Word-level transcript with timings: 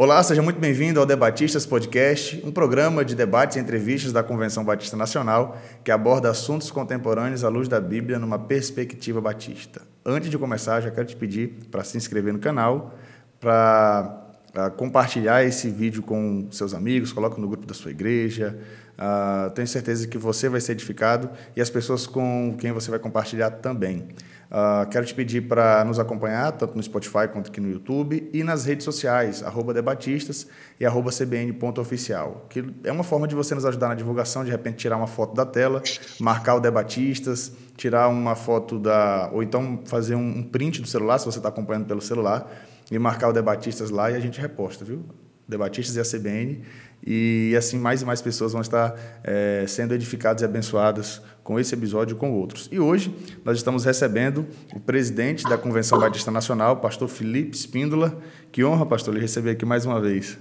Olá, 0.00 0.22
seja 0.22 0.40
muito 0.40 0.60
bem-vindo 0.60 1.00
ao 1.00 1.04
Debatistas 1.04 1.66
Podcast, 1.66 2.40
um 2.46 2.52
programa 2.52 3.04
de 3.04 3.16
debates 3.16 3.56
e 3.56 3.60
entrevistas 3.60 4.12
da 4.12 4.22
Convenção 4.22 4.64
Batista 4.64 4.96
Nacional 4.96 5.58
que 5.82 5.90
aborda 5.90 6.30
assuntos 6.30 6.70
contemporâneos 6.70 7.42
à 7.42 7.48
luz 7.48 7.66
da 7.66 7.80
Bíblia 7.80 8.16
numa 8.16 8.38
perspectiva 8.38 9.20
batista. 9.20 9.82
Antes 10.06 10.30
de 10.30 10.38
começar, 10.38 10.80
já 10.80 10.92
quero 10.92 11.04
te 11.04 11.16
pedir 11.16 11.66
para 11.68 11.82
se 11.82 11.96
inscrever 11.96 12.32
no 12.32 12.38
canal, 12.38 12.94
para 13.40 14.24
uh, 14.56 14.70
compartilhar 14.76 15.42
esse 15.42 15.68
vídeo 15.68 16.00
com 16.00 16.46
seus 16.52 16.74
amigos, 16.74 17.12
coloque 17.12 17.40
no 17.40 17.48
grupo 17.48 17.66
da 17.66 17.74
sua 17.74 17.90
igreja. 17.90 18.56
Uh, 18.96 19.50
tenho 19.50 19.66
certeza 19.66 20.06
que 20.06 20.16
você 20.16 20.48
vai 20.48 20.60
ser 20.60 20.72
edificado 20.72 21.28
e 21.56 21.60
as 21.60 21.70
pessoas 21.70 22.06
com 22.06 22.56
quem 22.56 22.70
você 22.70 22.88
vai 22.88 23.00
compartilhar 23.00 23.50
também. 23.50 24.06
Uh, 24.50 24.88
quero 24.88 25.04
te 25.04 25.14
pedir 25.14 25.42
para 25.42 25.84
nos 25.84 25.98
acompanhar, 25.98 26.52
tanto 26.52 26.74
no 26.74 26.82
Spotify 26.82 27.28
quanto 27.30 27.50
aqui 27.50 27.60
no 27.60 27.70
YouTube, 27.70 28.30
e 28.32 28.42
nas 28.42 28.64
redes 28.64 28.82
sociais, 28.82 29.42
arroba 29.42 29.74
debatistas 29.74 30.46
e 30.80 30.86
arroba 30.86 31.10
cbn.oficial, 31.10 32.46
que 32.48 32.64
é 32.82 32.90
uma 32.90 33.04
forma 33.04 33.28
de 33.28 33.34
você 33.34 33.54
nos 33.54 33.66
ajudar 33.66 33.88
na 33.88 33.94
divulgação, 33.94 34.44
de 34.44 34.50
repente 34.50 34.78
tirar 34.78 34.96
uma 34.96 35.06
foto 35.06 35.34
da 35.34 35.44
tela, 35.44 35.82
marcar 36.18 36.54
o 36.54 36.60
Debatistas, 36.60 37.52
tirar 37.76 38.08
uma 38.08 38.34
foto 38.34 38.78
da... 38.78 39.28
ou 39.34 39.42
então 39.42 39.80
fazer 39.84 40.14
um 40.14 40.42
print 40.42 40.80
do 40.80 40.88
celular, 40.88 41.18
se 41.18 41.26
você 41.26 41.38
está 41.38 41.50
acompanhando 41.50 41.86
pelo 41.86 42.00
celular, 42.00 42.50
e 42.90 42.98
marcar 42.98 43.28
o 43.28 43.32
Debatistas 43.34 43.90
lá 43.90 44.10
e 44.10 44.14
a 44.14 44.20
gente 44.20 44.40
reposta, 44.40 44.82
viu? 44.82 45.04
Debatistas 45.46 45.96
e 45.96 46.00
a 46.00 46.18
CBN, 46.18 46.62
e 47.06 47.54
assim 47.56 47.78
mais 47.78 48.02
e 48.02 48.04
mais 48.04 48.20
pessoas 48.20 48.52
vão 48.52 48.60
estar 48.60 48.94
é, 49.24 49.64
sendo 49.66 49.94
edificadas 49.94 50.42
e 50.42 50.44
abençoadas 50.44 51.22
com 51.42 51.58
esse 51.58 51.74
episódio 51.74 52.14
e 52.14 52.18
com 52.18 52.32
outros. 52.32 52.68
E 52.70 52.78
hoje 52.78 53.14
nós 53.44 53.56
estamos 53.56 53.84
recebendo 53.84 54.46
o 54.74 54.80
presidente 54.80 55.44
da 55.44 55.56
Convenção 55.56 55.98
Batista 55.98 56.30
Nacional, 56.30 56.76
pastor 56.76 57.08
Felipe 57.08 57.56
Espíndola. 57.56 58.20
Que 58.52 58.62
honra, 58.64 58.84
pastor, 58.84 59.14
lhe 59.14 59.20
receber 59.20 59.52
aqui 59.52 59.64
mais 59.64 59.86
uma 59.86 60.00
vez. 60.00 60.38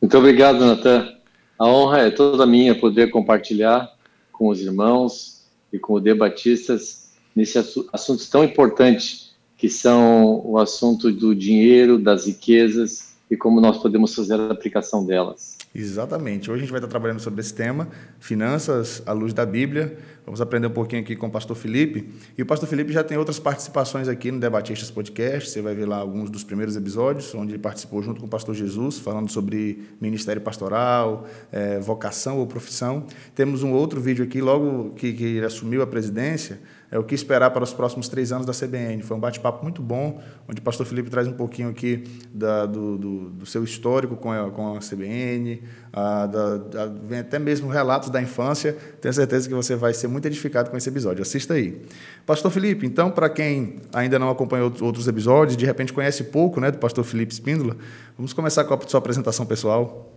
Muito 0.00 0.16
obrigado, 0.16 0.64
Natan. 0.64 1.12
A 1.58 1.66
honra 1.66 2.00
é 2.00 2.10
toda 2.10 2.46
minha 2.46 2.74
poder 2.74 3.10
compartilhar 3.10 3.92
com 4.32 4.48
os 4.48 4.60
irmãos 4.60 5.42
e 5.72 5.78
com 5.78 5.94
os 5.94 6.02
debatistas 6.02 7.12
nesse 7.36 7.58
assunto 7.92 8.30
tão 8.30 8.42
importante 8.42 9.30
que 9.56 9.68
são 9.68 10.42
o 10.44 10.58
assunto 10.58 11.12
do 11.12 11.34
dinheiro, 11.34 11.98
das 11.98 12.26
riquezas 12.26 13.11
e 13.32 13.36
como 13.36 13.62
nós 13.62 13.78
podemos 13.78 14.14
fazer 14.14 14.34
a 14.34 14.50
aplicação 14.50 15.06
delas. 15.06 15.56
Exatamente. 15.74 16.50
Hoje 16.50 16.58
a 16.58 16.60
gente 16.64 16.70
vai 16.70 16.80
estar 16.80 16.88
trabalhando 16.88 17.20
sobre 17.20 17.40
esse 17.40 17.54
tema, 17.54 17.88
finanças 18.20 19.02
à 19.06 19.12
luz 19.12 19.32
da 19.32 19.46
Bíblia. 19.46 19.96
Vamos 20.26 20.42
aprender 20.42 20.66
um 20.66 20.72
pouquinho 20.72 21.00
aqui 21.00 21.16
com 21.16 21.28
o 21.28 21.30
pastor 21.30 21.56
Felipe. 21.56 22.10
E 22.36 22.42
o 22.42 22.46
pastor 22.46 22.68
Felipe 22.68 22.92
já 22.92 23.02
tem 23.02 23.16
outras 23.16 23.38
participações 23.38 24.06
aqui 24.06 24.30
no 24.30 24.38
Debatistas 24.38 24.90
Podcast. 24.90 25.48
Você 25.48 25.62
vai 25.62 25.74
ver 25.74 25.88
lá 25.88 25.96
alguns 25.96 26.28
dos 26.28 26.44
primeiros 26.44 26.76
episódios, 26.76 27.34
onde 27.34 27.52
ele 27.52 27.58
participou 27.58 28.02
junto 28.02 28.20
com 28.20 28.26
o 28.26 28.28
pastor 28.28 28.54
Jesus, 28.54 28.98
falando 28.98 29.30
sobre 29.30 29.82
ministério 29.98 30.42
pastoral, 30.42 31.26
é, 31.50 31.80
vocação 31.80 32.38
ou 32.38 32.46
profissão. 32.46 33.06
Temos 33.34 33.62
um 33.62 33.72
outro 33.72 33.98
vídeo 33.98 34.26
aqui, 34.26 34.42
logo 34.42 34.90
que, 34.90 35.10
que 35.14 35.24
ele 35.24 35.46
assumiu 35.46 35.80
a 35.80 35.86
presidência, 35.86 36.60
é 36.92 36.98
o 36.98 37.02
que 37.02 37.14
esperar 37.14 37.50
para 37.50 37.64
os 37.64 37.72
próximos 37.72 38.06
três 38.06 38.32
anos 38.32 38.44
da 38.44 38.52
CBN. 38.52 39.02
Foi 39.02 39.16
um 39.16 39.20
bate-papo 39.20 39.62
muito 39.62 39.80
bom, 39.80 40.22
onde 40.46 40.60
o 40.60 40.62
pastor 40.62 40.84
Felipe 40.84 41.08
traz 41.08 41.26
um 41.26 41.32
pouquinho 41.32 41.70
aqui 41.70 42.04
da, 42.30 42.66
do, 42.66 42.98
do, 42.98 43.30
do, 43.30 43.46
seu 43.46 43.64
histórico 43.64 44.14
com 44.14 44.30
a, 44.30 44.50
com 44.50 44.76
a 44.76 44.78
CBN, 44.78 45.62
a, 45.90 46.26
da, 46.26 46.86
vem 46.86 47.20
até 47.20 47.38
mesmo 47.38 47.70
relatos 47.70 48.10
da 48.10 48.20
infância. 48.20 48.76
Tenho 49.00 49.14
certeza 49.14 49.48
que 49.48 49.54
você 49.54 49.74
vai 49.74 49.94
ser 49.94 50.06
muito 50.06 50.26
edificado 50.26 50.70
com 50.70 50.76
esse 50.76 50.86
episódio. 50.86 51.22
Assista 51.22 51.54
aí. 51.54 51.80
Pastor 52.26 52.50
Felipe, 52.50 52.84
então, 52.84 53.10
para 53.10 53.30
quem 53.30 53.80
ainda 53.94 54.18
não 54.18 54.28
acompanhou 54.28 54.70
outros 54.82 55.08
episódios, 55.08 55.56
de 55.56 55.64
repente 55.64 55.94
conhece 55.94 56.24
pouco 56.24 56.60
né, 56.60 56.70
do 56.70 56.76
pastor 56.76 57.04
Felipe 57.04 57.32
Espíndola, 57.32 57.74
vamos 58.18 58.34
começar 58.34 58.64
com 58.64 58.74
a 58.74 58.80
sua 58.86 58.98
apresentação 58.98 59.46
pessoal. 59.46 60.12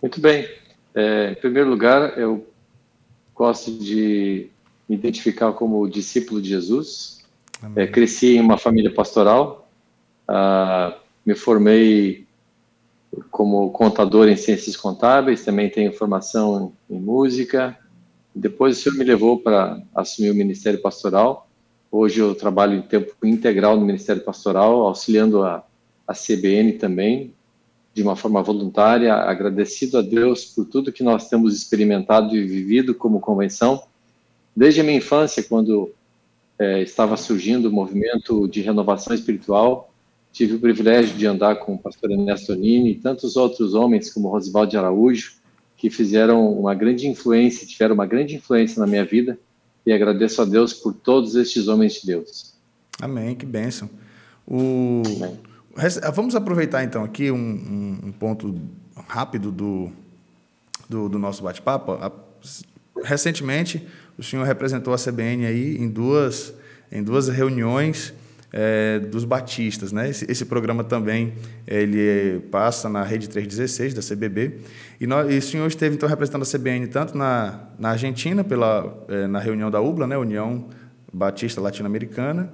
Muito 0.00 0.20
bem. 0.20 0.48
É, 0.94 1.32
em 1.32 1.34
primeiro 1.34 1.68
lugar, 1.68 2.16
eu 2.16 2.46
gosto 3.34 3.72
de 3.72 4.51
me 4.92 4.98
identificar 4.98 5.54
como 5.54 5.88
discípulo 5.88 6.42
de 6.42 6.50
Jesus. 6.50 7.22
É, 7.74 7.86
cresci 7.86 8.36
em 8.36 8.40
uma 8.40 8.58
família 8.58 8.92
pastoral, 8.92 9.66
ah, 10.28 10.98
me 11.24 11.34
formei 11.34 12.26
como 13.30 13.70
contador 13.70 14.28
em 14.28 14.36
ciências 14.36 14.76
contábeis, 14.76 15.44
também 15.44 15.70
tenho 15.70 15.94
formação 15.94 16.74
em 16.90 17.00
música. 17.00 17.78
Depois 18.34 18.78
o 18.78 18.82
Senhor 18.82 18.98
me 18.98 19.04
levou 19.04 19.38
para 19.38 19.80
assumir 19.94 20.30
o 20.30 20.34
ministério 20.34 20.82
pastoral. 20.82 21.48
Hoje 21.90 22.20
eu 22.20 22.34
trabalho 22.34 22.74
em 22.74 22.82
tempo 22.82 23.14
integral 23.24 23.78
no 23.78 23.86
ministério 23.86 24.22
pastoral, 24.22 24.80
auxiliando 24.82 25.42
a, 25.42 25.64
a 26.06 26.12
CBN 26.12 26.72
também, 26.72 27.32
de 27.94 28.02
uma 28.02 28.16
forma 28.16 28.42
voluntária, 28.42 29.14
agradecido 29.14 29.96
a 29.96 30.02
Deus 30.02 30.44
por 30.44 30.66
tudo 30.66 30.92
que 30.92 31.02
nós 31.02 31.28
temos 31.30 31.56
experimentado 31.56 32.36
e 32.36 32.44
vivido 32.44 32.94
como 32.94 33.20
convenção 33.20 33.84
Desde 34.54 34.80
a 34.80 34.84
minha 34.84 34.98
infância, 34.98 35.42
quando 35.42 35.92
é, 36.58 36.82
estava 36.82 37.16
surgindo 37.16 37.68
o 37.68 37.72
movimento 37.72 38.46
de 38.46 38.60
renovação 38.60 39.14
espiritual, 39.14 39.92
tive 40.32 40.54
o 40.54 40.60
privilégio 40.60 41.16
de 41.16 41.26
andar 41.26 41.56
com 41.56 41.74
o 41.74 41.78
pastor 41.78 42.10
Ernesto 42.10 42.54
Nini 42.54 42.92
e 42.92 42.94
tantos 42.94 43.36
outros 43.36 43.74
homens, 43.74 44.12
como 44.12 44.28
Rosivaldo 44.28 44.76
Araújo, 44.78 45.34
que 45.76 45.90
fizeram 45.90 46.52
uma 46.52 46.74
grande 46.74 47.08
influência, 47.08 47.66
tiveram 47.66 47.94
uma 47.94 48.06
grande 48.06 48.36
influência 48.36 48.80
na 48.80 48.86
minha 48.86 49.04
vida, 49.04 49.38
e 49.84 49.92
agradeço 49.92 50.40
a 50.40 50.44
Deus 50.44 50.72
por 50.72 50.94
todos 50.94 51.34
estes 51.34 51.66
homens 51.66 51.94
de 51.94 52.06
Deus. 52.06 52.54
Amém, 53.00 53.34
que 53.34 53.44
bênção. 53.44 53.90
O... 54.46 55.02
Amém. 55.16 55.38
Vamos 56.14 56.36
aproveitar 56.36 56.84
então 56.84 57.02
aqui 57.02 57.30
um, 57.30 57.98
um, 58.04 58.12
ponto 58.12 58.54
rápido 59.08 59.50
do, 59.50 59.90
do, 60.88 61.08
do 61.08 61.18
nosso 61.18 61.42
bate-papo. 61.42 61.98
Recentemente, 63.02 63.84
o 64.18 64.22
senhor 64.22 64.44
representou 64.44 64.92
a 64.92 64.98
CBN 64.98 65.46
aí 65.46 65.76
em 65.76 65.88
duas, 65.88 66.54
em 66.90 67.02
duas 67.02 67.28
reuniões 67.28 68.14
é, 68.52 68.98
dos 68.98 69.24
batistas, 69.24 69.92
né? 69.92 70.10
Esse, 70.10 70.30
esse, 70.30 70.44
programa 70.44 70.84
também 70.84 71.32
ele 71.66 72.40
passa 72.50 72.88
na 72.88 73.02
rede 73.02 73.28
316 73.28 73.94
da 73.94 74.02
CBB 74.02 74.58
e, 75.00 75.06
nós, 75.06 75.32
e 75.32 75.38
o 75.38 75.42
senhor 75.42 75.66
esteve 75.66 75.96
então 75.96 76.08
representando 76.08 76.42
a 76.42 76.46
CBN 76.46 76.86
tanto 76.88 77.16
na, 77.16 77.68
na 77.78 77.90
Argentina 77.90 78.44
pela 78.44 79.04
é, 79.08 79.26
na 79.26 79.38
reunião 79.38 79.70
da 79.70 79.80
UBLA, 79.80 80.06
né? 80.06 80.18
União 80.18 80.68
Batista 81.10 81.60
Latino-Americana 81.60 82.52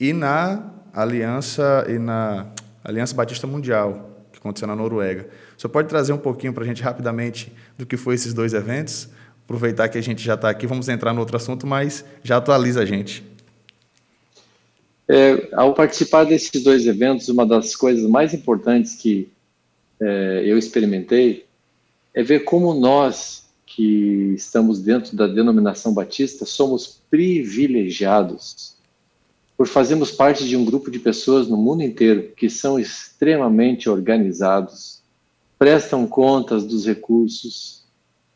e 0.00 0.12
na 0.12 0.72
Aliança 0.92 1.84
e 1.88 1.98
na 1.98 2.46
Aliança 2.82 3.14
Batista 3.14 3.46
Mundial 3.46 4.14
que 4.32 4.38
aconteceu 4.38 4.68
na 4.68 4.76
Noruega. 4.76 5.28
O 5.56 5.60
senhor 5.60 5.70
pode 5.70 5.88
trazer 5.88 6.12
um 6.12 6.18
pouquinho 6.18 6.52
para 6.52 6.62
a 6.62 6.66
gente 6.66 6.82
rapidamente 6.82 7.52
do 7.76 7.86
que 7.86 7.96
foi 7.96 8.14
esses 8.14 8.32
dois 8.32 8.52
eventos? 8.52 9.08
Aproveitar 9.46 9.88
que 9.88 9.96
a 9.96 10.02
gente 10.02 10.22
já 10.22 10.34
está 10.34 10.50
aqui, 10.50 10.66
vamos 10.66 10.88
entrar 10.88 11.14
no 11.14 11.20
outro 11.20 11.36
assunto, 11.36 11.66
mas 11.66 12.04
já 12.22 12.36
atualiza 12.36 12.82
a 12.82 12.84
gente. 12.84 13.24
É, 15.08 15.48
ao 15.52 15.72
participar 15.72 16.24
desses 16.24 16.62
dois 16.64 16.84
eventos, 16.84 17.28
uma 17.28 17.46
das 17.46 17.76
coisas 17.76 18.10
mais 18.10 18.34
importantes 18.34 18.96
que 18.96 19.28
é, 20.00 20.42
eu 20.44 20.58
experimentei 20.58 21.46
é 22.12 22.24
ver 22.24 22.40
como 22.40 22.74
nós, 22.74 23.46
que 23.64 24.34
estamos 24.34 24.80
dentro 24.80 25.16
da 25.16 25.28
denominação 25.28 25.94
batista, 25.94 26.44
somos 26.44 27.00
privilegiados 27.08 28.74
por 29.56 29.68
fazermos 29.68 30.10
parte 30.10 30.46
de 30.46 30.56
um 30.56 30.64
grupo 30.64 30.90
de 30.90 30.98
pessoas 30.98 31.46
no 31.46 31.56
mundo 31.56 31.82
inteiro 31.82 32.32
que 32.36 32.50
são 32.50 32.78
extremamente 32.78 33.88
organizados, 33.88 35.02
prestam 35.58 36.06
contas 36.06 36.64
dos 36.64 36.84
recursos, 36.84 37.85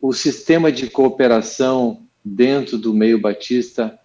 o 0.01 0.13
sistema 0.13 0.73
de 0.73 0.89
cooperação 0.89 2.03
dentro 2.25 2.79
do 2.79 2.95
meio 2.95 3.21
batista 3.21 3.99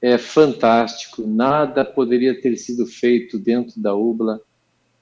é 0.00 0.18
fantástico. 0.18 1.26
Nada 1.26 1.84
poderia 1.84 2.38
ter 2.40 2.56
sido 2.56 2.86
feito 2.86 3.38
dentro 3.38 3.80
da 3.80 3.94
UBLA, 3.94 4.40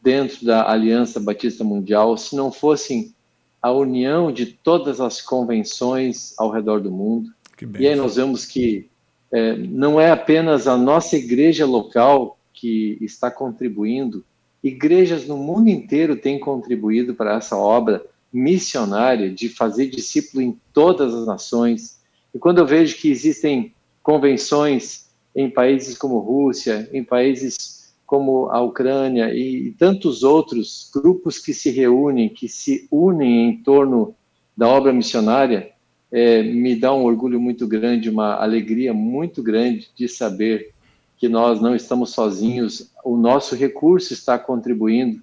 dentro 0.02 0.44
da 0.44 0.70
Aliança 0.70 1.18
Batista 1.20 1.64
Mundial, 1.64 2.16
se 2.16 2.36
não 2.36 2.52
fossem 2.52 3.14
a 3.60 3.72
união 3.72 4.32
de 4.32 4.46
todas 4.46 5.00
as 5.00 5.20
convenções 5.20 6.34
ao 6.38 6.50
redor 6.50 6.80
do 6.80 6.90
mundo. 6.90 7.30
E 7.78 7.88
aí 7.88 7.96
nós 7.96 8.16
vemos 8.16 8.44
que 8.44 8.88
é, 9.32 9.56
não 9.56 10.00
é 10.00 10.10
apenas 10.10 10.66
a 10.68 10.76
nossa 10.76 11.16
igreja 11.16 11.66
local 11.66 12.38
que 12.52 12.96
está 13.00 13.30
contribuindo, 13.30 14.24
igrejas 14.62 15.26
no 15.26 15.36
mundo 15.36 15.68
inteiro 15.68 16.16
têm 16.16 16.38
contribuído 16.38 17.14
para 17.14 17.36
essa 17.36 17.56
obra 17.56 18.04
missionária 18.32 19.30
de 19.30 19.48
fazer 19.48 19.86
discípulo 19.86 20.42
em 20.42 20.58
todas 20.72 21.14
as 21.14 21.26
nações. 21.26 22.00
E 22.34 22.38
quando 22.38 22.58
eu 22.58 22.66
vejo 22.66 22.96
que 22.96 23.10
existem 23.10 23.74
convenções 24.02 25.08
em 25.34 25.50
países 25.50 25.96
como 25.96 26.18
Rússia, 26.18 26.88
em 26.92 27.04
países 27.04 27.94
como 28.06 28.46
a 28.46 28.60
Ucrânia 28.62 29.34
e, 29.34 29.74
tantos 29.78 30.22
outros 30.22 30.90
grupos 30.94 31.38
que 31.38 31.52
se 31.52 31.70
reúnem, 31.70 32.28
que 32.28 32.48
se 32.48 32.88
unem 32.90 33.50
em 33.50 33.62
torno 33.62 34.14
da 34.56 34.66
obra 34.66 34.92
missionária, 34.92 35.70
é, 36.10 36.42
me 36.42 36.74
dá 36.74 36.94
um 36.94 37.04
orgulho 37.04 37.38
muito 37.38 37.66
grande, 37.66 38.08
uma 38.08 38.36
alegria 38.36 38.94
muito 38.94 39.42
grande 39.42 39.90
de 39.94 40.08
saber 40.08 40.72
que 41.18 41.28
nós 41.28 41.60
não 41.60 41.76
estamos 41.76 42.10
sozinhos, 42.10 42.90
o 43.04 43.16
nosso 43.16 43.54
recurso 43.54 44.12
está 44.14 44.38
contribuindo 44.38 45.20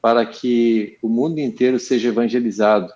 para 0.00 0.24
que 0.24 0.98
o 1.02 1.08
mundo 1.08 1.38
inteiro 1.38 1.78
seja 1.78 2.08
evangelizado. 2.08 2.92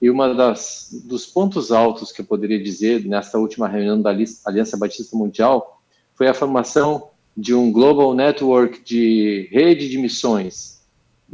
E 0.00 0.10
uma 0.10 0.34
das 0.34 1.04
dos 1.06 1.26
pontos 1.26 1.70
altos 1.70 2.10
que 2.10 2.22
eu 2.22 2.24
poderia 2.24 2.62
dizer 2.62 3.04
nesta 3.04 3.38
última 3.38 3.68
reunião 3.68 4.00
da 4.00 4.10
Aliança 4.10 4.76
Batista 4.76 5.16
Mundial 5.16 5.80
foi 6.14 6.26
a 6.26 6.34
formação 6.34 7.10
de 7.36 7.54
um 7.54 7.70
global 7.70 8.14
network 8.14 8.82
de 8.82 9.48
rede 9.50 9.88
de 9.88 9.98
missões 9.98 10.80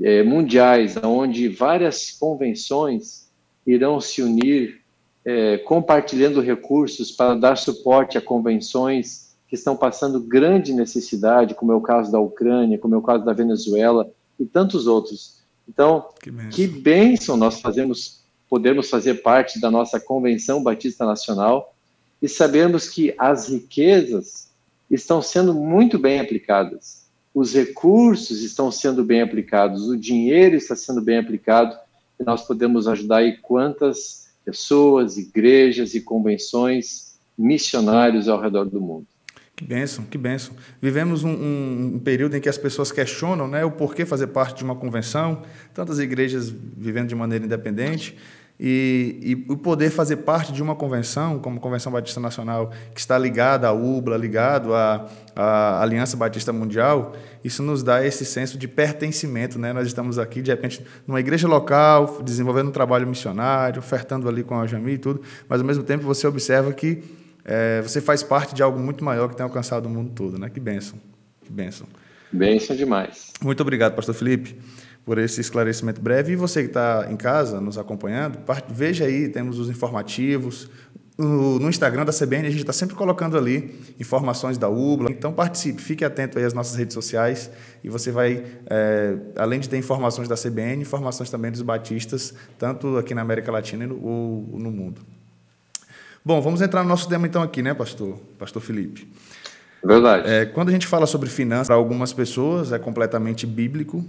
é, 0.02 0.22
mundiais, 0.22 0.96
onde 1.02 1.48
várias 1.48 2.10
convenções 2.10 3.30
irão 3.66 4.00
se 4.00 4.22
unir, 4.22 4.82
é, 5.24 5.58
compartilhando 5.58 6.40
recursos 6.40 7.10
para 7.10 7.34
dar 7.34 7.56
suporte 7.56 8.18
a 8.18 8.20
convenções 8.20 9.36
que 9.48 9.54
estão 9.54 9.76
passando 9.76 10.20
grande 10.20 10.72
necessidade, 10.72 11.54
como 11.54 11.72
é 11.72 11.74
o 11.74 11.80
caso 11.80 12.12
da 12.12 12.20
Ucrânia, 12.20 12.78
como 12.78 12.94
é 12.94 12.98
o 12.98 13.02
caso 13.02 13.24
da 13.24 13.32
Venezuela 13.32 14.10
e 14.38 14.44
tantos 14.44 14.86
outros. 14.86 15.40
Então, 15.68 16.08
que 16.22 16.30
bênção, 16.30 16.50
que 16.50 16.66
bênção 16.66 17.36
nós 17.36 17.60
fazemos, 17.60 18.22
podemos 18.48 18.88
fazer 18.88 19.22
parte 19.22 19.60
da 19.60 19.70
nossa 19.70 19.98
Convenção 19.98 20.62
Batista 20.62 21.04
Nacional 21.04 21.74
e 22.20 22.28
sabemos 22.28 22.88
que 22.88 23.14
as 23.18 23.48
riquezas 23.48 24.50
estão 24.90 25.20
sendo 25.20 25.52
muito 25.52 25.98
bem 25.98 26.20
aplicadas, 26.20 27.06
os 27.34 27.52
recursos 27.52 28.42
estão 28.42 28.70
sendo 28.70 29.04
bem 29.04 29.20
aplicados, 29.20 29.88
o 29.88 29.96
dinheiro 29.96 30.54
está 30.56 30.76
sendo 30.76 31.02
bem 31.02 31.18
aplicado 31.18 31.76
e 32.18 32.24
nós 32.24 32.46
podemos 32.46 32.88
ajudar 32.88 33.18
aí 33.18 33.36
quantas 33.38 34.28
pessoas, 34.44 35.18
igrejas 35.18 35.94
e 35.94 36.00
convenções, 36.00 37.18
missionários 37.36 38.28
ao 38.28 38.40
redor 38.40 38.64
do 38.64 38.80
mundo. 38.80 39.06
Que 39.56 39.64
benção, 39.64 40.04
que 40.04 40.18
benção. 40.18 40.54
Vivemos 40.82 41.24
um, 41.24 41.30
um, 41.30 41.92
um, 41.94 41.98
período 41.98 42.36
em 42.36 42.40
que 42.42 42.48
as 42.48 42.58
pessoas 42.58 42.92
questionam 42.92 43.48
né, 43.48 43.64
o 43.64 43.70
porquê 43.70 44.04
fazer 44.04 44.26
parte 44.26 44.58
de 44.58 44.62
uma 44.62 44.76
convenção, 44.76 45.42
tantas 45.72 45.98
igrejas 45.98 46.54
vivendo 46.76 47.08
de 47.08 47.14
maneira 47.14 47.42
independente, 47.42 48.14
e, 48.60 49.44
o 49.48 49.56
poder 49.56 49.90
fazer 49.90 50.16
parte 50.16 50.52
de 50.52 50.62
uma 50.62 50.74
convenção, 50.74 51.38
como 51.38 51.58
a 51.58 51.60
Convenção 51.60 51.90
Batista 51.92 52.20
Nacional, 52.20 52.70
que 52.94 53.00
está 53.00 53.18
ligada 53.18 53.68
à 53.68 53.72
UBLA, 53.72 54.16
ligado 54.16 54.74
à, 54.74 55.08
à 55.34 55.82
Aliança 55.82 56.16
Batista 56.16 56.52
Mundial, 56.52 57.14
isso 57.44 57.62
nos 57.62 57.82
dá 57.82 58.04
esse 58.04 58.24
senso 58.24 58.56
de 58.56 58.66
pertencimento. 58.66 59.58
Né? 59.58 59.72
Nós 59.72 59.86
estamos 59.86 60.18
aqui, 60.18 60.40
de 60.40 60.50
repente, 60.50 60.84
numa 61.06 61.20
igreja 61.20 61.46
local, 61.46 62.22
desenvolvendo 62.22 62.68
um 62.68 62.72
trabalho 62.72 63.06
missionário, 63.06 63.78
ofertando 63.78 64.28
ali 64.28 64.42
com 64.42 64.58
a 64.58 64.66
Jami 64.66 64.92
e 64.92 64.98
tudo, 64.98 65.20
mas 65.48 65.60
ao 65.60 65.66
mesmo 65.66 65.82
tempo 65.82 66.04
você 66.04 66.26
observa 66.26 66.72
que 66.72 67.02
é, 67.46 67.80
você 67.80 68.00
faz 68.00 68.24
parte 68.24 68.54
de 68.54 68.62
algo 68.62 68.78
muito 68.78 69.04
maior 69.04 69.28
que 69.28 69.36
tem 69.36 69.44
alcançado 69.44 69.86
o 69.86 69.88
mundo 69.88 70.10
todo, 70.10 70.36
né? 70.36 70.50
Que 70.50 70.58
bênção, 70.58 70.98
que 71.44 71.52
bênção. 71.52 71.86
Bênção 72.32 72.74
demais. 72.74 73.32
Muito 73.40 73.60
obrigado, 73.60 73.94
pastor 73.94 74.16
Felipe, 74.16 74.56
por 75.04 75.16
esse 75.16 75.40
esclarecimento 75.40 76.00
breve. 76.00 76.32
E 76.32 76.36
você 76.36 76.62
que 76.62 76.68
está 76.68 77.06
em 77.08 77.16
casa, 77.16 77.60
nos 77.60 77.78
acompanhando, 77.78 78.40
veja 78.68 79.04
aí, 79.04 79.28
temos 79.28 79.60
os 79.60 79.70
informativos, 79.70 80.68
no, 81.18 81.68
Instagram 81.68 82.04
da 82.04 82.12
CBN, 82.12 82.46
a 82.46 82.50
gente 82.50 82.60
está 82.60 82.74
sempre 82.74 82.94
colocando 82.94 83.38
ali 83.38 83.74
informações 83.98 84.58
da 84.58 84.68
UBLA. 84.68 85.10
Então, 85.10 85.32
participe, 85.32 85.80
fique 85.80 86.04
atento 86.04 86.38
aí 86.38 86.44
às 86.44 86.52
nossas 86.52 86.76
redes 86.76 86.92
sociais 86.92 87.50
e 87.82 87.88
você 87.88 88.10
vai, 88.10 88.44
é, 88.68 89.16
além 89.36 89.58
de 89.58 89.68
ter 89.68 89.78
informações 89.78 90.28
da 90.28 90.36
CBN, 90.36 90.82
informações 90.82 91.30
também 91.30 91.50
dos 91.50 91.62
batistas, 91.62 92.34
tanto 92.58 92.98
aqui 92.98 93.14
na 93.14 93.22
América 93.22 93.50
Latina 93.50 93.84
e 93.84 93.86
no, 93.86 94.04
ou, 94.04 94.58
no 94.58 94.70
mundo. 94.70 95.00
Bom, 96.26 96.40
vamos 96.40 96.60
entrar 96.60 96.82
no 96.82 96.88
nosso 96.88 97.08
tema 97.08 97.24
então 97.24 97.40
aqui, 97.40 97.62
né, 97.62 97.72
pastor? 97.72 98.18
Pastor 98.36 98.60
Felipe. 98.60 99.08
Verdade. 99.84 100.28
É, 100.28 100.44
quando 100.44 100.70
a 100.70 100.72
gente 100.72 100.84
fala 100.84 101.06
sobre 101.06 101.28
finanças, 101.28 101.68
para 101.68 101.76
algumas 101.76 102.12
pessoas 102.12 102.72
é 102.72 102.80
completamente 102.80 103.46
bíblico, 103.46 104.04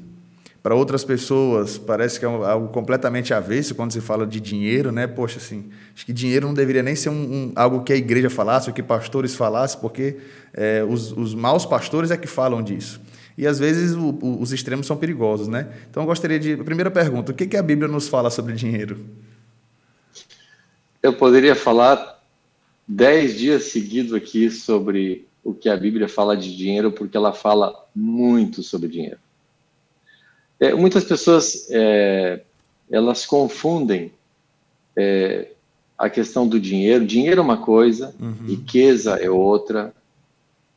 para 0.63 0.73
outras 0.73 1.05
pessoas 1.05 1.77
parece 1.77 2.19
que 2.19 2.25
é 2.25 2.27
algo 2.27 2.69
completamente 2.69 3.35
avesso 3.35 3.75
quando 3.75 3.91
se 3.91 4.01
fala 4.01 4.25
de 4.25 4.39
dinheiro, 4.39 4.91
né? 4.91 5.05
Poxa, 5.05 5.37
assim, 5.37 5.69
acho 5.93 6.07
que 6.07 6.11
dinheiro 6.11 6.47
não 6.47 6.55
deveria 6.55 6.81
nem 6.81 6.95
ser 6.95 7.09
um, 7.09 7.13
um 7.13 7.51
algo 7.55 7.83
que 7.83 7.93
a 7.93 7.95
igreja 7.95 8.31
falasse 8.31 8.67
ou 8.67 8.73
que 8.73 8.81
pastores 8.81 9.35
falassem, 9.35 9.79
porque 9.79 10.17
é, 10.55 10.83
os, 10.89 11.11
os 11.11 11.35
maus 11.35 11.67
pastores 11.67 12.09
é 12.09 12.17
que 12.17 12.25
falam 12.27 12.63
disso. 12.63 12.99
E 13.37 13.45
às 13.45 13.59
vezes 13.59 13.93
o, 13.93 14.17
o, 14.19 14.41
os 14.41 14.51
extremos 14.51 14.87
são 14.87 14.97
perigosos, 14.97 15.47
né? 15.47 15.67
Então 15.87 16.01
eu 16.01 16.07
gostaria 16.07 16.39
de. 16.39 16.57
Primeira 16.57 16.89
pergunta: 16.89 17.31
o 17.31 17.35
que, 17.35 17.45
que 17.45 17.55
a 17.55 17.61
Bíblia 17.61 17.87
nos 17.87 18.07
fala 18.07 18.31
sobre 18.31 18.55
dinheiro? 18.55 18.97
Eu 21.01 21.13
poderia 21.13 21.55
falar 21.55 22.21
dez 22.87 23.37
dias 23.37 23.65
seguidos 23.65 24.13
aqui 24.13 24.49
sobre 24.49 25.27
o 25.43 25.53
que 25.53 25.69
a 25.69 25.77
Bíblia 25.77 26.09
fala 26.09 26.35
de 26.35 26.55
dinheiro, 26.55 26.91
porque 26.91 27.15
ela 27.15 27.31
fala 27.31 27.85
muito 27.95 28.61
sobre 28.63 28.89
dinheiro. 28.89 29.19
É, 30.59 30.73
muitas 30.73 31.03
pessoas 31.03 31.67
é, 31.69 32.41
elas 32.89 33.25
confundem 33.25 34.11
é, 34.95 35.51
a 35.97 36.09
questão 36.09 36.47
do 36.47 36.59
dinheiro. 36.59 37.05
Dinheiro 37.05 37.39
é 37.39 37.43
uma 37.43 37.57
coisa, 37.57 38.13
uhum. 38.19 38.47
riqueza 38.47 39.15
é 39.15 39.29
outra. 39.29 39.93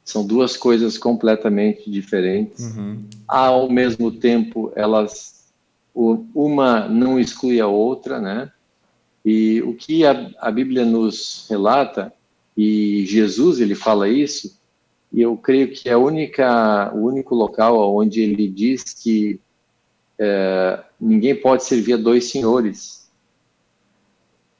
São 0.05 0.25
duas 0.27 0.57
coisas 0.57 0.99
completamente 0.99 1.91
diferentes. 1.91 2.77
Uhum. 2.77 3.05
Ao 3.27 3.71
mesmo 3.71 4.11
tempo, 4.11 4.73
elas 4.75 5.41
uma 5.93 6.89
não 6.89 7.19
exclui 7.19 7.61
a 7.61 7.67
outra, 7.67 8.21
né? 8.21 8.51
E 9.25 9.61
o 9.63 9.75
que 9.75 10.05
a, 10.05 10.31
a 10.39 10.51
Bíblia 10.51 10.85
nos 10.85 11.47
relata, 11.49 12.13
e 12.57 13.05
Jesus 13.07 13.61
ele 13.61 13.75
fala 13.75 14.09
isso, 14.09 14.59
e 15.13 15.21
eu 15.21 15.37
creio 15.37 15.73
que 15.73 15.89
é 15.89 15.97
única, 15.97 16.93
o 16.95 17.07
único 17.07 17.35
local 17.35 17.95
onde 17.95 18.21
ele 18.21 18.49
diz 18.49 18.83
que 18.95 19.41
é, 20.19 20.81
ninguém 21.01 21.35
pode 21.35 21.65
servir 21.65 21.95
a 21.95 21.97
dois 21.97 22.27
senhores. 22.27 23.11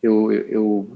Eu, 0.03 0.33
eu 0.33 0.89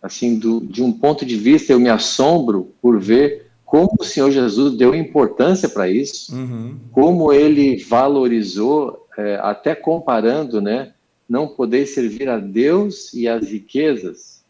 assim, 0.00 0.38
do, 0.38 0.60
de 0.60 0.82
um 0.82 0.92
ponto 0.92 1.24
de 1.24 1.36
vista, 1.36 1.72
eu 1.72 1.80
me 1.80 1.88
assombro 1.88 2.72
por 2.80 2.98
ver 2.98 3.46
como 3.64 3.90
o 3.98 4.04
Senhor 4.04 4.30
Jesus 4.30 4.76
deu 4.76 4.94
importância 4.94 5.68
para 5.68 5.88
isso, 5.88 6.34
uhum. 6.34 6.76
como 6.92 7.32
ele 7.32 7.82
valorizou, 7.84 9.06
é, 9.16 9.36
até 9.36 9.74
comparando, 9.74 10.60
né, 10.60 10.92
não 11.32 11.48
poder 11.48 11.86
servir 11.86 12.28
a 12.28 12.36
Deus 12.36 13.14
e 13.14 13.26
as 13.26 13.48
riquezas. 13.48 14.44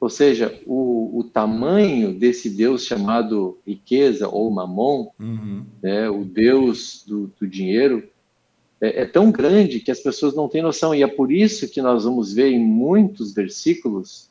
Ou 0.00 0.08
seja, 0.08 0.58
o, 0.66 1.18
o 1.18 1.24
tamanho 1.24 2.14
desse 2.14 2.48
Deus 2.48 2.86
chamado 2.86 3.58
riqueza 3.66 4.26
ou 4.26 4.50
mamon, 4.50 5.10
uhum. 5.20 5.62
né, 5.82 6.08
o 6.08 6.24
Deus 6.24 7.04
do, 7.06 7.30
do 7.38 7.46
dinheiro, 7.46 8.08
é, 8.80 9.02
é, 9.02 9.04
tão 9.04 9.30
grande 9.30 9.78
que 9.78 9.90
as 9.90 10.00
pessoas 10.00 10.34
não 10.34 10.48
têm 10.48 10.62
noção. 10.62 10.94
E 10.94 11.02
é 11.02 11.06
por 11.06 11.30
isso 11.30 11.68
que 11.68 11.82
nós 11.82 12.04
vamos 12.04 12.32
ver 12.32 12.50
em 12.50 12.58
muitos 12.58 13.34
versículos 13.34 14.30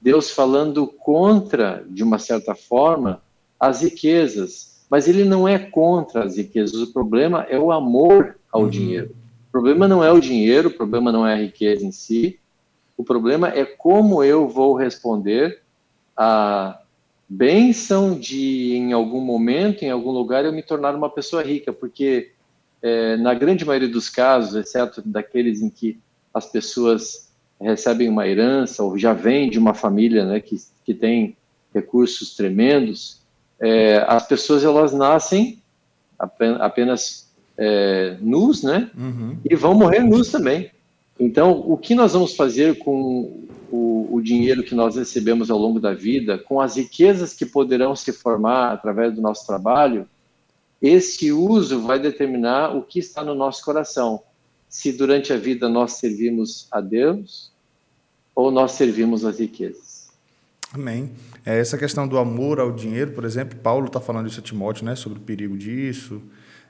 Deus 0.00 0.30
falando 0.30 0.86
contra, 0.86 1.84
de 1.86 2.02
uma 2.02 2.18
certa 2.18 2.54
forma, 2.54 3.20
as 3.60 3.82
riquezas. 3.82 4.82
Mas 4.88 5.08
ele 5.08 5.24
não 5.24 5.46
é 5.46 5.58
contra 5.58 6.24
as 6.24 6.38
riquezas. 6.38 6.80
O 6.80 6.90
problema 6.90 7.42
é 7.50 7.58
o 7.58 7.70
amor 7.70 8.38
ao 8.50 8.62
uhum. 8.62 8.70
dinheiro 8.70 9.23
problema 9.54 9.86
não 9.86 10.02
é 10.02 10.10
o 10.10 10.18
dinheiro, 10.18 10.68
o 10.68 10.72
problema 10.72 11.12
não 11.12 11.24
é 11.24 11.34
a 11.34 11.36
riqueza 11.36 11.86
em 11.86 11.92
si, 11.92 12.40
o 12.96 13.04
problema 13.04 13.50
é 13.50 13.64
como 13.64 14.24
eu 14.24 14.48
vou 14.48 14.74
responder 14.74 15.62
à 16.16 16.80
benção 17.28 18.18
de, 18.18 18.74
em 18.74 18.92
algum 18.92 19.20
momento, 19.20 19.84
em 19.84 19.90
algum 19.90 20.10
lugar, 20.10 20.44
eu 20.44 20.52
me 20.52 20.60
tornar 20.60 20.92
uma 20.96 21.08
pessoa 21.08 21.40
rica, 21.40 21.72
porque 21.72 22.32
é, 22.82 23.16
na 23.16 23.32
grande 23.32 23.64
maioria 23.64 23.88
dos 23.88 24.10
casos, 24.10 24.56
exceto 24.56 25.00
daqueles 25.06 25.62
em 25.62 25.70
que 25.70 26.00
as 26.34 26.46
pessoas 26.46 27.32
recebem 27.60 28.08
uma 28.08 28.26
herança 28.26 28.82
ou 28.82 28.98
já 28.98 29.12
vêm 29.12 29.48
de 29.48 29.58
uma 29.60 29.72
família 29.72 30.24
né, 30.24 30.40
que, 30.40 30.56
que 30.84 30.92
tem 30.92 31.36
recursos 31.72 32.34
tremendos, 32.34 33.22
é, 33.60 34.04
as 34.08 34.26
pessoas 34.26 34.64
elas 34.64 34.92
nascem 34.92 35.62
apenas 36.18 37.23
é, 37.56 38.16
nus, 38.20 38.62
né? 38.62 38.90
Uhum. 38.96 39.36
E 39.48 39.54
vão 39.54 39.74
morrer 39.74 40.00
nus 40.00 40.30
também. 40.30 40.70
Então, 41.18 41.52
o 41.52 41.76
que 41.76 41.94
nós 41.94 42.12
vamos 42.12 42.34
fazer 42.34 42.78
com 42.78 43.46
o, 43.70 44.08
o, 44.10 44.20
dinheiro 44.20 44.64
que 44.64 44.74
nós 44.74 44.96
recebemos 44.96 45.50
ao 45.50 45.58
longo 45.58 45.78
da 45.78 45.94
vida, 45.94 46.38
com 46.38 46.60
as 46.60 46.76
riquezas 46.76 47.32
que 47.32 47.46
poderão 47.46 47.94
se 47.94 48.12
formar 48.12 48.72
através 48.72 49.14
do 49.14 49.22
nosso 49.22 49.46
trabalho, 49.46 50.08
esse 50.82 51.32
uso 51.32 51.80
vai 51.80 51.98
determinar 51.98 52.76
o 52.76 52.82
que 52.82 52.98
está 52.98 53.22
no 53.24 53.34
nosso 53.34 53.64
coração. 53.64 54.22
Se 54.68 54.92
durante 54.92 55.32
a 55.32 55.36
vida 55.36 55.68
nós 55.68 55.92
servimos 55.92 56.66
a 56.70 56.80
Deus 56.80 57.52
ou 58.34 58.50
nós 58.50 58.72
servimos 58.72 59.24
as 59.24 59.38
riquezas. 59.38 60.08
Amém. 60.72 61.12
É, 61.46 61.58
essa 61.60 61.78
questão 61.78 62.08
do 62.08 62.18
amor 62.18 62.58
ao 62.58 62.72
dinheiro, 62.72 63.12
por 63.12 63.24
exemplo, 63.24 63.56
Paulo 63.56 63.86
está 63.86 64.00
falando 64.00 64.26
isso 64.26 64.40
a 64.40 64.42
Timóteo, 64.42 64.84
né, 64.84 64.96
sobre 64.96 65.20
o 65.20 65.22
perigo 65.22 65.56
disso. 65.56 66.20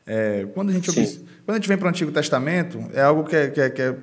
É, 0.07 0.47
quando, 0.53 0.71
a 0.71 0.73
gente, 0.73 0.93
quando 0.93 1.51
a 1.51 1.55
gente 1.55 1.69
vem 1.69 1.79
para 1.79 1.87
o 1.87 1.89
Antigo 1.89 2.13
Testamento, 2.13 2.79
é 2.93 3.03
algo 3.03 3.25
que 3.25 3.35
é, 3.35 3.49
que 3.49 3.61
é, 3.61 3.71
que 3.71 3.83
é, 3.83 3.97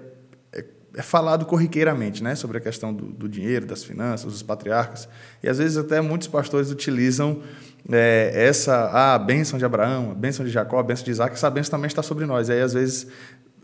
é 0.95 1.01
falado 1.01 1.45
corriqueiramente, 1.45 2.23
né? 2.23 2.35
Sobre 2.35 2.57
a 2.57 2.61
questão 2.61 2.93
do, 2.93 3.05
do, 3.05 3.29
dinheiro, 3.29 3.65
das 3.65 3.83
finanças, 3.83 4.31
dos 4.31 4.43
patriarcas. 4.43 5.07
E 5.43 5.47
às 5.47 5.57
vezes 5.57 5.77
até 5.77 6.01
muitos 6.01 6.27
pastores 6.27 6.71
utilizam 6.71 7.41
é, 7.89 8.31
essa 8.33 8.73
ah, 8.73 9.15
a 9.15 9.19
bênção 9.19 9.57
de 9.57 9.65
Abraão, 9.65 10.11
a 10.11 10.15
bênção 10.15 10.45
de 10.45 10.51
Jacó, 10.51 10.79
a 10.79 10.83
bênção 10.83 11.05
de 11.05 11.11
Isaac, 11.11 11.33
essa 11.33 11.49
bênção 11.49 11.71
também 11.71 11.87
está 11.87 12.01
sobre 12.01 12.25
nós. 12.25 12.49
E 12.49 12.53
aí 12.53 12.61
às 12.61 12.73
vezes 12.73 13.07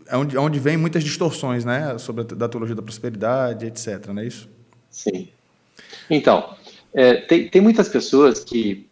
é 0.06 0.16
onde, 0.16 0.36
é 0.36 0.40
onde 0.40 0.58
vem 0.58 0.76
muitas 0.76 1.04
distorções, 1.04 1.64
né? 1.64 1.98
Sobre 1.98 2.22
a 2.22 2.24
da 2.24 2.48
teologia 2.48 2.74
da 2.74 2.82
prosperidade, 2.82 3.66
etc. 3.66 4.06
Não 4.08 4.22
é 4.22 4.26
isso? 4.26 4.48
Sim. 4.90 5.28
Então, 6.08 6.56
é, 6.94 7.16
tem, 7.16 7.48
tem 7.48 7.60
muitas 7.60 7.88
pessoas 7.88 8.42
que 8.42 8.88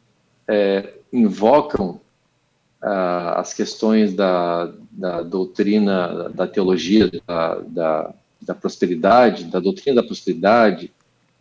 é, 0.47 0.93
invocam 1.13 2.01
ah, 2.83 3.41
as 3.41 3.55
questões 3.55 4.15
da, 4.15 4.73
da 4.93 5.23
doutrina, 5.23 6.29
da 6.31 6.47
teologia 6.47 7.11
da, 7.27 7.55
da, 7.61 8.15
da 8.41 8.55
prosperidade, 8.55 9.45
da 9.45 9.59
doutrina 9.59 10.03
da 10.03 10.07
prosperidade, 10.07 10.93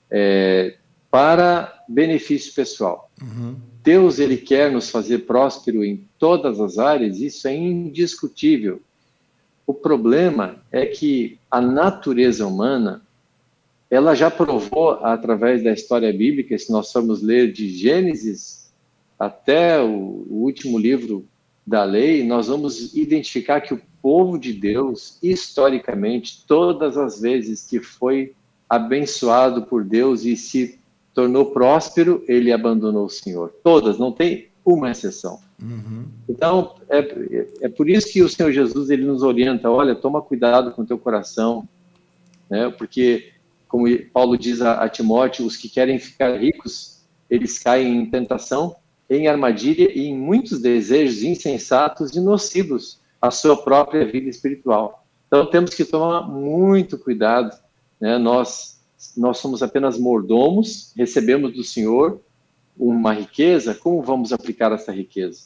é, 0.09 0.75
para 1.11 1.83
benefício 1.87 2.53
pessoal. 2.53 3.09
Uhum. 3.21 3.55
Deus 3.83 4.17
ele 4.19 4.37
quer 4.37 4.71
nos 4.71 4.89
fazer 4.89 5.19
próspero 5.19 5.83
em 5.83 6.07
todas 6.17 6.59
as 6.59 6.77
áreas, 6.77 7.19
isso 7.19 7.47
é 7.47 7.55
indiscutível. 7.55 8.81
O 9.67 9.73
problema 9.73 10.57
é 10.71 10.85
que 10.85 11.37
a 11.49 11.61
natureza 11.61 12.45
humana 12.45 13.01
ela 13.89 14.15
já 14.15 14.31
provou 14.31 14.91
através 15.03 15.63
da 15.63 15.71
história 15.71 16.11
bíblica, 16.11 16.57
se 16.57 16.71
nós 16.71 16.91
formos 16.91 17.21
ler 17.21 17.51
de 17.51 17.69
Gênesis 17.69 18.64
até 19.17 19.81
o, 19.81 20.25
o 20.29 20.43
último 20.43 20.77
livro 20.77 21.25
da 21.65 21.83
lei, 21.83 22.23
nós 22.23 22.47
vamos 22.47 22.95
identificar 22.95 23.61
que 23.61 23.73
o 23.73 23.81
povo 24.01 24.37
de 24.37 24.53
Deus, 24.53 25.17
historicamente, 25.23 26.45
todas 26.45 26.97
as 26.97 27.19
vezes 27.19 27.65
que 27.65 27.79
foi 27.79 28.33
abençoado 28.69 29.63
por 29.63 29.83
Deus 29.83 30.25
e 30.25 30.35
se 30.35 30.79
tornou 31.13 31.47
próspero, 31.47 32.23
ele 32.27 32.51
abandonou 32.51 33.05
o 33.05 33.09
Senhor. 33.09 33.53
Todas, 33.63 33.97
não 33.97 34.11
tem 34.11 34.49
uma 34.63 34.91
exceção. 34.91 35.39
Uhum. 35.61 36.05
Então, 36.27 36.75
é, 36.89 37.47
é 37.61 37.69
por 37.69 37.89
isso 37.89 38.11
que 38.11 38.21
o 38.21 38.29
Senhor 38.29 38.51
Jesus 38.51 38.89
ele 38.89 39.05
nos 39.05 39.23
orienta: 39.23 39.69
olha, 39.69 39.95
toma 39.95 40.21
cuidado 40.21 40.71
com 40.71 40.85
teu 40.85 40.97
coração, 40.97 41.67
né? 42.49 42.69
porque, 42.69 43.31
como 43.67 43.85
Paulo 44.11 44.37
diz 44.37 44.61
a, 44.61 44.83
a 44.83 44.89
Timóteo, 44.89 45.45
os 45.45 45.55
que 45.55 45.69
querem 45.69 45.97
ficar 45.97 46.37
ricos, 46.37 47.03
eles 47.29 47.57
caem 47.57 48.01
em 48.01 48.05
tentação, 48.09 48.75
em 49.09 49.27
armadilha 49.27 49.91
e 49.93 50.07
em 50.07 50.17
muitos 50.17 50.61
desejos 50.61 51.23
insensatos 51.23 52.15
e 52.15 52.19
nocivos 52.19 52.99
à 53.21 53.29
sua 53.31 53.55
própria 53.55 54.05
vida 54.05 54.29
espiritual. 54.29 55.05
Então, 55.27 55.45
temos 55.49 55.71
que 55.73 55.85
tomar 55.85 56.21
muito 56.21 56.97
cuidado. 56.97 57.55
Né? 57.99 58.17
Nós, 58.17 58.79
nós 59.15 59.37
somos 59.37 59.61
apenas 59.61 59.97
mordomos, 59.97 60.93
recebemos 60.95 61.53
do 61.53 61.63
Senhor 61.63 62.19
uma 62.77 63.13
riqueza, 63.13 63.73
como 63.73 64.01
vamos 64.01 64.33
aplicar 64.33 64.71
essa 64.71 64.91
riqueza? 64.91 65.45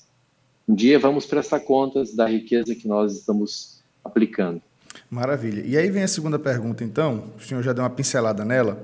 Um 0.68 0.76
dia 0.76 1.00
vamos 1.00 1.26
prestar 1.26 1.60
contas 1.62 2.16
da 2.16 2.28
riqueza 2.28 2.76
que 2.76 2.88
nós 2.88 3.16
estamos 3.16 3.82
aplicando. 4.04 4.62
Maravilha. 5.10 5.64
E 5.66 5.78
aí 5.78 5.90
vem 5.90 6.04
a 6.04 6.08
segunda 6.08 6.38
pergunta, 6.38 6.84
então, 6.84 7.32
o 7.38 7.42
senhor 7.42 7.64
já 7.64 7.74
deu 7.74 7.84
uma 7.84 7.90
pincelada 7.90 8.46
nela. 8.46 8.80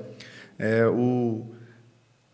É, 0.58 0.86
o... 0.88 1.46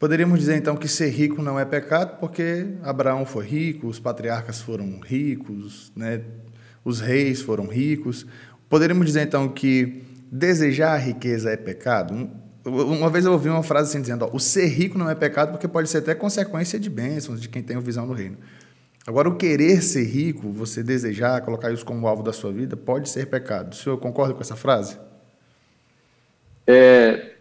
Poderíamos 0.02 0.40
dizer, 0.40 0.56
então, 0.58 0.76
que 0.76 0.88
ser 0.88 1.10
rico 1.10 1.44
não 1.44 1.60
é 1.60 1.64
pecado, 1.64 2.20
porque 2.20 2.66
Abraão 2.82 3.24
foi 3.24 3.46
rico, 3.46 3.86
os 3.86 4.00
patriarcas 4.00 4.60
foram 4.60 5.00
ricos, 5.00 5.92
né? 5.96 6.24
os 6.84 7.00
reis 7.00 7.40
foram 7.40 7.68
ricos. 7.68 8.26
Poderíamos 8.68 9.06
dizer, 9.06 9.22
então, 9.22 9.48
que 9.48 10.02
desejar 10.32 10.94
a 10.94 10.98
riqueza 10.98 11.52
é 11.52 11.56
pecado? 11.56 12.32
Uma 12.66 13.12
vez 13.12 13.26
eu 13.26 13.32
ouvi 13.32 13.48
uma 13.48 13.62
frase 13.62 13.92
assim 13.92 14.02
dizendo: 14.02 14.26
ó, 14.26 14.36
o 14.36 14.40
ser 14.40 14.66
rico 14.66 14.98
não 14.98 15.08
é 15.08 15.14
pecado 15.14 15.52
porque 15.52 15.68
pode 15.68 15.88
ser 15.88 16.00
até 16.00 16.16
consequência 16.16 16.80
de 16.80 16.90
bênçãos 16.90 17.40
de 17.40 17.48
quem 17.48 17.62
tem 17.62 17.78
visão 17.80 18.08
no 18.08 18.14
reino. 18.14 18.40
Agora, 19.06 19.30
o 19.30 19.36
querer 19.36 19.84
ser 19.84 20.06
rico, 20.06 20.52
você 20.52 20.82
desejar 20.82 21.42
colocar 21.42 21.72
isso 21.72 21.86
como 21.86 22.08
alvo 22.08 22.24
da 22.24 22.34
sua 22.34 22.52
vida, 22.52 22.76
pode 22.76 23.08
ser 23.08 23.28
pecado. 23.28 23.74
O 23.74 23.76
senhor 23.76 24.00
concorda 24.00 24.34
com 24.34 24.42
essa 24.42 24.56
frase? 24.56 24.98
É, 26.66 27.36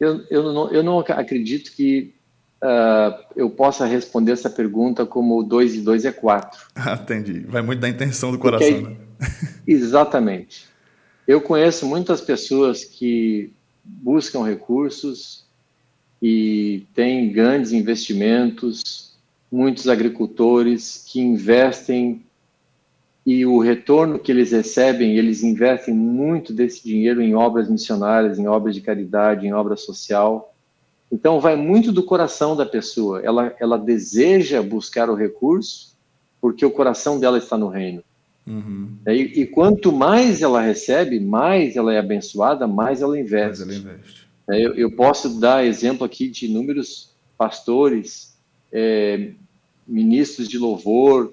eu, 0.00 0.24
eu, 0.30 0.52
não, 0.52 0.70
eu 0.72 0.82
não 0.82 0.98
acredito 0.98 1.72
que 1.72 2.14
uh, 2.62 3.22
eu 3.36 3.50
possa 3.50 3.84
responder 3.84 4.32
essa 4.32 4.48
pergunta 4.48 5.04
como 5.04 5.42
2 5.42 5.76
e 5.76 5.80
2 5.82 6.06
é 6.06 6.12
4. 6.12 6.58
Ah, 6.74 6.94
entendi. 6.94 7.40
Vai 7.40 7.60
muito 7.60 7.80
da 7.80 7.88
intenção 7.88 8.32
do 8.32 8.38
coração, 8.38 8.80
né? 8.80 8.96
Exatamente. 9.66 10.66
Eu 11.28 11.40
conheço 11.40 11.86
muitas 11.86 12.20
pessoas 12.20 12.84
que 12.84 13.52
buscam 13.84 14.42
recursos 14.42 15.44
e 16.22 16.86
têm 16.94 17.30
grandes 17.30 17.72
investimentos, 17.72 19.14
muitos 19.50 19.88
agricultores 19.88 21.04
que 21.06 21.20
investem 21.20 22.24
e 23.30 23.46
o 23.46 23.60
retorno 23.60 24.18
que 24.18 24.32
eles 24.32 24.50
recebem, 24.50 25.16
eles 25.16 25.44
investem 25.44 25.94
muito 25.94 26.52
desse 26.52 26.82
dinheiro 26.82 27.22
em 27.22 27.32
obras 27.32 27.70
missionárias, 27.70 28.40
em 28.40 28.48
obras 28.48 28.74
de 28.74 28.80
caridade, 28.80 29.46
em 29.46 29.52
obra 29.52 29.76
social. 29.76 30.52
Então, 31.12 31.38
vai 31.38 31.54
muito 31.54 31.92
do 31.92 32.02
coração 32.02 32.56
da 32.56 32.66
pessoa. 32.66 33.20
Ela, 33.20 33.54
ela 33.60 33.78
deseja 33.78 34.60
buscar 34.60 35.08
o 35.08 35.14
recurso 35.14 35.96
porque 36.40 36.66
o 36.66 36.72
coração 36.72 37.20
dela 37.20 37.38
está 37.38 37.56
no 37.56 37.68
reino. 37.68 38.02
Uhum. 38.44 38.96
E, 39.06 39.42
e, 39.42 39.46
quanto 39.46 39.92
mais 39.92 40.42
ela 40.42 40.60
recebe, 40.60 41.20
mais 41.20 41.76
ela 41.76 41.94
é 41.94 42.00
abençoada, 42.00 42.66
mais 42.66 43.00
ela 43.00 43.16
investe. 43.16 43.64
Mais 43.64 43.84
ela 43.84 43.92
investe. 43.92 44.26
É, 44.50 44.66
eu, 44.66 44.74
eu, 44.74 44.90
posso 44.96 45.38
dar 45.38 45.64
exemplo 45.64 46.04
aqui 46.04 46.28
de 46.28 46.46
inúmeros 46.46 47.14
pastores, 47.38 48.36
é, 48.72 49.34
ministros 49.86 50.48
de 50.48 50.58
louvor 50.58 51.32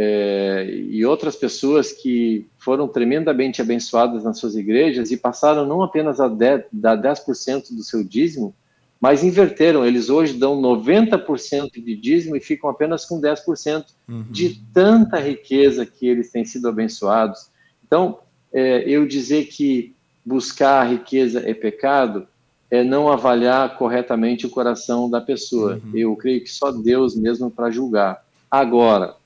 é, 0.00 0.64
e 0.70 1.04
outras 1.04 1.34
pessoas 1.34 1.92
que 1.92 2.46
foram 2.56 2.86
tremendamente 2.86 3.60
abençoadas 3.60 4.22
nas 4.22 4.38
suas 4.38 4.54
igrejas 4.54 5.10
e 5.10 5.16
passaram 5.16 5.66
não 5.66 5.82
apenas 5.82 6.20
a 6.20 6.30
10%, 6.30 6.66
dar 6.72 6.96
10% 6.96 7.74
do 7.74 7.82
seu 7.82 8.04
dízimo, 8.04 8.54
mas 9.00 9.24
inverteram. 9.24 9.84
Eles 9.84 10.08
hoje 10.08 10.34
dão 10.34 10.60
90% 10.62 11.82
de 11.82 11.96
dízimo 11.96 12.36
e 12.36 12.40
ficam 12.40 12.70
apenas 12.70 13.04
com 13.04 13.20
10% 13.20 13.86
uhum. 14.08 14.24
de 14.30 14.62
tanta 14.72 15.18
riqueza 15.18 15.84
que 15.84 16.06
eles 16.06 16.30
têm 16.30 16.44
sido 16.44 16.68
abençoados. 16.68 17.48
Então, 17.84 18.20
é, 18.52 18.88
eu 18.88 19.04
dizer 19.04 19.46
que 19.46 19.96
buscar 20.24 20.82
a 20.82 20.84
riqueza 20.84 21.42
é 21.44 21.52
pecado 21.52 22.28
é 22.70 22.84
não 22.84 23.10
avaliar 23.10 23.76
corretamente 23.76 24.46
o 24.46 24.50
coração 24.50 25.10
da 25.10 25.20
pessoa. 25.20 25.80
Uhum. 25.84 25.90
Eu 25.94 26.14
creio 26.14 26.40
que 26.40 26.50
só 26.50 26.70
Deus 26.70 27.16
mesmo 27.16 27.50
para 27.50 27.70
julgar. 27.70 28.22
Agora, 28.50 29.17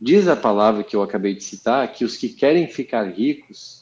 diz 0.00 0.26
a 0.28 0.36
palavra 0.36 0.82
que 0.82 0.96
eu 0.96 1.02
acabei 1.02 1.34
de 1.34 1.44
citar 1.44 1.92
que 1.92 2.04
os 2.04 2.16
que 2.16 2.28
querem 2.28 2.66
ficar 2.66 3.04
ricos 3.04 3.80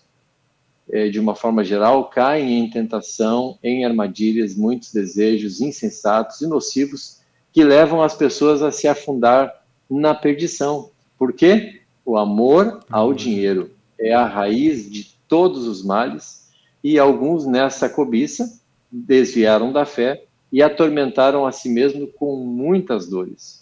é, 0.91 1.09
de 1.09 1.21
uma 1.21 1.35
forma 1.35 1.63
geral, 1.63 2.09
caem 2.09 2.59
em 2.59 2.71
tentação, 2.71 3.59
em 3.63 3.85
armadilhas, 3.85 4.57
muitos 4.57 4.93
desejos 4.93 5.61
insensatos 5.61 6.41
e 6.41 6.47
nocivos 6.47 7.21
que 7.53 7.63
levam 7.63 8.03
as 8.03 8.15
pessoas 8.15 8.63
a 8.63 8.73
se 8.73 8.89
afundar 8.89 9.65
na 9.89 10.15
perdição. 10.15 10.91
Por 11.19 11.33
quê? 11.33 11.83
O 12.05 12.17
amor 12.17 12.81
ao 12.91 13.13
dinheiro 13.13 13.71
é 14.01 14.15
a 14.15 14.25
raiz 14.25 14.91
de 14.91 15.15
todos 15.29 15.67
os 15.67 15.85
males 15.85 16.49
e 16.83 16.99
alguns 16.99 17.45
nessa 17.47 17.89
cobiça 17.89 18.61
desviaram 18.91 19.73
da 19.73 19.85
fé 19.85 20.25
e 20.51 20.63
atormentaram 20.63 21.45
a 21.45 21.53
si 21.53 21.69
mesmo 21.69 22.07
com 22.07 22.37
muitas 22.37 23.07
dores. 23.07 23.58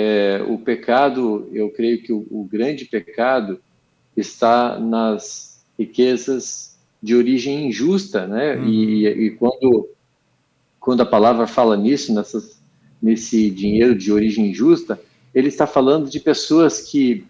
É, 0.00 0.40
o 0.46 0.56
pecado, 0.56 1.48
eu 1.52 1.70
creio 1.70 2.00
que 2.00 2.12
o, 2.12 2.24
o 2.30 2.44
grande 2.44 2.84
pecado 2.84 3.60
está 4.16 4.78
nas 4.78 5.64
riquezas 5.76 6.78
de 7.02 7.16
origem 7.16 7.66
injusta, 7.66 8.24
né? 8.24 8.54
Uhum. 8.54 8.68
E, 8.68 9.08
e, 9.08 9.30
quando, 9.32 9.88
quando 10.78 11.00
a 11.00 11.06
palavra 11.06 11.48
fala 11.48 11.76
nisso, 11.76 12.14
nessas, 12.14 12.60
nesse 13.02 13.50
dinheiro 13.50 13.98
de 13.98 14.12
origem 14.12 14.50
injusta, 14.50 15.00
ele 15.34 15.48
está 15.48 15.66
falando 15.66 16.08
de 16.08 16.20
pessoas 16.20 16.80
que 16.82 17.26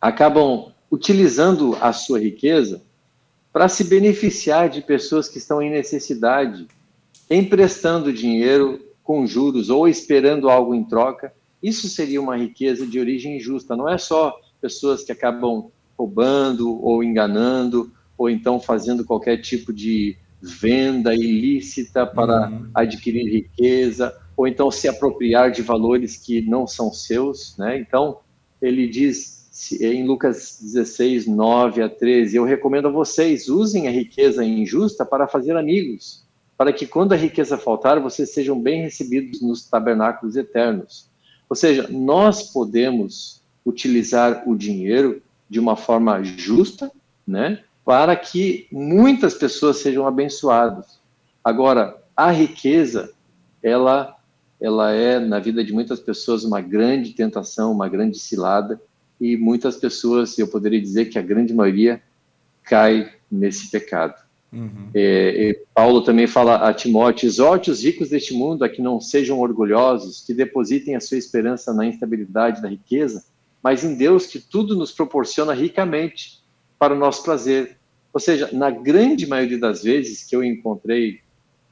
acabam 0.00 0.72
utilizando 0.90 1.76
a 1.78 1.92
sua 1.92 2.18
riqueza 2.18 2.80
para 3.52 3.68
se 3.68 3.84
beneficiar 3.84 4.70
de 4.70 4.80
pessoas 4.80 5.28
que 5.28 5.36
estão 5.36 5.60
em 5.60 5.68
necessidade, 5.68 6.66
emprestando 7.28 8.10
dinheiro 8.10 8.80
com 9.04 9.26
juros 9.26 9.68
ou 9.68 9.86
esperando 9.86 10.48
algo 10.48 10.74
em 10.74 10.84
troca. 10.84 11.38
Isso 11.62 11.88
seria 11.88 12.20
uma 12.20 12.36
riqueza 12.36 12.86
de 12.86 12.98
origem 12.98 13.36
injusta. 13.36 13.76
Não 13.76 13.88
é 13.88 13.98
só 13.98 14.34
pessoas 14.60 15.02
que 15.02 15.12
acabam 15.12 15.70
roubando 15.98 16.82
ou 16.82 17.04
enganando, 17.04 17.92
ou 18.16 18.30
então 18.30 18.60
fazendo 18.60 19.04
qualquer 19.04 19.38
tipo 19.38 19.72
de 19.72 20.16
venda 20.40 21.14
ilícita 21.14 22.06
para 22.06 22.48
uhum. 22.48 22.70
adquirir 22.74 23.30
riqueza, 23.30 24.16
ou 24.36 24.46
então 24.46 24.70
se 24.70 24.88
apropriar 24.88 25.50
de 25.50 25.60
valores 25.60 26.16
que 26.16 26.40
não 26.40 26.66
são 26.66 26.90
seus, 26.92 27.56
né? 27.58 27.78
Então, 27.78 28.20
ele 28.60 28.88
diz 28.88 29.40
em 29.80 30.06
Lucas 30.06 30.58
16, 30.62 31.26
9 31.26 31.82
a 31.82 31.88
13, 31.88 32.36
eu 32.36 32.44
recomendo 32.44 32.88
a 32.88 32.90
vocês, 32.90 33.48
usem 33.48 33.86
a 33.86 33.90
riqueza 33.90 34.42
injusta 34.42 35.04
para 35.04 35.28
fazer 35.28 35.56
amigos, 35.56 36.24
para 36.56 36.72
que 36.72 36.86
quando 36.86 37.12
a 37.12 37.16
riqueza 37.16 37.58
faltar, 37.58 38.00
vocês 38.00 38.32
sejam 38.32 38.58
bem 38.58 38.82
recebidos 38.82 39.42
nos 39.42 39.68
tabernáculos 39.68 40.36
eternos. 40.36 41.09
Ou 41.50 41.56
seja, 41.56 41.88
nós 41.90 42.52
podemos 42.52 43.42
utilizar 43.66 44.48
o 44.48 44.56
dinheiro 44.56 45.20
de 45.48 45.58
uma 45.58 45.74
forma 45.74 46.22
justa, 46.22 46.92
né? 47.26 47.64
Para 47.84 48.14
que 48.14 48.68
muitas 48.70 49.34
pessoas 49.34 49.78
sejam 49.78 50.06
abençoadas. 50.06 51.00
Agora, 51.42 52.00
a 52.16 52.30
riqueza, 52.30 53.12
ela, 53.60 54.16
ela 54.60 54.92
é 54.92 55.18
na 55.18 55.40
vida 55.40 55.64
de 55.64 55.72
muitas 55.72 55.98
pessoas 55.98 56.44
uma 56.44 56.60
grande 56.60 57.14
tentação, 57.14 57.72
uma 57.72 57.88
grande 57.88 58.16
cilada, 58.18 58.80
e 59.20 59.36
muitas 59.36 59.76
pessoas, 59.76 60.38
eu 60.38 60.46
poderia 60.46 60.80
dizer 60.80 61.06
que 61.06 61.18
a 61.18 61.22
grande 61.22 61.52
maioria 61.52 62.00
cai 62.62 63.12
nesse 63.30 63.70
pecado. 63.70 64.14
Uhum. 64.52 64.90
É, 64.92 65.60
Paulo 65.72 66.02
também 66.02 66.26
fala 66.26 66.56
a 66.68 66.74
Timóteo: 66.74 67.26
exorte 67.26 67.70
os 67.70 67.84
ricos 67.84 68.10
deste 68.10 68.34
mundo 68.34 68.64
a 68.64 68.68
que 68.68 68.82
não 68.82 69.00
sejam 69.00 69.38
orgulhosos, 69.38 70.24
que 70.26 70.34
depositem 70.34 70.96
a 70.96 71.00
sua 71.00 71.18
esperança 71.18 71.72
na 71.72 71.86
instabilidade 71.86 72.60
da 72.60 72.68
riqueza, 72.68 73.24
mas 73.62 73.84
em 73.84 73.94
Deus 73.94 74.26
que 74.26 74.40
tudo 74.40 74.74
nos 74.74 74.90
proporciona 74.90 75.52
ricamente 75.52 76.42
para 76.78 76.94
o 76.94 76.98
nosso 76.98 77.22
prazer. 77.22 77.76
Ou 78.12 78.18
seja, 78.18 78.50
na 78.52 78.70
grande 78.70 79.26
maioria 79.26 79.58
das 79.58 79.84
vezes 79.84 80.24
que 80.24 80.34
eu 80.34 80.42
encontrei 80.42 81.20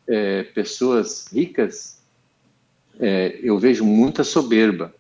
é, 0.07 0.45
pessoas 0.45 1.27
ricas, 1.33 2.01
é, 3.01 3.41
eu 3.43 3.59
vejo 3.59 3.85
muita 3.85 4.23
soberba. 4.23 4.95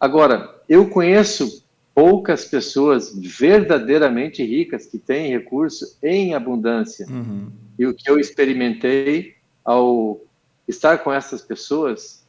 Agora, 0.00 0.62
eu 0.68 0.88
conheço 0.88 1.61
poucas 1.94 2.44
pessoas 2.44 3.12
verdadeiramente 3.14 4.42
ricas 4.42 4.86
que 4.86 4.98
têm 4.98 5.30
recurso 5.30 5.96
em 6.02 6.34
abundância. 6.34 7.06
Uhum. 7.08 7.50
E 7.78 7.86
o 7.86 7.94
que 7.94 8.08
eu 8.10 8.18
experimentei 8.18 9.34
ao 9.64 10.20
estar 10.66 10.98
com 10.98 11.12
essas 11.12 11.42
pessoas, 11.42 12.24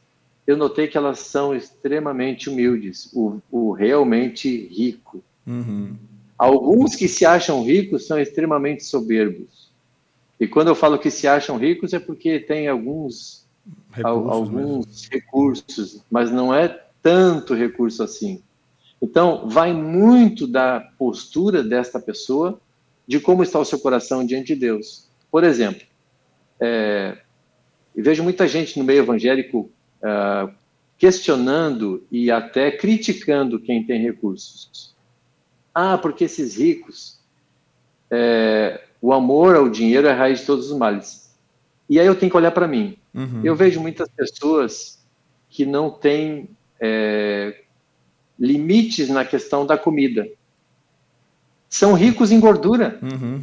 eu 0.46 0.56
notei 0.56 0.86
que 0.86 0.96
elas 0.96 1.20
são 1.20 1.54
extremamente 1.54 2.50
humildes, 2.50 3.10
o, 3.14 3.40
o 3.50 3.72
realmente 3.72 4.68
rico. 4.68 5.22
Uhum. 5.46 5.96
Alguns 6.36 6.94
que 6.94 7.08
se 7.08 7.24
acham 7.24 7.64
ricos 7.64 8.06
são 8.06 8.18
extremamente 8.18 8.84
soberbos. 8.84 9.72
E 10.38 10.46
quando 10.46 10.68
eu 10.68 10.74
falo 10.74 10.98
que 10.98 11.10
se 11.10 11.26
acham 11.26 11.56
ricos 11.56 11.94
é 11.94 11.98
porque 11.98 12.40
tem 12.40 12.68
alguns 12.68 13.46
recursos, 13.90 14.30
alguns 14.30 15.08
recursos 15.10 16.02
mas 16.10 16.30
não 16.30 16.54
é 16.54 16.68
tanto 17.00 17.54
recurso 17.54 18.02
assim. 18.02 18.42
Então, 19.00 19.48
vai 19.48 19.72
muito 19.72 20.46
da 20.46 20.80
postura 20.98 21.62
desta 21.62 22.00
pessoa, 22.00 22.60
de 23.06 23.20
como 23.20 23.42
está 23.42 23.58
o 23.58 23.64
seu 23.64 23.78
coração 23.78 24.24
diante 24.24 24.54
de 24.54 24.56
Deus. 24.56 25.08
Por 25.30 25.44
exemplo, 25.44 25.82
é, 26.60 27.18
vejo 27.94 28.22
muita 28.22 28.48
gente 28.48 28.78
no 28.78 28.84
meio 28.84 29.00
evangélico 29.00 29.70
uh, 30.00 30.52
questionando 30.96 32.06
e 32.10 32.30
até 32.30 32.70
criticando 32.70 33.60
quem 33.60 33.84
tem 33.84 34.00
recursos. 34.00 34.94
Ah, 35.74 35.98
porque 35.98 36.24
esses 36.24 36.56
ricos, 36.56 37.20
é, 38.10 38.80
o 39.02 39.12
amor 39.12 39.56
ao 39.56 39.68
dinheiro 39.68 40.06
é 40.06 40.12
a 40.12 40.16
raiz 40.16 40.40
de 40.40 40.46
todos 40.46 40.70
os 40.70 40.78
males. 40.78 41.36
E 41.88 41.98
aí 41.98 42.06
eu 42.06 42.14
tenho 42.14 42.30
que 42.30 42.36
olhar 42.36 42.52
para 42.52 42.68
mim. 42.68 42.96
Uhum. 43.12 43.40
Eu 43.44 43.54
vejo 43.54 43.80
muitas 43.80 44.08
pessoas 44.08 45.04
que 45.48 45.66
não 45.66 45.90
têm 45.90 46.48
é, 46.80 47.63
limites 48.38 49.08
na 49.08 49.24
questão 49.24 49.66
da 49.66 49.78
comida. 49.78 50.28
São 51.68 51.94
ricos 51.94 52.30
em 52.30 52.40
gordura. 52.40 52.98
Uhum. 53.02 53.42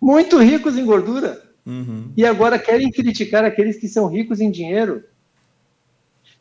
Muito 0.00 0.38
ricos 0.38 0.76
em 0.76 0.84
gordura. 0.84 1.42
Uhum. 1.64 2.10
E 2.16 2.24
agora 2.24 2.58
querem 2.58 2.90
criticar 2.90 3.44
aqueles 3.44 3.76
que 3.76 3.88
são 3.88 4.06
ricos 4.06 4.40
em 4.40 4.50
dinheiro. 4.50 5.04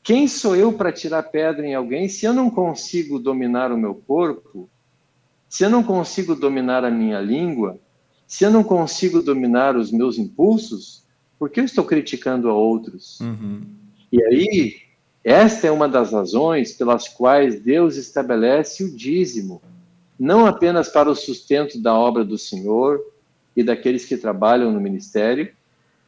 Quem 0.01 0.27
sou 0.27 0.55
eu 0.55 0.71
para 0.71 0.91
tirar 0.91 1.23
pedra 1.23 1.67
em 1.67 1.75
alguém 1.75 2.07
se 2.07 2.25
eu 2.25 2.33
não 2.33 2.49
consigo 2.49 3.19
dominar 3.19 3.71
o 3.71 3.77
meu 3.77 3.93
corpo? 3.93 4.69
Se 5.49 5.65
eu 5.65 5.69
não 5.69 5.83
consigo 5.83 6.33
dominar 6.33 6.85
a 6.85 6.91
minha 6.91 7.19
língua? 7.19 7.77
Se 8.25 8.45
eu 8.45 8.51
não 8.51 8.63
consigo 8.63 9.21
dominar 9.21 9.75
os 9.75 9.91
meus 9.91 10.17
impulsos? 10.17 11.03
Por 11.37 11.49
que 11.49 11.59
eu 11.59 11.65
estou 11.65 11.83
criticando 11.83 12.49
a 12.49 12.53
outros? 12.53 13.19
Uhum. 13.19 13.61
E 14.11 14.23
aí 14.23 14.86
esta 15.29 15.67
é 15.67 15.71
uma 15.71 15.89
das 15.89 16.13
razões 16.13 16.71
pelas 16.71 17.09
quais 17.09 17.59
Deus 17.59 17.97
estabelece 17.97 18.81
o 18.85 18.95
dízimo, 18.95 19.61
não 20.17 20.45
apenas 20.45 20.87
para 20.87 21.11
o 21.11 21.15
sustento 21.15 21.81
da 21.81 21.93
obra 21.93 22.23
do 22.23 22.37
Senhor 22.37 23.01
e 23.53 23.61
daqueles 23.61 24.05
que 24.05 24.15
trabalham 24.15 24.71
no 24.71 24.79
ministério, 24.79 25.51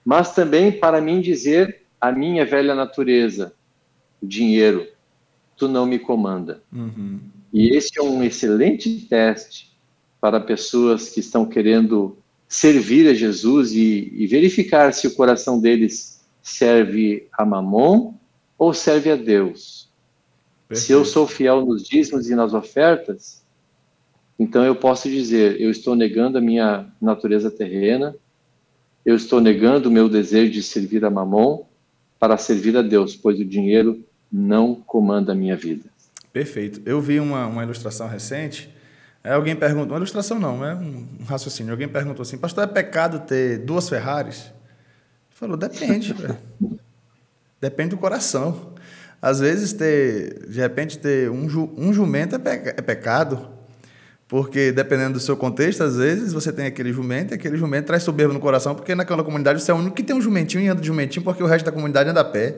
mas 0.06 0.34
também 0.34 0.72
para 0.72 1.02
mim 1.02 1.20
dizer 1.20 1.82
a 2.00 2.14
minha 2.14 2.46
velha 2.46 2.74
natureza, 2.74 3.54
o 4.24 4.26
dinheiro, 4.26 4.88
tu 5.58 5.68
não 5.68 5.86
me 5.86 6.00
comanda. 6.00 6.64
Uhum. 6.72 7.20
E 7.52 7.76
esse 7.76 8.00
é 8.00 8.02
um 8.02 8.24
excelente 8.24 9.02
teste 9.02 9.78
para 10.22 10.40
pessoas 10.40 11.10
que 11.10 11.20
estão 11.20 11.46
querendo 11.46 12.18
servir 12.48 13.06
a 13.10 13.14
Jesus 13.14 13.74
e, 13.74 14.14
e 14.16 14.26
verificar 14.28 14.94
se 14.94 15.08
o 15.08 15.14
coração 15.14 15.60
deles 15.60 16.26
serve 16.42 17.28
a 17.38 17.44
Mamon 17.44 18.18
ou 18.60 18.74
serve 18.74 19.10
a 19.10 19.16
Deus? 19.16 19.90
Perfeito. 20.68 20.86
Se 20.86 20.92
eu 20.92 21.06
sou 21.06 21.26
fiel 21.26 21.66
nos 21.66 21.84
dízimos 21.84 22.30
e 22.30 22.36
nas 22.36 22.54
ofertas, 22.54 23.44
então 24.38 24.64
eu 24.64 24.76
posso 24.76 25.10
dizer: 25.10 25.60
eu 25.60 25.72
estou 25.72 25.96
negando 25.96 26.38
a 26.38 26.42
minha 26.42 26.86
natureza 27.02 27.50
terrena, 27.50 28.16
eu 29.06 29.16
estou 29.16 29.40
negando 29.40 29.90
o 29.90 29.92
meu 29.92 30.10
desejo 30.10 30.52
de 30.52 30.62
servir 30.62 31.04
a 31.06 31.10
Mamon 31.10 31.66
para 32.20 32.38
servir 32.38 32.76
a 32.78 32.82
Deus, 32.82 33.16
pois 33.16 33.40
o 33.40 33.46
dinheiro 33.46 34.04
não 34.32 34.76
comanda 34.76 35.32
a 35.32 35.36
minha 35.36 35.56
vida. 35.56 35.86
Perfeito. 36.32 36.82
Eu 36.86 37.02
vi 37.02 37.20
uma, 37.20 37.48
uma 37.48 37.64
ilustração 37.64 38.08
recente. 38.08 38.70
Alguém 39.24 39.56
perguntou, 39.56 39.94
uma 39.94 39.98
ilustração 39.98 40.40
não, 40.40 40.64
é 40.64 40.76
um 40.76 41.24
raciocínio. 41.26 41.72
Alguém 41.72 41.88
perguntou 41.88 42.22
assim: 42.22 42.38
Pastor, 42.38 42.66
é 42.66 42.68
pecado 42.68 43.26
ter 43.26 43.60
duas 43.60 43.90
Ferraris? 43.90 44.42
Ele 44.42 44.52
falou: 45.32 45.58
Depende. 45.58 46.14
Depende 47.62 47.92
do 47.92 47.98
coração. 47.98 48.74
Às 49.22 49.40
vezes, 49.40 49.74
ter, 49.74 50.48
de 50.48 50.60
repente, 50.60 50.98
ter 50.98 51.30
um, 51.30 51.50
ju, 51.50 51.70
um 51.78 51.92
jumento 51.92 52.36
é, 52.36 52.40
pe, 52.40 52.50
é 52.50 52.82
pecado, 52.82 53.50
porque 54.28 54.72
dependendo 54.72 55.14
do 55.14 55.20
seu 55.20 55.36
contexto, 55.36 55.84
às 55.84 55.98
vezes 55.98 56.32
você 56.32 56.54
tem 56.54 56.68
aquele 56.68 56.94
jumento 56.94 57.34
e 57.34 57.36
aquele 57.36 57.58
jumento 57.58 57.88
traz 57.88 58.04
soberba 58.04 58.34
no 58.34 58.40
coração, 58.40 58.76
porque 58.76 58.96
naquela 58.96 59.24
comunidade 59.24 59.62
você 59.62 59.72
é 59.72 59.74
o 59.74 59.78
único 59.78 59.96
que 59.96 60.04
tem 60.04 60.16
um 60.16 60.22
jumentinho 60.22 60.64
e 60.64 60.68
anda 60.68 60.80
de 60.80 60.88
jumentinho, 60.88 61.24
porque 61.24 61.44
o 61.44 61.48
resto 61.48 61.66
da 61.66 61.72
comunidade 61.72 62.10
anda 62.10 62.22
a 62.22 62.26
pé. 62.26 62.56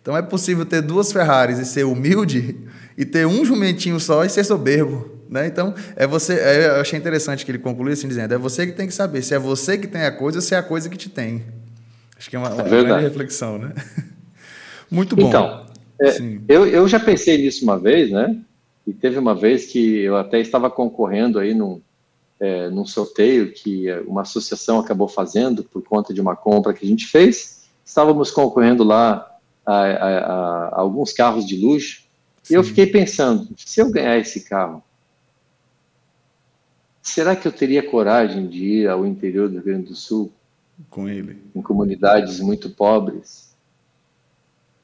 Então 0.00 0.16
é 0.16 0.22
possível 0.22 0.64
ter 0.64 0.80
duas 0.80 1.12
Ferraris 1.12 1.58
e 1.58 1.64
ser 1.66 1.84
humilde, 1.84 2.56
e 2.96 3.04
ter 3.04 3.26
um 3.26 3.44
jumentinho 3.44 4.00
só 4.00 4.24
e 4.24 4.30
ser 4.30 4.44
soberbo. 4.44 5.18
Né? 5.28 5.46
Então, 5.46 5.74
é 5.94 6.06
você. 6.06 6.34
É, 6.34 6.68
eu 6.68 6.80
achei 6.80 6.98
interessante 6.98 7.44
que 7.44 7.50
ele 7.50 7.58
concluiu 7.58 7.92
assim, 7.92 8.08
dizendo: 8.08 8.32
é 8.32 8.38
você 8.38 8.64
que 8.64 8.72
tem 8.72 8.86
que 8.86 8.94
saber 8.94 9.20
se 9.22 9.34
é 9.34 9.38
você 9.38 9.76
que 9.76 9.86
tem 9.86 10.04
a 10.04 10.10
coisa 10.10 10.38
ou 10.38 10.42
se 10.42 10.54
é 10.54 10.58
a 10.58 10.62
coisa 10.62 10.88
que 10.88 10.96
te 10.96 11.10
tem. 11.10 11.44
Acho 12.16 12.30
que 12.30 12.36
é 12.36 12.38
uma, 12.38 12.48
uma 12.48 12.62
é 12.62 12.68
grande 12.68 13.02
reflexão, 13.02 13.58
né? 13.58 13.72
Muito 14.90 15.16
bom. 15.16 15.28
Então, 15.28 15.66
é, 16.00 16.18
eu, 16.48 16.66
eu 16.66 16.88
já 16.88 17.00
pensei 17.00 17.38
nisso 17.38 17.64
uma 17.64 17.78
vez, 17.78 18.10
né? 18.10 18.40
E 18.86 18.92
teve 18.92 19.18
uma 19.18 19.34
vez 19.34 19.66
que 19.66 19.98
eu 19.98 20.16
até 20.16 20.40
estava 20.40 20.70
concorrendo 20.70 21.38
aí 21.38 21.52
num, 21.52 21.80
é, 22.40 22.70
num 22.70 22.86
sorteio 22.86 23.52
que 23.52 23.90
uma 24.06 24.22
associação 24.22 24.78
acabou 24.80 25.08
fazendo 25.08 25.62
por 25.62 25.82
conta 25.82 26.14
de 26.14 26.20
uma 26.20 26.34
compra 26.34 26.72
que 26.72 26.84
a 26.84 26.88
gente 26.88 27.06
fez. 27.06 27.68
Estávamos 27.84 28.30
concorrendo 28.30 28.84
lá 28.84 29.30
a, 29.66 29.74
a, 29.74 30.18
a 30.68 30.80
alguns 30.80 31.12
carros 31.12 31.46
de 31.46 31.56
luxo. 31.56 32.02
Sim. 32.42 32.54
E 32.54 32.56
eu 32.56 32.64
fiquei 32.64 32.86
pensando, 32.86 33.48
se 33.56 33.80
eu 33.80 33.90
ganhar 33.90 34.18
esse 34.18 34.48
carro, 34.48 34.82
será 37.02 37.36
que 37.36 37.46
eu 37.46 37.52
teria 37.52 37.82
coragem 37.82 38.46
de 38.46 38.64
ir 38.64 38.88
ao 38.88 39.04
interior 39.04 39.48
do 39.48 39.56
Rio 39.56 39.64
Grande 39.64 39.88
do 39.88 39.94
Sul? 39.94 40.32
Com 40.88 41.08
ele. 41.08 41.42
Em 41.54 41.60
comunidades 41.60 42.40
muito 42.40 42.70
pobres? 42.70 43.47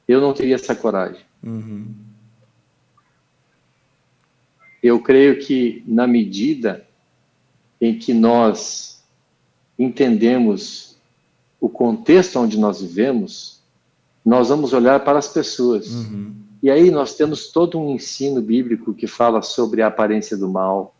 Eu 0.07 0.21
não 0.21 0.33
teria 0.33 0.55
essa 0.55 0.75
coragem. 0.75 1.21
Uhum. 1.43 1.93
Eu 4.81 4.99
creio 4.99 5.39
que, 5.39 5.83
na 5.87 6.05
medida 6.05 6.85
em 7.81 7.97
que 7.97 8.13
nós 8.13 9.03
entendemos 9.77 10.95
o 11.59 11.67
contexto 11.67 12.39
onde 12.39 12.57
nós 12.57 12.81
vivemos, 12.81 13.61
nós 14.23 14.49
vamos 14.49 14.73
olhar 14.73 15.03
para 15.03 15.17
as 15.17 15.27
pessoas. 15.27 15.87
Uhum. 15.87 16.35
E 16.61 16.69
aí 16.69 16.89
nós 16.89 17.15
temos 17.15 17.51
todo 17.51 17.79
um 17.79 17.95
ensino 17.95 18.41
bíblico 18.41 18.93
que 18.93 19.07
fala 19.07 19.41
sobre 19.41 19.81
a 19.81 19.87
aparência 19.87 20.37
do 20.37 20.49
mal, 20.49 20.95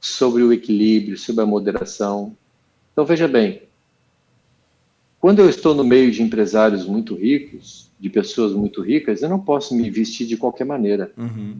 sobre 0.00 0.42
o 0.42 0.52
equilíbrio, 0.52 1.16
sobre 1.16 1.42
a 1.42 1.46
moderação. 1.46 2.36
Então 2.92 3.04
veja 3.04 3.28
bem, 3.28 3.62
quando 5.20 5.40
eu 5.40 5.50
estou 5.50 5.74
no 5.74 5.84
meio 5.84 6.10
de 6.10 6.22
empresários 6.22 6.86
muito 6.86 7.14
ricos, 7.14 7.90
de 8.00 8.08
pessoas 8.08 8.52
muito 8.52 8.80
ricas, 8.80 9.20
eu 9.20 9.28
não 9.28 9.38
posso 9.38 9.74
me 9.74 9.90
vestir 9.90 10.26
de 10.26 10.38
qualquer 10.38 10.64
maneira. 10.64 11.12
Uhum. 11.16 11.58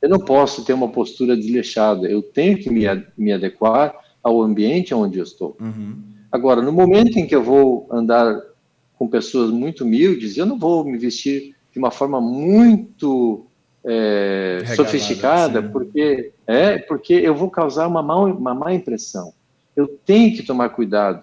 Eu 0.00 0.08
não 0.08 0.18
posso 0.18 0.64
ter 0.64 0.72
uma 0.72 0.88
postura 0.88 1.36
desleixada. 1.36 2.08
Eu 2.08 2.22
tenho 2.22 2.58
que 2.58 2.70
me, 2.70 2.84
me 3.16 3.30
adequar 3.30 3.94
ao 4.22 4.40
ambiente 4.40 4.94
onde 4.94 5.18
eu 5.18 5.22
estou. 5.22 5.54
Uhum. 5.60 5.98
Agora, 6.32 6.62
no 6.62 6.72
momento 6.72 7.18
em 7.18 7.26
que 7.26 7.36
eu 7.36 7.42
vou 7.42 7.86
andar 7.90 8.40
com 8.96 9.06
pessoas 9.06 9.50
muito 9.50 9.84
humildes, 9.84 10.38
eu 10.38 10.46
não 10.46 10.58
vou 10.58 10.82
me 10.82 10.96
vestir 10.96 11.54
de 11.70 11.78
uma 11.78 11.90
forma 11.90 12.22
muito 12.22 13.46
é, 13.84 14.62
sofisticada, 14.74 15.62
porque 15.62 16.32
é 16.46 16.78
porque 16.78 17.12
eu 17.12 17.34
vou 17.34 17.50
causar 17.50 17.86
uma 17.86 18.02
má, 18.02 18.16
uma 18.16 18.54
má 18.54 18.72
impressão. 18.72 19.34
Eu 19.76 19.86
tenho 20.06 20.34
que 20.34 20.42
tomar 20.42 20.70
cuidado 20.70 21.22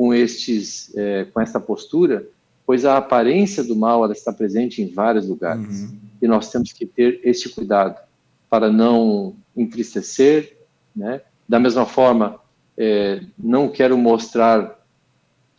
com 0.00 0.14
estes, 0.14 0.96
é, 0.96 1.26
com 1.26 1.42
essa 1.42 1.60
postura, 1.60 2.26
pois 2.64 2.86
a 2.86 2.96
aparência 2.96 3.62
do 3.62 3.76
mal 3.76 4.02
ela 4.02 4.14
está 4.14 4.32
presente 4.32 4.80
em 4.80 4.88
vários 4.88 5.28
lugares 5.28 5.82
uhum. 5.82 5.98
e 6.22 6.26
nós 6.26 6.50
temos 6.50 6.72
que 6.72 6.86
ter 6.86 7.20
este 7.22 7.50
cuidado 7.50 8.00
para 8.48 8.72
não 8.72 9.36
entristecer, 9.54 10.56
né? 10.96 11.20
Da 11.46 11.60
mesma 11.60 11.84
forma, 11.84 12.40
é, 12.78 13.20
não 13.38 13.68
quero 13.68 13.98
mostrar 13.98 14.82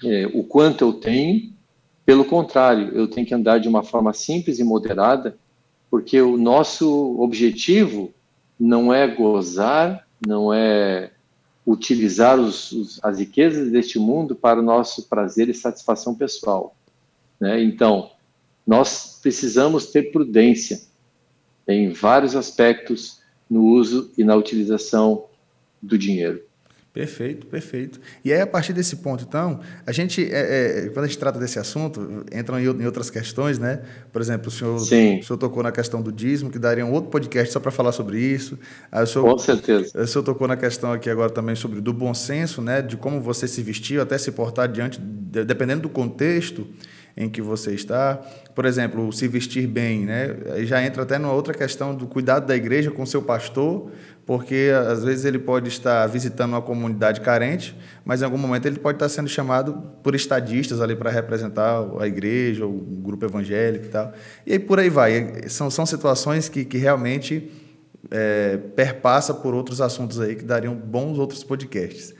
é, 0.04 0.26
o 0.34 0.44
quanto 0.44 0.86
eu 0.86 0.94
tenho, 0.94 1.54
pelo 2.04 2.26
contrário, 2.26 2.90
eu 2.96 3.08
tenho 3.08 3.28
que 3.28 3.36
andar 3.36 3.60
de 3.60 3.70
uma 3.70 3.84
forma 3.84 4.12
simples 4.12 4.58
e 4.58 4.64
moderada, 4.64 5.38
porque 5.88 6.20
o 6.20 6.36
nosso 6.36 7.16
objetivo 7.22 8.12
não 8.60 8.92
é 8.92 9.06
gozar, 9.08 10.08
não 10.26 10.52
é 10.52 11.12
utilizar 11.66 12.40
os, 12.40 12.72
os, 12.72 13.00
as 13.04 13.20
riquezas 13.20 13.72
deste 13.72 14.00
mundo 14.00 14.36
para 14.36 14.60
o 14.60 14.64
nosso 14.64 15.08
prazer 15.08 15.50
e 15.50 15.54
satisfação 15.54 16.16
pessoal. 16.16 16.76
Né? 17.40 17.64
Então, 17.64 18.12
nós 18.66 19.20
precisamos 19.22 19.88
ter 19.88 20.12
prudência 20.12 20.82
em 21.68 21.90
vários 21.90 22.36
aspectos 22.36 23.22
no 23.50 23.66
uso 23.66 24.12
e 24.18 24.24
na 24.24 24.36
utilização 24.36 25.26
do 25.82 25.98
dinheiro. 25.98 26.44
Perfeito, 26.94 27.48
perfeito. 27.48 28.02
E 28.24 28.34
aí, 28.34 28.42
a 28.42 28.48
partir 28.48 28.74
desse 28.74 28.98
ponto, 28.98 29.24
então, 29.26 29.62
a 29.86 29.94
gente, 29.94 30.22
é, 30.30 30.88
é, 30.88 30.90
quando 30.90 31.06
a 31.06 31.08
gente 31.08 31.18
trata 31.18 31.40
desse 31.40 31.58
assunto, 31.58 32.26
entram 32.34 32.60
em, 32.60 32.66
em, 32.66 32.86
outras 32.86 33.10
questões, 33.10 33.58
né? 33.58 33.82
Por 34.12 34.22
exemplo, 34.22 34.50
o 34.50 34.52
senhor, 34.52 34.78
Sim. 34.78 35.20
o 35.20 35.24
senhor 35.24 35.38
tocou 35.38 35.64
na 35.64 35.72
questão 35.72 36.02
do 36.02 36.12
dízimo, 36.12 36.52
que 36.52 36.60
daria 36.60 36.86
um 36.86 36.92
outro 36.92 37.10
podcast 37.10 37.54
só 37.54 37.62
para 37.62 37.72
falar 37.72 37.94
sobre 37.94 38.20
isso. 38.20 38.60
Aí, 38.92 39.08
senhor, 39.08 39.24
Com 39.24 39.38
certeza. 39.38 40.02
O 40.02 40.06
senhor 40.06 40.24
tocou 40.26 40.50
na 40.50 40.58
questão 40.58 40.92
aqui 40.92 41.10
agora 41.10 41.30
também 41.30 41.56
sobre 41.56 41.80
do 41.80 41.94
bom 41.94 42.14
senso, 42.14 42.62
né? 42.62 42.82
De 42.82 42.98
como 42.98 43.22
você 43.22 43.48
se 43.48 43.62
vestiu, 43.62 44.02
até 44.02 44.18
se 44.18 44.30
portar 44.34 44.68
diante, 44.68 45.00
dependendo 45.00 45.84
do 45.84 45.90
contexto 45.90 46.68
em 47.16 47.30
que 47.30 47.42
você 47.42 47.74
está. 47.74 48.20
Por 48.54 48.66
exemplo, 48.66 49.12
se 49.14 49.28
vestir 49.28 49.68
bem, 49.68 50.06
né? 50.06 50.36
Aí 50.54 50.66
já 50.66 50.84
entra 50.84 51.04
até 51.04 51.18
numa 51.18 51.34
outra 51.34 51.54
questão 51.54 51.96
do 51.96 52.08
cuidado 52.08 52.46
da 52.46 52.56
igreja 52.56 52.92
com 52.92 53.04
o 53.04 53.08
seu 53.08 53.22
pastor, 53.22 53.92
porque 54.26 54.72
às 54.88 55.04
vezes 55.04 55.26
ele 55.26 55.40
pode 55.40 55.68
estar 55.68 56.06
visitando 56.08 56.52
uma 56.52 56.62
comunidade 56.62 57.22
carente, 57.22 57.76
mas 58.06 58.22
em 58.22 58.26
algum 58.26 58.38
momento 58.38 58.66
ele 58.66 58.80
pode 58.80 58.96
estar 58.96 59.10
sendo 59.10 59.28
chamado 59.28 59.74
por 60.04 60.16
estadistas 60.16 60.80
ali 60.80 60.96
para 60.96 61.10
representar 61.10 61.84
a 62.00 62.08
igreja, 62.08 62.66
o 62.66 62.72
grupo 62.72 63.26
evangélico 63.26 63.86
e 63.86 63.90
tal. 63.90 64.14
E 64.46 64.54
aí 64.54 64.60
por 64.60 64.80
aí 64.80 64.90
vai. 64.90 65.50
São, 65.50 65.70
são 65.70 65.86
situações 65.86 66.48
que, 66.48 66.64
que 66.64 66.78
realmente 66.78 67.52
é, 68.10 68.58
perpassa 68.76 69.34
por 69.34 69.54
outros 69.54 69.82
assuntos 69.82 70.20
aí 70.20 70.36
que 70.36 70.44
dariam 70.44 70.76
bons 70.76 71.18
outros 71.18 71.44
podcasts. 71.44 72.14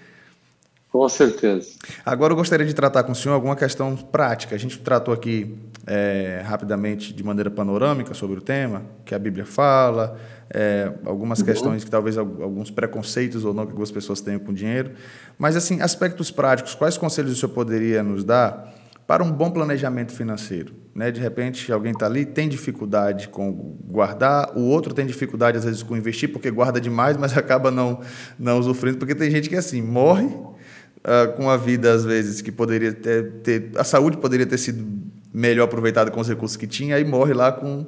Com 0.92 1.08
certeza. 1.08 1.70
Agora 2.06 2.34
eu 2.34 2.38
gostaria 2.38 2.66
de 2.66 2.74
tratar 2.74 3.04
com 3.04 3.14
o 3.14 3.16
senhor 3.16 3.34
alguma 3.34 3.56
questão 3.56 3.96
prática. 3.96 4.56
A 4.56 4.60
gente 4.60 4.78
tratou 4.80 5.14
aqui 5.14 5.58
é, 5.86 6.42
rapidamente, 6.46 7.14
de 7.14 7.24
maneira 7.24 7.50
panorâmica, 7.50 8.14
sobre 8.14 8.38
o 8.38 8.42
tema, 8.42 8.84
que 9.04 9.16
a 9.16 9.20
Bíblia 9.20 9.46
fala, 9.46 10.18
é, 10.54 10.92
algumas 11.06 11.42
questões 11.42 11.84
que 11.84 11.90
talvez 11.90 12.18
alguns 12.18 12.70
preconceitos 12.70 13.46
ou 13.46 13.54
não 13.54 13.66
que 13.66 13.72
algumas 13.72 13.92
pessoas 13.92 14.22
tenham 14.22 14.40
com 14.40 14.54
dinheiro. 14.54 14.92
Mas, 15.38 15.56
assim, 15.56 15.82
aspectos 15.82 16.30
práticos, 16.30 16.76
quais 16.76 16.98
conselhos 16.98 17.32
o 17.32 17.36
senhor 17.36 17.54
poderia 17.54 18.04
nos 18.04 18.24
dar 18.24 18.74
para 19.08 19.24
um 19.24 19.32
bom 19.32 19.50
planejamento 19.50 20.12
financeiro? 20.12 20.74
Né? 20.94 21.10
De 21.10 21.20
repente, 21.20 21.72
alguém 21.72 21.94
está 21.94 22.06
ali, 22.06 22.26
tem 22.26 22.48
dificuldade 22.48 23.30
com 23.30 23.78
guardar, 23.86 24.52
o 24.56 24.62
outro 24.62 24.94
tem 24.94 25.06
dificuldade, 25.06 25.58
às 25.58 25.64
vezes, 25.64 25.82
com 25.82 25.96
investir, 25.96 26.32
porque 26.32 26.52
guarda 26.52 26.80
demais, 26.80 27.18
mas 27.18 27.36
acaba 27.38 27.72
não, 27.72 28.02
não 28.38 28.60
usufruindo, 28.60 28.98
porque 28.98 29.16
tem 29.16 29.32
gente 29.32 29.50
que, 29.50 29.56
assim, 29.56 29.82
morre 29.82 30.26
uh, 30.26 31.32
com 31.36 31.50
a 31.50 31.58
vida, 31.58 31.92
às 31.92 32.04
vezes, 32.04 32.42
que 32.42 32.52
poderia 32.52 32.94
ter, 32.94 33.32
ter, 33.44 33.72
A 33.78 33.84
saúde 33.84 34.18
poderia 34.18 34.46
ter 34.46 34.58
sido 34.58 35.01
melhor 35.34 35.66
aproveitada 35.66 36.12
com 36.12 36.20
os 36.20 36.28
recursos 36.28 36.58
que 36.58 36.68
tinha, 36.68 37.00
e 37.00 37.06
morre 37.06 37.34
lá 37.34 37.52
com 37.52 37.86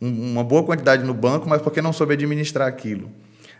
um, 0.00 0.32
uma 0.32 0.44
boa 0.44 0.62
quantidade 0.62 1.04
no 1.04 1.14
banco, 1.14 1.48
mas 1.48 1.62
porque 1.62 1.80
não 1.80 1.92
soube 1.92 2.14
administrar 2.14 2.68
aquilo. 2.68 3.10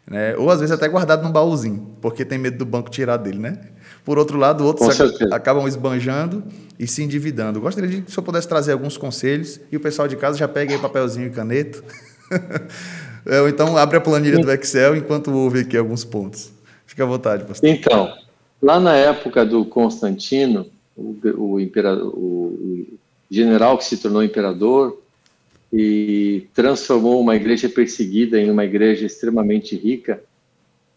Né? 0.07 0.37
Ou 0.37 0.51
às 0.51 0.61
vezes 0.61 0.75
até 0.75 0.87
guardado 0.87 1.23
num 1.23 1.33
baúzinho, 1.33 1.97
porque 2.01 2.25
tem 2.25 2.39
medo 2.39 2.59
do 2.59 2.67
banco 2.67 2.91
tirar 2.91 3.17
dele, 3.17 3.39
né? 3.39 3.59
Por 4.05 4.19
outro 4.19 4.37
lado, 4.37 4.65
outros 4.65 5.01
acabam 5.33 5.67
esbanjando 5.67 6.45
e 6.79 6.87
se 6.87 7.03
endividando. 7.03 7.59
Gostaria 7.59 7.89
de 7.89 8.03
que 8.03 8.11
o 8.11 8.13
senhor 8.13 8.23
pudesse 8.23 8.47
trazer 8.47 8.73
alguns 8.73 8.99
conselhos 8.99 9.59
e 9.73 9.77
o 9.77 9.81
pessoal 9.81 10.07
de 10.07 10.17
casa 10.17 10.37
já 10.37 10.47
pega 10.47 10.75
aí 10.75 10.79
papelzinho 10.79 11.29
e 11.29 11.31
caneta. 11.31 11.83
Ou 13.41 13.49
então 13.49 13.75
abre 13.79 13.97
a 13.97 14.01
planilha 14.01 14.39
do 14.39 14.53
Excel 14.53 14.95
enquanto 14.95 15.33
ouve 15.33 15.61
aqui 15.61 15.75
alguns 15.75 16.05
pontos. 16.05 16.53
Fique 16.85 17.01
à 17.01 17.07
vontade, 17.07 17.45
pastor. 17.45 17.67
Então, 17.67 18.13
Lá 18.65 18.81
na 18.81 18.97
época 18.97 19.45
do 19.45 19.63
Constantino, 19.67 20.65
o, 20.97 21.19
o, 21.37 21.61
imperador, 21.61 22.15
o 22.17 22.99
general 23.31 23.79
que 23.79 23.85
se 23.85 23.97
tornou 23.97 24.23
imperador 24.23 25.03
e 25.73 26.47
transformou 26.55 27.21
uma 27.21 27.35
igreja 27.35 27.69
perseguida 27.69 28.41
em 28.41 28.51
uma 28.51 28.65
igreja 28.65 29.07
extremamente 29.07 29.77
rica, 29.77 30.23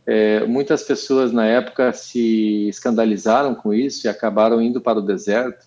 é, 0.06 0.46
muitas 0.46 0.84
pessoas 0.84 1.34
na 1.34 1.46
época 1.46 1.92
se 1.92 2.70
escandalizaram 2.70 3.54
com 3.54 3.74
isso 3.74 4.08
e 4.08 4.10
acabaram 4.10 4.62
indo 4.62 4.80
para 4.80 5.00
o 5.00 5.02
deserto, 5.02 5.66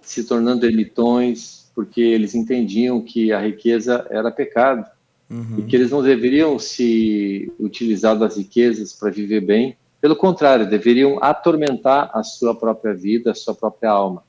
se 0.00 0.24
tornando 0.24 0.66
ermitões, 0.66 1.70
porque 1.74 2.00
eles 2.00 2.34
entendiam 2.34 3.00
que 3.00 3.32
a 3.32 3.40
riqueza 3.40 4.06
era 4.10 4.30
pecado 4.30 4.88
uhum. 5.30 5.58
e 5.58 5.62
que 5.62 5.76
eles 5.76 5.90
não 5.90 6.02
deveriam 6.02 6.58
se 6.58 7.52
utilizar 7.60 8.18
das 8.18 8.36
riquezas 8.36 8.92
para 8.92 9.10
viver 9.10 9.40
bem, 9.40 9.76
pelo 10.00 10.16
contrário, 10.16 10.68
deveriam 10.68 11.18
atormentar 11.22 12.10
a 12.12 12.22
sua 12.22 12.54
própria 12.54 12.94
vida, 12.94 13.30
a 13.30 13.34
sua 13.34 13.54
própria 13.54 13.90
alma. 13.90 14.22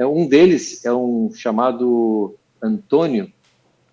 É, 0.00 0.06
um 0.06 0.26
deles 0.26 0.82
é 0.86 0.90
um 0.90 1.30
chamado 1.30 2.34
Antônio, 2.62 3.30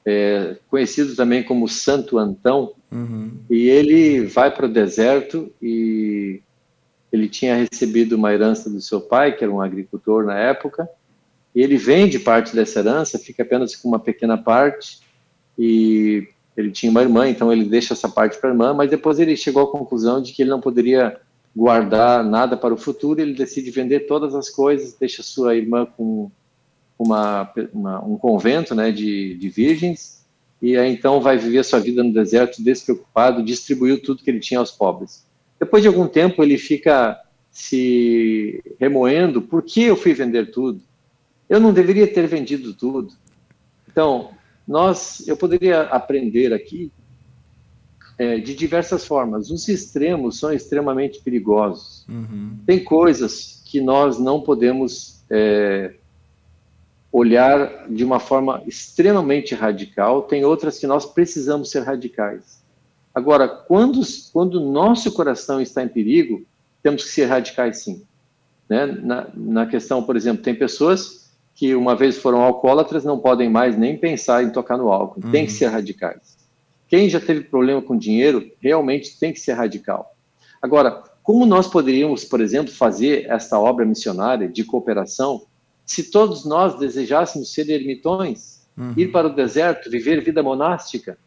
é, 0.06 0.56
conhecido 0.70 1.13
também 1.17 1.43
como 1.43 1.67
Santo 1.67 2.17
Antão, 2.17 2.72
uhum. 2.89 3.34
e 3.50 3.67
ele 3.67 4.22
vai 4.26 4.50
para 4.50 4.67
o 4.67 4.72
deserto 4.72 5.52
e 5.62 6.41
ele 7.12 7.28
tinha 7.28 7.58
recebido 7.58 8.15
uma 8.15 8.34
herança 8.34 8.70
do 8.70 8.80
seu 8.80 9.02
pai, 9.02 9.36
que 9.36 9.43
era 9.43 9.52
um 9.52 9.62
agricultor 9.62 10.24
na 10.24 10.39
época, 10.39 10.88
e 11.54 11.62
ele 11.62 11.76
vende 11.76 12.20
parte 12.20 12.56
dessa 12.56 12.80
herança, 12.80 13.20
fica 13.20 13.43
apenas 13.43 13.76
com 13.76 13.89
uma 13.89 14.00
pequena 14.00 14.38
parte, 14.38 15.02
e 15.60 16.26
ele 16.56 16.72
tinha 16.72 16.89
uma 16.89 17.02
irmã, 17.02 17.28
então 17.28 17.52
ele 17.52 17.65
deixa 17.65 17.93
essa 17.93 18.08
parte 18.08 18.39
para 18.39 18.50
a 18.50 18.54
irmã, 18.54 18.74
mas 18.74 18.89
depois 18.89 19.20
ele 19.20 19.36
chegou 19.36 19.63
à 19.63 19.70
conclusão 19.70 20.22
de 20.22 20.32
que 20.32 20.41
ele 20.41 20.52
não 20.52 20.62
poderia 20.62 21.20
guardar 21.58 22.24
nada 22.24 22.56
para 22.56 22.72
o 22.72 22.78
futuro, 22.78 23.20
ele 23.20 23.34
decide 23.34 23.72
vender 23.72 24.02
todas 24.02 24.36
as 24.36 24.48
coisas, 24.48 24.93
deixa 24.93 25.24
sua 25.24 25.56
irmã 25.56 25.88
com 25.88 26.30
uma, 27.00 27.52
uma, 27.74 28.06
um 28.06 28.15
convento 28.15 28.76
né, 28.76 28.91
de, 28.91 29.34
de 29.34 29.50
virgens, 29.50 30.24
e 30.62 30.78
aí 30.78 30.93
então 30.93 31.20
vai 31.20 31.36
viver 31.36 31.65
sua 31.65 31.80
vida 31.80 32.04
no 32.04 32.13
deserto 32.13 32.63
despreocupado, 32.63 33.43
distribuiu 33.43 34.00
tudo 34.00 34.22
que 34.22 34.30
ele 34.30 34.39
tinha 34.39 34.60
aos 34.60 34.70
pobres. 34.70 35.26
Depois 35.60 35.82
de 35.82 35.88
algum 35.88 36.08
tempo 36.08 36.43
ele 36.43 36.60
fica 36.60 37.20
se 37.50 38.63
remoendo, 38.80 39.41
por 39.41 39.63
que 39.63 39.82
eu 39.82 39.96
fui 39.96 40.13
vender 40.13 40.52
tudo? 40.52 40.80
Eu 41.50 41.60
não 41.60 41.74
deveria 41.74 42.06
ter 42.06 42.28
vendido 42.28 42.72
tudo. 42.72 43.15
Então, 43.89 44.30
nós, 44.67 45.28
eu 45.28 45.36
poderia 45.36 45.82
aprender 45.82 46.54
aqui 46.54 46.91
é, 48.17 48.38
de 48.38 48.56
diversas 48.56 49.06
formas. 49.06 49.51
Os 49.51 49.67
extremos 49.67 50.39
são 50.39 50.51
extremamente 50.51 51.21
perigosos. 51.21 52.06
Uhum. 52.10 52.58
Tem 52.65 52.84
coisas 52.84 53.62
que 53.65 53.80
nós 53.80 54.17
não 54.17 54.41
podemos 54.41 55.23
é, 55.30 55.93
olhar 57.12 57.88
de 57.89 58.03
uma 58.03 58.19
forma 58.19 58.63
extremamente 58.65 59.53
radical, 59.56 60.23
tem 60.23 60.43
outras 60.43 60.80
que 60.80 60.88
nós 60.88 61.06
precisamos 61.06 61.69
ser 61.69 61.82
radicais. 61.84 62.63
Agora, 63.13 63.47
quando, 63.47 64.01
quando 64.32 64.56
o 64.56 64.71
nosso 64.71 65.12
coração 65.12 65.60
está 65.60 65.84
em 65.84 65.88
perigo, 65.88 66.45
temos 66.84 67.03
que 67.03 67.10
ser 67.10 67.25
radicais 67.25 67.80
sim. 67.80 68.03
Né? 68.69 68.86
Na, 68.86 69.27
na 69.34 69.65
questão, 69.65 70.03
por 70.03 70.15
exemplo, 70.15 70.43
tem 70.43 70.53
pessoas 70.53 71.27
que 71.56 71.73
uma 71.73 71.95
vez 71.95 72.19
foram 72.19 72.41
alcoólatras 72.43 73.03
não 73.03 73.17
podem 73.17 73.49
mais 73.49 73.75
nem 73.75 73.97
pensar 73.97 74.43
em 74.43 74.51
tocar 74.51 74.77
no 74.77 74.91
álcool. 74.91 75.21
Uhum. 75.23 75.32
Tem 75.32 75.45
que 75.45 75.51
uhum. 75.51 75.58
ser 75.58 75.67
radicais. 75.67 76.37
Quem 76.88 77.10
já 77.10 77.19
teve 77.19 77.41
problema 77.41 77.82
com 77.82 77.97
dinheiro 77.97 78.50
realmente 78.60 79.19
tem 79.19 79.34
que 79.34 79.39
ser 79.39 79.54
radical. 79.54 80.15
Agora, 80.62 81.04
como 81.21 81.45
nós 81.45 81.67
poderíamos, 81.67 82.23
por 82.23 82.39
exemplo, 82.39 82.71
fazer 82.71 83.26
esta 83.30 83.60
obra 83.60 83.86
missionária 83.86 84.47
de 84.47 84.63
cooperação 84.63 85.45
se 85.86 86.12
todos 86.12 86.45
nós 86.45 86.78
desejássemos 86.78 87.54
ser 87.54 87.69
ermitões, 87.69 88.67
uhum. 88.78 88.93
ir 88.97 89.12
para 89.12 89.28
o 89.28 89.36
deserto, 89.36 89.89
viver 89.89 90.21
vida 90.21 90.43
monástica? 90.43 91.17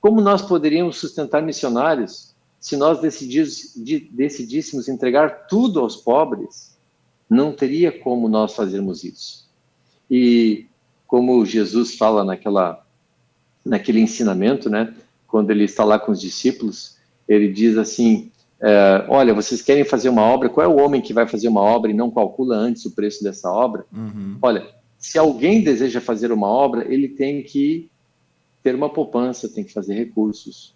Como 0.00 0.20
nós 0.20 0.42
poderíamos 0.42 0.98
sustentar 0.98 1.42
missionários 1.42 2.34
se 2.58 2.76
nós 2.76 3.00
decidíssemos 3.00 4.88
entregar 4.88 5.46
tudo 5.46 5.80
aos 5.80 5.96
pobres? 5.96 6.76
Não 7.28 7.52
teria 7.52 7.92
como 7.92 8.28
nós 8.28 8.54
fazermos 8.54 9.04
isso. 9.04 9.48
E 10.10 10.66
como 11.06 11.46
Jesus 11.46 11.96
fala 11.96 12.24
naquela 12.24 12.84
naquele 13.64 14.00
ensinamento, 14.00 14.68
né? 14.68 14.94
Quando 15.26 15.50
ele 15.50 15.64
está 15.64 15.84
lá 15.84 15.98
com 15.98 16.12
os 16.12 16.20
discípulos, 16.20 16.96
ele 17.28 17.52
diz 17.52 17.76
assim: 17.76 18.30
é, 18.60 19.04
Olha, 19.08 19.32
vocês 19.32 19.62
querem 19.62 19.84
fazer 19.84 20.08
uma 20.08 20.22
obra? 20.22 20.48
Qual 20.48 20.64
é 20.64 20.68
o 20.68 20.78
homem 20.84 21.00
que 21.00 21.12
vai 21.12 21.26
fazer 21.26 21.48
uma 21.48 21.60
obra 21.60 21.90
e 21.90 21.94
não 21.94 22.10
calcula 22.10 22.56
antes 22.56 22.84
o 22.84 22.94
preço 22.94 23.22
dessa 23.22 23.50
obra? 23.50 23.84
Uhum. 23.92 24.36
Olha, 24.42 24.66
se 24.98 25.18
alguém 25.18 25.62
deseja 25.62 26.00
fazer 26.00 26.30
uma 26.30 26.46
obra, 26.46 26.86
ele 26.92 27.08
tem 27.08 27.42
que 27.42 27.90
ter 28.62 28.74
uma 28.74 28.90
poupança, 28.90 29.48
tem 29.48 29.64
que 29.64 29.72
fazer 29.72 29.94
recursos, 29.94 30.74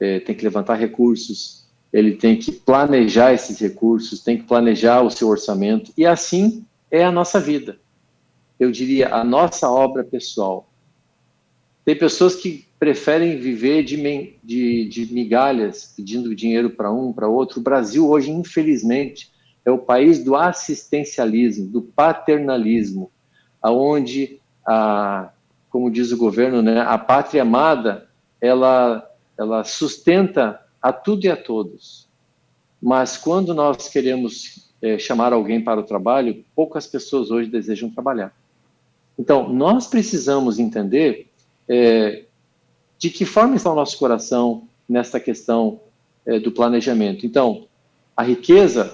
é, 0.00 0.20
tem 0.20 0.34
que 0.34 0.44
levantar 0.44 0.76
recursos, 0.76 1.64
ele 1.92 2.12
tem 2.12 2.36
que 2.36 2.50
planejar 2.50 3.34
esses 3.34 3.58
recursos, 3.58 4.20
tem 4.20 4.38
que 4.38 4.44
planejar 4.44 5.02
o 5.02 5.10
seu 5.10 5.28
orçamento, 5.28 5.92
e 5.96 6.06
assim 6.06 6.64
é 6.90 7.04
a 7.04 7.12
nossa 7.12 7.38
vida. 7.38 7.78
Eu 8.58 8.70
diria 8.70 9.14
a 9.14 9.22
nossa 9.22 9.70
obra 9.70 10.02
pessoal. 10.02 10.70
Tem 11.84 11.96
pessoas 11.96 12.34
que 12.34 12.66
preferem 12.78 13.38
viver 13.38 13.82
de, 13.82 13.96
de, 14.42 14.88
de 14.88 15.12
migalhas, 15.12 15.92
pedindo 15.96 16.34
dinheiro 16.34 16.70
para 16.70 16.92
um, 16.92 17.12
para 17.12 17.28
outro. 17.28 17.60
O 17.60 17.62
Brasil 17.62 18.08
hoje, 18.08 18.30
infelizmente, 18.30 19.30
é 19.64 19.70
o 19.70 19.78
país 19.78 20.22
do 20.22 20.34
assistencialismo, 20.34 21.66
do 21.66 21.82
paternalismo, 21.82 23.10
aonde 23.62 24.40
a 24.66 25.30
como 25.74 25.90
diz 25.90 26.12
o 26.12 26.16
governo, 26.16 26.62
né, 26.62 26.82
a 26.82 26.96
pátria 26.96 27.42
amada, 27.42 28.08
ela, 28.40 29.10
ela 29.36 29.64
sustenta 29.64 30.60
a 30.80 30.92
tudo 30.92 31.24
e 31.24 31.28
a 31.28 31.36
todos. 31.36 32.08
Mas 32.80 33.16
quando 33.16 33.52
nós 33.52 33.88
queremos 33.88 34.72
é, 34.80 34.96
chamar 34.98 35.32
alguém 35.32 35.60
para 35.60 35.80
o 35.80 35.82
trabalho, 35.82 36.44
poucas 36.54 36.86
pessoas 36.86 37.32
hoje 37.32 37.50
desejam 37.50 37.90
trabalhar. 37.90 38.32
Então, 39.18 39.52
nós 39.52 39.88
precisamos 39.88 40.60
entender 40.60 41.26
é, 41.68 42.24
de 42.98 43.10
que 43.10 43.24
forma 43.24 43.56
está 43.56 43.70
o 43.70 43.74
nosso 43.74 43.98
coração 43.98 44.68
nesta 44.88 45.18
questão 45.18 45.80
é, 46.26 46.38
do 46.38 46.52
planejamento. 46.52 47.26
Então, 47.26 47.66
a 48.16 48.22
riqueza 48.22 48.92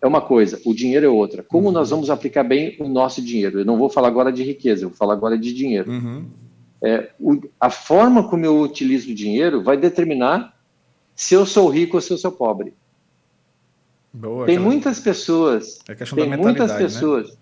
é 0.00 0.06
uma 0.06 0.20
coisa, 0.20 0.60
o 0.64 0.74
dinheiro 0.74 1.06
é 1.06 1.08
outra. 1.08 1.42
Como 1.42 1.66
uhum. 1.66 1.72
nós 1.72 1.90
vamos 1.90 2.08
aplicar 2.08 2.42
bem 2.42 2.76
o 2.78 2.88
nosso 2.88 3.22
dinheiro? 3.22 3.60
Eu 3.60 3.64
não 3.64 3.78
vou 3.78 3.90
falar 3.90 4.08
agora 4.08 4.32
de 4.32 4.42
riqueza, 4.42 4.84
eu 4.84 4.88
vou 4.88 4.96
falar 4.96 5.14
agora 5.14 5.36
de 5.36 5.52
dinheiro. 5.52 5.90
Uhum. 5.90 6.26
É, 6.82 7.10
o, 7.20 7.38
a 7.60 7.68
forma 7.68 8.26
como 8.26 8.44
eu 8.44 8.60
utilizo 8.60 9.10
o 9.10 9.14
dinheiro 9.14 9.62
vai 9.62 9.76
determinar 9.76 10.58
se 11.14 11.34
eu 11.34 11.44
sou 11.44 11.68
rico 11.68 11.96
ou 11.96 12.00
se 12.00 12.10
eu 12.10 12.16
sou 12.16 12.32
pobre. 12.32 12.72
Boa, 14.12 14.46
tem 14.46 14.56
aquela... 14.56 14.70
muitas 14.70 14.98
pessoas. 14.98 15.78
É 15.86 15.94
tem 15.94 16.36
muitas 16.36 16.70
né? 16.70 16.78
pessoas. 16.78 17.28
Né? 17.28 17.36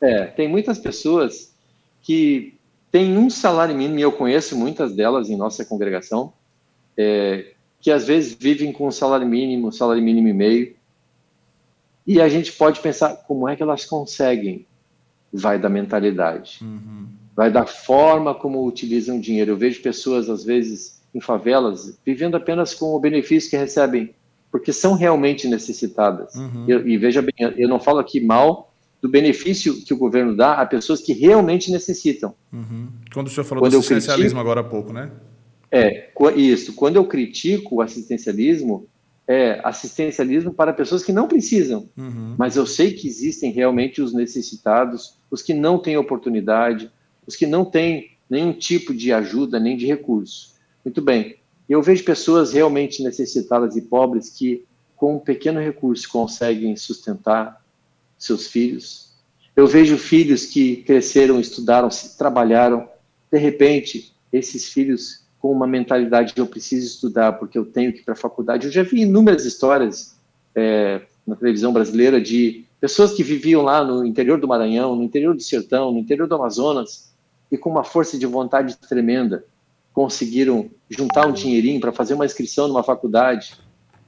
É, 0.00 0.24
tem 0.26 0.48
muitas 0.48 0.78
pessoas 0.78 1.52
que 2.00 2.54
têm 2.94 3.18
um 3.18 3.28
salário 3.28 3.74
mínimo, 3.74 3.98
e 3.98 4.02
eu 4.02 4.12
conheço 4.12 4.56
muitas 4.56 4.94
delas 4.94 5.28
em 5.28 5.36
nossa 5.36 5.64
congregação, 5.64 6.32
é, 6.96 7.54
que 7.80 7.90
às 7.90 8.06
vezes 8.06 8.36
vivem 8.38 8.70
com 8.70 8.86
um 8.86 8.92
salário 8.92 9.26
mínimo, 9.26 9.72
salário 9.72 10.00
mínimo 10.00 10.28
e 10.28 10.32
meio, 10.32 10.76
e 12.06 12.20
a 12.20 12.28
gente 12.28 12.52
pode 12.52 12.78
pensar 12.78 13.16
como 13.26 13.48
é 13.48 13.56
que 13.56 13.64
elas 13.64 13.84
conseguem. 13.84 14.64
Vai 15.32 15.58
da 15.58 15.68
mentalidade, 15.68 16.60
uhum. 16.62 17.08
vai 17.34 17.50
da 17.50 17.66
forma 17.66 18.32
como 18.32 18.64
utilizam 18.64 19.16
o 19.16 19.20
dinheiro. 19.20 19.50
Eu 19.50 19.56
vejo 19.56 19.82
pessoas, 19.82 20.30
às 20.30 20.44
vezes, 20.44 21.02
em 21.12 21.20
favelas, 21.20 21.98
vivendo 22.06 22.36
apenas 22.36 22.74
com 22.74 22.94
o 22.94 23.00
benefício 23.00 23.50
que 23.50 23.56
recebem, 23.56 24.14
porque 24.52 24.72
são 24.72 24.94
realmente 24.94 25.48
necessitadas. 25.48 26.36
Uhum. 26.36 26.64
Eu, 26.68 26.86
e 26.86 26.96
veja 26.96 27.20
bem, 27.20 27.34
eu 27.56 27.68
não 27.68 27.80
falo 27.80 27.98
aqui 27.98 28.20
mal 28.20 28.72
do 29.04 29.10
benefício 29.10 29.84
que 29.84 29.92
o 29.92 29.98
governo 29.98 30.34
dá 30.34 30.54
a 30.54 30.64
pessoas 30.64 31.02
que 31.02 31.12
realmente 31.12 31.70
necessitam. 31.70 32.34
Uhum. 32.50 32.88
Quando 33.12 33.26
o 33.26 33.30
senhor 33.30 33.44
falou 33.44 33.60
Quando 33.60 33.72
do 33.72 33.78
assistencialismo 33.80 34.16
critico, 34.22 34.40
agora 34.40 34.60
há 34.60 34.64
pouco, 34.64 34.94
né? 34.94 35.10
É, 35.70 36.08
isso. 36.34 36.72
Quando 36.72 36.96
eu 36.96 37.04
critico 37.04 37.74
o 37.74 37.82
assistencialismo, 37.82 38.88
é, 39.28 39.60
assistencialismo 39.62 40.54
para 40.54 40.72
pessoas 40.72 41.04
que 41.04 41.12
não 41.12 41.28
precisam, 41.28 41.86
uhum. 41.98 42.34
mas 42.38 42.56
eu 42.56 42.64
sei 42.64 42.92
que 42.92 43.06
existem 43.06 43.52
realmente 43.52 44.00
os 44.00 44.14
necessitados, 44.14 45.18
os 45.30 45.42
que 45.42 45.52
não 45.52 45.78
têm 45.78 45.98
oportunidade, 45.98 46.90
os 47.26 47.36
que 47.36 47.46
não 47.46 47.62
têm 47.62 48.12
nenhum 48.30 48.54
tipo 48.54 48.94
de 48.94 49.12
ajuda 49.12 49.60
nem 49.60 49.76
de 49.76 49.84
recurso. 49.84 50.54
Muito 50.82 51.02
bem, 51.02 51.36
eu 51.68 51.82
vejo 51.82 52.02
pessoas 52.04 52.54
realmente 52.54 53.02
necessitadas 53.02 53.76
e 53.76 53.82
pobres 53.82 54.30
que, 54.30 54.64
com 54.96 55.16
um 55.16 55.18
pequeno 55.18 55.60
recurso, 55.60 56.08
conseguem 56.08 56.74
sustentar 56.74 57.62
seus 58.18 58.46
filhos. 58.46 59.12
Eu 59.56 59.66
vejo 59.66 59.96
filhos 59.96 60.46
que 60.46 60.76
cresceram, 60.78 61.38
estudaram, 61.38 61.88
trabalharam, 62.18 62.88
de 63.30 63.38
repente, 63.38 64.12
esses 64.32 64.68
filhos 64.68 65.24
com 65.38 65.52
uma 65.52 65.66
mentalidade 65.66 66.34
de 66.34 66.40
eu 66.40 66.46
preciso 66.46 66.86
estudar 66.86 67.34
porque 67.34 67.58
eu 67.58 67.64
tenho 67.64 67.92
que 67.92 68.00
ir 68.00 68.02
para 68.02 68.14
a 68.14 68.16
faculdade. 68.16 68.66
Eu 68.66 68.72
já 68.72 68.82
vi 68.82 69.02
inúmeras 69.02 69.44
histórias 69.44 70.16
é, 70.54 71.02
na 71.26 71.36
televisão 71.36 71.72
brasileira 71.72 72.20
de 72.20 72.64
pessoas 72.80 73.12
que 73.12 73.22
viviam 73.22 73.62
lá 73.62 73.84
no 73.84 74.04
interior 74.04 74.40
do 74.40 74.48
Maranhão, 74.48 74.96
no 74.96 75.02
interior 75.02 75.34
do 75.34 75.42
Sertão, 75.42 75.92
no 75.92 75.98
interior 75.98 76.26
do 76.26 76.34
Amazonas, 76.34 77.12
e 77.50 77.58
com 77.58 77.70
uma 77.70 77.84
força 77.84 78.18
de 78.18 78.26
vontade 78.26 78.76
tremenda 78.76 79.44
conseguiram 79.92 80.68
juntar 80.90 81.26
um 81.26 81.32
dinheirinho 81.32 81.80
para 81.80 81.92
fazer 81.92 82.14
uma 82.14 82.26
inscrição 82.26 82.66
numa 82.66 82.82
faculdade, 82.82 83.54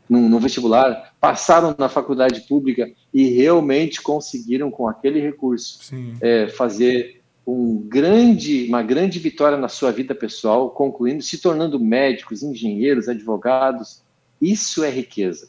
no, 0.09 0.29
no, 0.29 0.39
vestibular, 0.39 1.15
passaram 1.21 1.75
na 1.79 1.89
faculdade 1.89 2.43
pública 2.43 2.91
e 3.13 3.29
realmente 3.29 4.01
conseguiram, 4.01 4.71
com 4.71 4.89
aquele 4.89 5.21
recurso, 5.21 5.79
é, 6.21 6.49
fazer 6.49 7.23
um 7.47 7.77
grande, 7.77 8.67
uma 8.69 8.83
grande 8.83 9.19
vitória 9.19 9.57
na 9.57 9.69
sua 9.69 9.93
vida 9.93 10.15
pessoal, 10.15 10.71
concluindo, 10.71 11.23
se 11.23 11.39
tornando 11.39 11.79
médicos, 11.79 12.43
engenheiros, 12.43 13.09
advogados. 13.09 14.03
Isso 14.41 14.83
é 14.83 14.91
riqueza. 14.91 15.49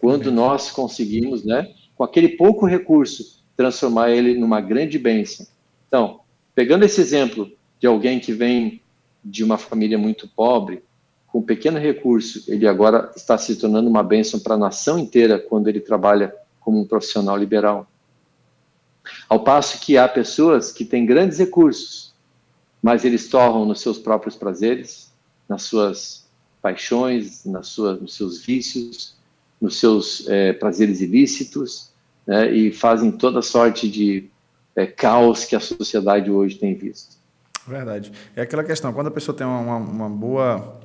Quando 0.00 0.30
nós 0.30 0.70
conseguimos, 0.70 1.44
né, 1.44 1.72
com 1.96 2.04
aquele 2.04 2.30
pouco 2.30 2.66
recurso, 2.66 3.42
transformar 3.56 4.10
ele 4.10 4.38
numa 4.38 4.60
grande 4.60 4.98
bênção. 4.98 5.46
Então, 5.86 6.20
pegando 6.54 6.84
esse 6.84 7.00
exemplo 7.00 7.50
de 7.78 7.86
alguém 7.86 8.20
que 8.20 8.32
vem 8.32 8.80
de 9.24 9.44
uma 9.44 9.58
família 9.58 9.98
muito 9.98 10.28
pobre, 10.28 10.82
com 11.32 11.40
pequeno 11.40 11.78
recurso, 11.78 12.44
ele 12.48 12.66
agora 12.66 13.10
está 13.14 13.38
se 13.38 13.56
tornando 13.56 13.88
uma 13.88 14.02
bênção 14.02 14.40
para 14.40 14.54
a 14.54 14.58
nação 14.58 14.98
inteira 14.98 15.38
quando 15.38 15.68
ele 15.68 15.80
trabalha 15.80 16.34
como 16.58 16.80
um 16.80 16.86
profissional 16.86 17.36
liberal. 17.36 17.86
Ao 19.28 19.42
passo 19.42 19.80
que 19.80 19.96
há 19.96 20.08
pessoas 20.08 20.72
que 20.72 20.84
têm 20.84 21.06
grandes 21.06 21.38
recursos, 21.38 22.12
mas 22.82 23.04
eles 23.04 23.28
torram 23.28 23.64
nos 23.64 23.80
seus 23.80 23.98
próprios 23.98 24.36
prazeres, 24.36 25.12
nas 25.48 25.62
suas 25.62 26.28
paixões, 26.60 27.44
nas 27.44 27.68
suas, 27.68 28.00
nos 28.00 28.14
seus 28.14 28.44
vícios, 28.44 29.14
nos 29.60 29.78
seus 29.78 30.28
é, 30.28 30.52
prazeres 30.52 31.00
ilícitos, 31.00 31.90
né, 32.26 32.50
e 32.50 32.72
fazem 32.72 33.10
toda 33.12 33.40
sorte 33.40 33.88
de 33.88 34.28
é, 34.74 34.86
caos 34.86 35.44
que 35.44 35.54
a 35.54 35.60
sociedade 35.60 36.30
hoje 36.30 36.56
tem 36.56 36.74
visto. 36.74 37.16
Verdade. 37.66 38.12
É 38.34 38.42
aquela 38.42 38.64
questão, 38.64 38.92
quando 38.92 39.08
a 39.08 39.10
pessoa 39.10 39.36
tem 39.36 39.46
uma, 39.46 39.76
uma 39.76 40.08
boa 40.08 40.80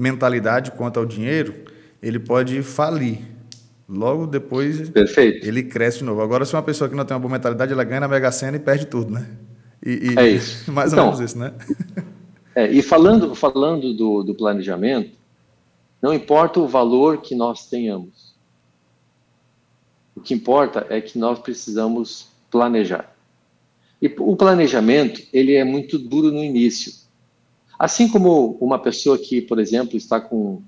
mentalidade 0.00 0.70
quanto 0.72 0.98
ao 0.98 1.06
dinheiro, 1.06 1.54
ele 2.02 2.18
pode 2.18 2.62
falir 2.62 3.18
Logo 3.90 4.24
depois 4.24 4.88
Perfeito. 4.88 5.44
ele 5.44 5.64
cresce 5.64 5.98
de 5.98 6.04
novo. 6.04 6.22
Agora, 6.22 6.44
se 6.44 6.54
uma 6.54 6.62
pessoa 6.62 6.88
que 6.88 6.94
não 6.94 7.04
tem 7.04 7.12
uma 7.12 7.20
boa 7.20 7.32
mentalidade, 7.32 7.72
ela 7.72 7.82
ganha 7.82 7.98
na 7.98 8.06
Mega 8.06 8.30
Sena 8.30 8.56
e 8.56 8.60
perde 8.60 8.86
tudo, 8.86 9.10
né? 9.10 9.28
E, 9.84 10.12
e 10.12 10.18
é 10.18 10.28
isso. 10.28 10.70
Mais 10.70 10.92
então, 10.92 11.06
ou 11.06 11.12
menos 11.12 11.30
isso, 11.30 11.38
né? 11.38 11.52
É, 12.52 12.68
e 12.68 12.82
falando, 12.82 13.32
falando 13.36 13.94
do, 13.94 14.24
do 14.24 14.34
planejamento, 14.34 15.16
não 16.02 16.12
importa 16.12 16.58
o 16.58 16.66
valor 16.66 17.18
que 17.18 17.32
nós 17.32 17.68
tenhamos. 17.68 18.34
O 20.16 20.20
que 20.20 20.34
importa 20.34 20.84
é 20.90 21.00
que 21.00 21.16
nós 21.16 21.38
precisamos 21.38 22.26
planejar. 22.50 23.14
E 24.02 24.12
o 24.18 24.34
planejamento, 24.34 25.22
ele 25.32 25.54
é 25.54 25.62
muito 25.62 25.96
duro 25.96 26.32
no 26.32 26.42
início. 26.42 26.92
Assim 27.80 28.06
como 28.10 28.58
uma 28.60 28.78
pessoa 28.78 29.16
que, 29.16 29.40
por 29.40 29.58
exemplo, 29.58 29.96
está 29.96 30.20
com 30.20 30.62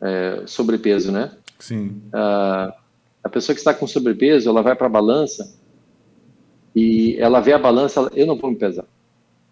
é, 0.00 0.42
sobrepeso, 0.48 1.12
né? 1.12 1.30
Sim. 1.60 2.02
Uh, 2.08 2.74
a 3.22 3.28
pessoa 3.30 3.54
que 3.54 3.60
está 3.60 3.72
com 3.72 3.86
sobrepeso, 3.86 4.48
ela 4.50 4.60
vai 4.60 4.74
para 4.74 4.88
a 4.88 4.90
balança 4.90 5.56
e 6.74 7.16
ela 7.20 7.38
vê 7.38 7.52
a 7.52 7.58
balança, 7.58 8.00
ela, 8.00 8.10
eu 8.16 8.26
não 8.26 8.36
vou 8.36 8.50
me 8.50 8.56
pesar. 8.56 8.84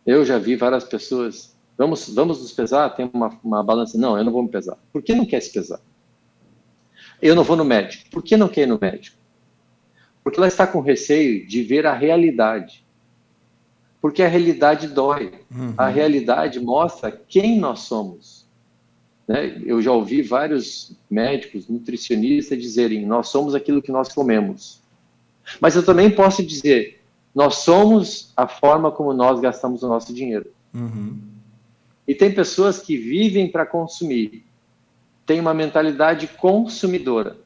Eu 0.04 0.24
já 0.24 0.38
vi 0.38 0.56
várias 0.56 0.82
pessoas, 0.82 1.54
vamos, 1.78 2.12
vamos 2.12 2.42
nos 2.42 2.50
pesar, 2.50 2.90
tem 2.90 3.08
uma, 3.14 3.28
uma 3.44 3.62
balança, 3.62 3.96
não, 3.96 4.18
eu 4.18 4.24
não 4.24 4.32
vou 4.32 4.42
me 4.42 4.48
pesar. 4.48 4.76
Por 4.92 5.04
que 5.04 5.14
não 5.14 5.24
quer 5.24 5.40
se 5.40 5.52
pesar? 5.52 5.78
Eu 7.22 7.36
não 7.36 7.44
vou 7.44 7.56
no 7.56 7.64
médico. 7.64 8.10
Por 8.10 8.24
que 8.24 8.36
não 8.36 8.48
quer 8.48 8.62
ir 8.62 8.66
no 8.66 8.80
médico? 8.80 9.16
Porque 10.24 10.40
ela 10.40 10.48
está 10.48 10.66
com 10.66 10.80
receio 10.80 11.46
de 11.46 11.62
ver 11.62 11.86
a 11.86 11.94
realidade. 11.94 12.81
Porque 14.02 14.20
a 14.20 14.28
realidade 14.28 14.88
dói. 14.88 15.32
Uhum. 15.48 15.74
A 15.78 15.86
realidade 15.86 16.58
mostra 16.58 17.12
quem 17.12 17.60
nós 17.60 17.80
somos. 17.80 18.44
Né? 19.28 19.62
Eu 19.64 19.80
já 19.80 19.92
ouvi 19.92 20.22
vários 20.22 20.96
médicos, 21.08 21.68
nutricionistas 21.68 22.60
dizerem: 22.60 23.06
nós 23.06 23.28
somos 23.28 23.54
aquilo 23.54 23.80
que 23.80 23.92
nós 23.92 24.12
comemos. 24.12 24.82
Mas 25.60 25.76
eu 25.76 25.84
também 25.84 26.10
posso 26.10 26.44
dizer: 26.44 27.00
nós 27.32 27.58
somos 27.58 28.32
a 28.36 28.48
forma 28.48 28.90
como 28.90 29.12
nós 29.12 29.38
gastamos 29.38 29.84
o 29.84 29.88
nosso 29.88 30.12
dinheiro. 30.12 30.50
Uhum. 30.74 31.20
E 32.06 32.12
tem 32.12 32.34
pessoas 32.34 32.80
que 32.80 32.96
vivem 32.96 33.48
para 33.52 33.64
consumir, 33.64 34.44
tem 35.24 35.38
uma 35.38 35.54
mentalidade 35.54 36.26
consumidora. 36.26 37.36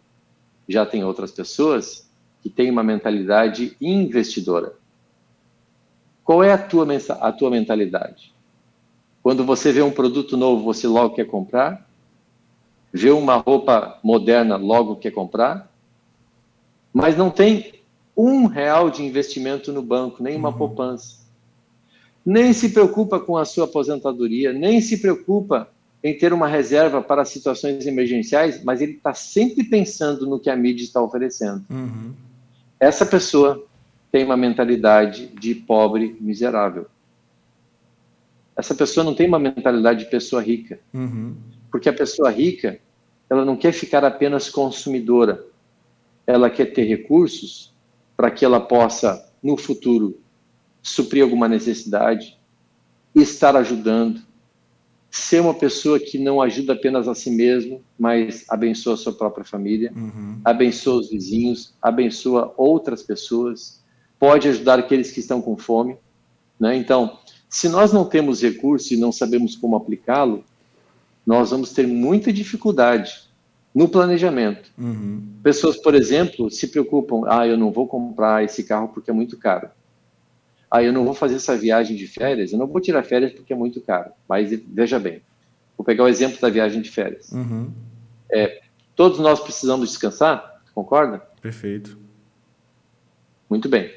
Já 0.67 0.87
tem 0.87 1.05
outras 1.05 1.31
pessoas 1.31 2.09
que 2.43 2.49
têm 2.49 2.71
uma 2.71 2.83
mentalidade 2.83 3.77
investidora. 3.79 4.73
Qual 6.27 6.43
é 6.43 6.53
a 6.53 6.59
tua, 6.59 6.85
a 7.21 7.31
tua 7.31 7.51
mentalidade? 7.51 8.35
Quando 9.23 9.45
você 9.45 9.71
vê 9.71 9.81
um 9.81 9.93
produto 9.93 10.37
novo, 10.37 10.65
você 10.65 10.89
logo 10.89 11.15
quer 11.15 11.27
comprar? 11.27 11.89
Vê 12.93 13.11
uma 13.11 13.37
roupa 13.37 14.01
moderna, 14.03 14.57
logo 14.57 14.97
quer 14.97 15.13
comprar? 15.13 15.73
Mas 16.93 17.17
não 17.17 17.31
tem 17.31 17.75
um 18.17 18.47
real 18.47 18.91
de 18.91 19.05
investimento 19.05 19.73
no 19.73 19.83
banco, 19.83 20.21
nem 20.21 20.37
uma 20.37 20.49
uhum. 20.49 20.59
poupança. 20.59 21.19
Nem 22.25 22.53
se 22.53 22.71
preocupa 22.71 23.21
com 23.21 23.37
a 23.37 23.45
sua 23.45 23.67
aposentadoria, 23.67 24.53
nem 24.53 24.81
se 24.81 24.99
preocupa 24.99 25.71
em 26.03 26.17
ter 26.17 26.33
uma 26.33 26.49
reserva 26.49 27.01
para 27.01 27.25
situações 27.25 27.87
emergenciais, 27.87 28.65
mas 28.65 28.81
ele 28.81 28.93
está 28.93 29.15
sempre 29.15 29.63
pensando 29.63 30.27
no 30.27 30.41
que 30.41 30.51
a 30.51 30.57
mídia 30.57 30.83
está 30.83 31.01
oferecendo. 31.01 31.65
Uhum. 31.71 32.13
Essa 32.81 33.07
pessoa 33.07 33.66
tem 34.17 34.25
uma 34.25 34.35
mentalidade 34.37 35.27
de 35.27 35.55
pobre 35.55 36.17
miserável. 36.19 36.87
Essa 38.57 38.75
pessoa 38.75 39.05
não 39.05 39.15
tem 39.15 39.29
uma 39.29 39.39
mentalidade 39.39 40.05
de 40.05 40.11
pessoa 40.11 40.41
rica. 40.41 40.81
Uhum. 40.95 41.37
Porque 41.71 41.87
a 41.87 41.93
pessoa 41.93 42.31
rica, 42.31 42.81
ela 43.29 43.45
não 43.45 43.59
quer 43.59 43.73
ficar 43.73 44.07
apenas 44.07 44.49
consumidora. 44.49 45.45
Ela 46.27 46.49
quer 46.49 46.73
ter 46.73 46.85
recursos 46.85 47.75
para 48.17 48.31
que 48.31 48.43
ela 48.43 48.59
possa, 48.59 49.31
no 49.43 49.55
futuro, 49.55 50.19
suprir 50.83 51.23
alguma 51.23 51.47
necessidade, 51.47 52.39
estar 53.15 53.55
ajudando, 53.55 54.23
ser 55.11 55.43
uma 55.43 55.53
pessoa 55.53 56.01
que 56.01 56.19
não 56.19 56.41
ajuda 56.41 56.73
apenas 56.73 57.07
a 57.07 57.15
si 57.15 57.31
mesmo, 57.31 57.85
mas 57.99 58.47
abençoa 58.49 58.95
a 58.95 58.97
sua 58.97 59.13
própria 59.13 59.45
família, 59.45 59.93
uhum. 59.95 60.41
abençoa 60.43 61.01
os 61.01 61.11
vizinhos, 61.11 61.75
abençoa 61.83 62.55
outras 62.57 63.03
pessoas, 63.03 63.85
pode 64.19 64.49
ajudar 64.49 64.79
aqueles 64.79 65.11
que 65.11 65.21
estão 65.21 65.41
com 65.41 65.57
fome. 65.57 65.97
Né? 66.59 66.77
Então, 66.77 67.19
se 67.49 67.69
nós 67.69 67.93
não 67.93 68.05
temos 68.05 68.43
recurso 68.43 68.93
e 68.95 68.97
não 68.97 69.13
sabemos 69.13 69.57
como 69.57 69.77
aplicá-lo, 69.77 70.45
nós 71.27 71.51
vamos 71.51 71.73
ter 71.73 71.87
muita 71.87 72.33
dificuldade 72.33 73.27
no 73.75 73.89
planejamento. 73.89 74.71
Uhum. 74.79 75.35
Pessoas, 75.43 75.77
por 75.77 75.95
exemplo, 75.95 76.51
se 76.51 76.69
preocupam: 76.69 77.23
ah, 77.27 77.47
eu 77.47 77.59
não 77.59 77.71
vou 77.71 77.87
comprar 77.87 78.45
esse 78.45 78.65
carro 78.65 78.89
porque 78.89 79.11
é 79.11 79.15
muito 79.15 79.37
caro. 79.39 79.69
Ah, 80.71 80.83
eu 80.83 80.93
não 80.93 81.05
vou 81.05 81.15
fazer 81.15 81.37
essa 81.37 81.57
viagem 81.57 81.97
de 81.97 82.07
férias, 82.07 82.53
eu 82.53 82.59
não 82.59 82.67
vou 82.67 82.81
tirar 82.81 83.03
férias 83.03 83.33
porque 83.33 83.53
é 83.53 83.57
muito 83.57 83.81
caro. 83.81 84.13
Mas 84.29 84.51
veja 84.67 84.99
bem, 84.99 85.21
vou 85.77 85.85
pegar 85.85 86.05
o 86.05 86.09
exemplo 86.09 86.41
da 86.41 86.49
viagem 86.49 86.81
de 86.81 86.91
férias. 86.91 87.31
Uhum. 87.33 87.71
É, 88.31 88.63
todos 88.95 89.19
nós 89.19 89.41
precisamos 89.41 89.91
descansar, 89.91 90.63
concorda? 90.75 91.19
Perfeito. 91.41 91.99
Muito 93.49 93.69
bem. 93.69 93.91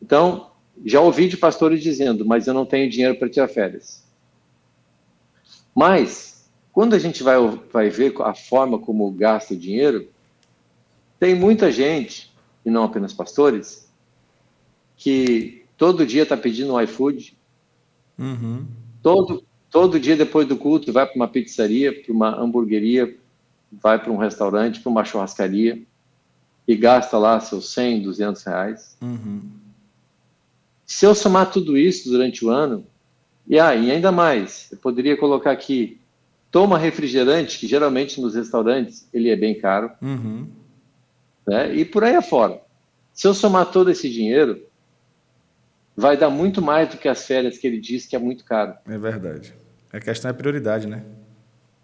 Então, 0.00 0.50
já 0.84 1.00
ouvi 1.00 1.28
de 1.28 1.36
pastores 1.36 1.82
dizendo, 1.82 2.24
mas 2.24 2.46
eu 2.46 2.54
não 2.54 2.64
tenho 2.64 2.90
dinheiro 2.90 3.18
para 3.18 3.28
tirar 3.28 3.48
férias. 3.48 4.04
Mas 5.74 6.48
quando 6.72 6.94
a 6.94 6.98
gente 6.98 7.22
vai, 7.22 7.36
vai 7.72 7.90
ver 7.90 8.14
a 8.22 8.34
forma 8.34 8.78
como 8.78 9.10
gasta 9.10 9.54
o 9.54 9.56
dinheiro, 9.56 10.08
tem 11.18 11.34
muita 11.34 11.72
gente, 11.72 12.32
e 12.64 12.70
não 12.70 12.84
apenas 12.84 13.12
pastores, 13.12 13.88
que 14.96 15.64
todo 15.76 16.06
dia 16.06 16.22
está 16.22 16.36
pedindo 16.36 16.74
um 16.74 16.80
iFood. 16.80 17.36
Uhum. 18.18 18.66
Todo, 19.02 19.44
todo 19.70 19.98
dia 19.98 20.16
depois 20.16 20.46
do 20.46 20.56
culto 20.56 20.92
vai 20.92 21.06
para 21.06 21.16
uma 21.16 21.28
pizzaria, 21.28 21.92
para 22.02 22.12
uma 22.12 22.40
hamburgueria, 22.40 23.16
vai 23.72 23.98
para 23.98 24.12
um 24.12 24.16
restaurante, 24.16 24.80
para 24.80 24.90
uma 24.90 25.04
churrascaria 25.04 25.82
e 26.66 26.76
gasta 26.76 27.16
lá 27.16 27.40
seus 27.40 27.72
100, 27.72 28.02
200 28.02 28.42
reais. 28.44 28.96
Uhum. 29.00 29.40
Se 30.88 31.04
eu 31.04 31.14
somar 31.14 31.50
tudo 31.50 31.76
isso 31.76 32.08
durante 32.08 32.42
o 32.42 32.48
ano, 32.48 32.86
e, 33.46 33.60
ah, 33.60 33.76
e 33.76 33.90
ainda 33.90 34.10
mais, 34.10 34.68
eu 34.72 34.78
poderia 34.78 35.18
colocar 35.18 35.50
aqui 35.50 36.00
toma 36.50 36.78
refrigerante, 36.78 37.58
que 37.58 37.66
geralmente 37.66 38.18
nos 38.18 38.34
restaurantes 38.34 39.06
ele 39.12 39.28
é 39.28 39.36
bem 39.36 39.54
caro, 39.60 39.90
uhum. 40.00 40.48
né? 41.46 41.74
e 41.74 41.84
por 41.84 42.04
aí 42.04 42.16
afora. 42.16 42.58
Se 43.12 43.26
eu 43.26 43.34
somar 43.34 43.66
todo 43.66 43.90
esse 43.90 44.08
dinheiro, 44.08 44.66
vai 45.94 46.16
dar 46.16 46.30
muito 46.30 46.62
mais 46.62 46.88
do 46.88 46.96
que 46.96 47.06
as 47.06 47.26
férias 47.26 47.58
que 47.58 47.66
ele 47.66 47.78
diz 47.78 48.06
que 48.06 48.16
é 48.16 48.18
muito 48.18 48.42
caro. 48.42 48.74
É 48.86 48.96
verdade. 48.96 49.52
A 49.92 50.00
questão 50.00 50.30
é 50.30 50.32
prioridade, 50.32 50.86
né? 50.86 51.04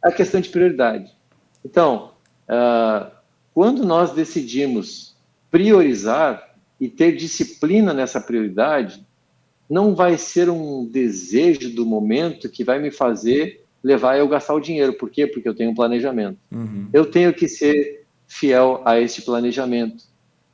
A 0.02 0.10
questão 0.10 0.40
de 0.40 0.48
prioridade. 0.48 1.14
Então, 1.62 2.12
uh, 2.48 3.10
quando 3.52 3.84
nós 3.84 4.12
decidimos 4.12 5.14
priorizar 5.50 6.53
e 6.84 6.88
ter 6.90 7.16
disciplina 7.16 7.94
nessa 7.94 8.20
prioridade, 8.20 9.02
não 9.70 9.94
vai 9.94 10.18
ser 10.18 10.50
um 10.50 10.84
desejo 10.84 11.74
do 11.74 11.86
momento 11.86 12.50
que 12.50 12.62
vai 12.62 12.78
me 12.78 12.90
fazer 12.90 13.64
levar 13.82 14.18
eu 14.18 14.28
gastar 14.28 14.52
o 14.52 14.60
dinheiro. 14.60 14.92
Por 14.92 15.08
quê? 15.08 15.26
Porque 15.26 15.48
eu 15.48 15.54
tenho 15.54 15.70
um 15.70 15.74
planejamento. 15.74 16.38
Uhum. 16.52 16.86
Eu 16.92 17.06
tenho 17.06 17.32
que 17.32 17.48
ser 17.48 18.04
fiel 18.26 18.82
a 18.84 19.00
este 19.00 19.22
planejamento. 19.22 20.04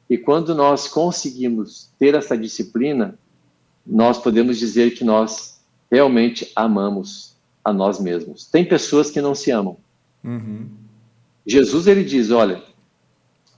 E 0.08 0.16
quando 0.16 0.54
nós 0.54 0.86
conseguimos 0.86 1.90
ter 1.98 2.14
essa 2.14 2.38
disciplina, 2.38 3.18
nós 3.84 4.16
podemos 4.16 4.56
dizer 4.56 4.94
que 4.94 5.02
nós 5.02 5.60
realmente 5.90 6.52
amamos 6.54 7.36
a 7.64 7.72
nós 7.72 8.00
mesmos. 8.00 8.46
Tem 8.46 8.64
pessoas 8.64 9.10
que 9.10 9.20
não 9.20 9.34
se 9.34 9.50
amam. 9.50 9.78
Uhum. 10.22 10.68
Jesus 11.44 11.88
ele 11.88 12.04
diz, 12.04 12.30
olha, 12.30 12.62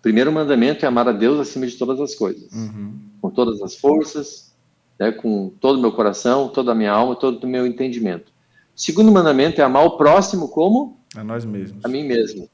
primeiro 0.03 0.33
mandamento 0.33 0.85
é 0.85 0.89
amar 0.89 1.09
a 1.09 1.13
Deus 1.13 1.41
acima 1.41 1.67
de 1.67 1.77
todas 1.77 2.01
as 2.01 2.15
coisas, 2.15 2.53
uhum. 2.53 2.99
com 3.21 3.31
todas 3.31 3.63
as 3.63 3.77
forças, 3.77 4.53
né, 4.99 5.13
com 5.13 5.51
todo 5.61 5.79
o 5.79 5.81
meu 5.81 5.93
coração, 5.93 6.49
toda 6.49 6.73
a 6.73 6.75
minha 6.75 6.93
alma, 6.93 7.17
todo 7.17 7.43
o 7.45 7.49
meu 7.49 7.67
entendimento. 7.67 8.33
Segundo 8.75 9.13
mandamento 9.13 9.61
é 9.61 9.65
amar 9.65 9.85
o 9.87 9.97
próximo 9.97 10.49
como 10.49 11.01
a 11.15 11.23
nós 11.23 11.45
mesmos. 11.45 11.85
A 11.85 11.89
mim 11.89 12.05
mesmo. 12.05 12.49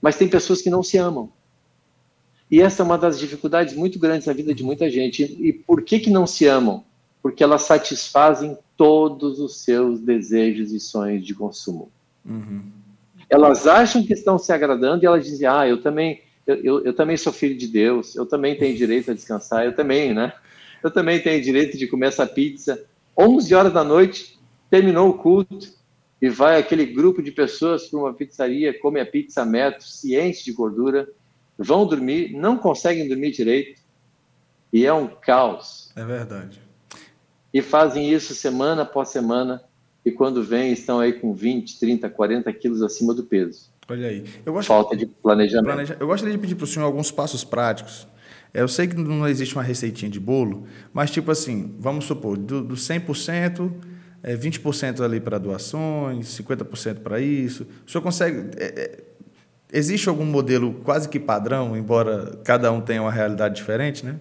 Mas 0.00 0.16
tem 0.16 0.28
pessoas 0.28 0.60
que 0.60 0.70
não 0.70 0.82
se 0.82 0.98
amam. 0.98 1.30
E 2.50 2.60
essa 2.60 2.82
é 2.82 2.84
uma 2.84 2.98
das 2.98 3.18
dificuldades 3.18 3.74
muito 3.74 3.98
grandes 3.98 4.26
na 4.26 4.32
vida 4.32 4.54
de 4.54 4.62
muita 4.62 4.90
gente. 4.90 5.22
E 5.22 5.52
por 5.52 5.82
que 5.82 6.00
que 6.00 6.10
não 6.10 6.26
se 6.26 6.46
amam? 6.46 6.84
Porque 7.22 7.42
elas 7.42 7.62
satisfazem 7.62 8.56
todos 8.76 9.38
os 9.38 9.62
seus 9.62 10.00
desejos 10.00 10.72
e 10.72 10.80
sonhos 10.80 11.24
de 11.24 11.34
consumo. 11.34 11.90
Uhum. 12.24 12.62
Elas 13.28 13.66
acham 13.66 14.04
que 14.04 14.12
estão 14.12 14.38
se 14.38 14.52
agradando 14.52 15.04
e 15.04 15.06
elas 15.06 15.24
dizem: 15.24 15.46
"Ah, 15.46 15.68
eu 15.68 15.82
também, 15.82 16.22
eu, 16.48 16.56
eu, 16.56 16.84
eu 16.86 16.92
também 16.92 17.16
sou 17.16 17.32
filho 17.32 17.56
de 17.56 17.68
Deus. 17.68 18.16
Eu 18.16 18.26
também 18.26 18.56
tenho 18.56 18.76
direito 18.76 19.10
a 19.10 19.14
descansar. 19.14 19.64
Eu 19.64 19.74
também, 19.74 20.12
né? 20.12 20.32
Eu 20.82 20.90
também 20.90 21.20
tenho 21.20 21.42
direito 21.42 21.78
de 21.78 21.86
comer 21.86 22.08
essa 22.08 22.26
pizza 22.26 22.84
11 23.16 23.54
horas 23.54 23.72
da 23.72 23.84
noite 23.84 24.38
Terminou 24.70 25.08
o 25.08 25.14
culto 25.14 25.72
e 26.20 26.28
vai 26.28 26.58
aquele 26.58 26.84
grupo 26.84 27.22
de 27.22 27.32
pessoas 27.32 27.86
para 27.86 27.98
uma 27.98 28.12
pizzaria, 28.12 28.78
come 28.78 29.00
a 29.00 29.06
pizza 29.06 29.44
metro, 29.44 29.82
se 29.82 30.18
enche 30.18 30.44
de 30.44 30.52
gordura, 30.52 31.08
vão 31.56 31.86
dormir, 31.86 32.32
não 32.34 32.58
conseguem 32.58 33.08
dormir 33.08 33.30
direito 33.30 33.80
e 34.72 34.84
é 34.84 34.92
um 34.92 35.06
caos. 35.06 35.90
É 35.96 36.04
verdade. 36.04 36.60
E 37.52 37.62
fazem 37.62 38.12
isso 38.12 38.34
semana 38.34 38.82
após 38.82 39.08
semana 39.08 39.62
e 40.04 40.12
quando 40.12 40.42
vêm 40.42 40.72
estão 40.72 41.00
aí 41.00 41.14
com 41.14 41.32
20, 41.32 41.78
30, 41.78 42.10
40 42.10 42.52
quilos 42.52 42.82
acima 42.82 43.14
do 43.14 43.24
peso. 43.24 43.70
Olha 43.90 44.08
aí. 44.08 44.24
Falta 44.62 44.96
de 44.96 45.06
planejamento. 45.06 45.64
Planeja... 45.64 45.96
Eu 45.98 46.06
gostaria 46.06 46.34
de 46.34 46.40
pedir 46.40 46.54
para 46.54 46.64
o 46.64 46.66
senhor 46.66 46.84
alguns 46.84 47.10
passos 47.10 47.42
práticos. 47.42 48.06
É, 48.52 48.60
eu 48.60 48.68
sei 48.68 48.86
que 48.86 48.96
não 48.96 49.26
existe 49.26 49.54
uma 49.54 49.62
receitinha 49.62 50.10
de 50.10 50.20
bolo, 50.20 50.66
mas 50.92 51.10
tipo 51.10 51.30
assim, 51.30 51.74
vamos 51.78 52.04
supor, 52.04 52.36
do, 52.36 52.62
do 52.62 52.74
100%, 52.74 53.70
é, 54.22 54.36
20% 54.36 55.00
ali 55.02 55.20
para 55.20 55.38
doações, 55.38 56.26
50% 56.38 57.00
para 57.00 57.20
isso. 57.20 57.66
O 57.86 57.90
senhor 57.90 58.02
consegue. 58.02 58.50
É, 58.56 58.64
é, 58.64 59.04
existe 59.72 60.08
algum 60.08 60.24
modelo 60.24 60.74
quase 60.84 61.08
que 61.08 61.18
padrão, 61.18 61.76
embora 61.76 62.38
cada 62.44 62.70
um 62.72 62.80
tenha 62.80 63.02
uma 63.02 63.12
realidade 63.12 63.56
diferente, 63.56 64.04
né? 64.04 64.16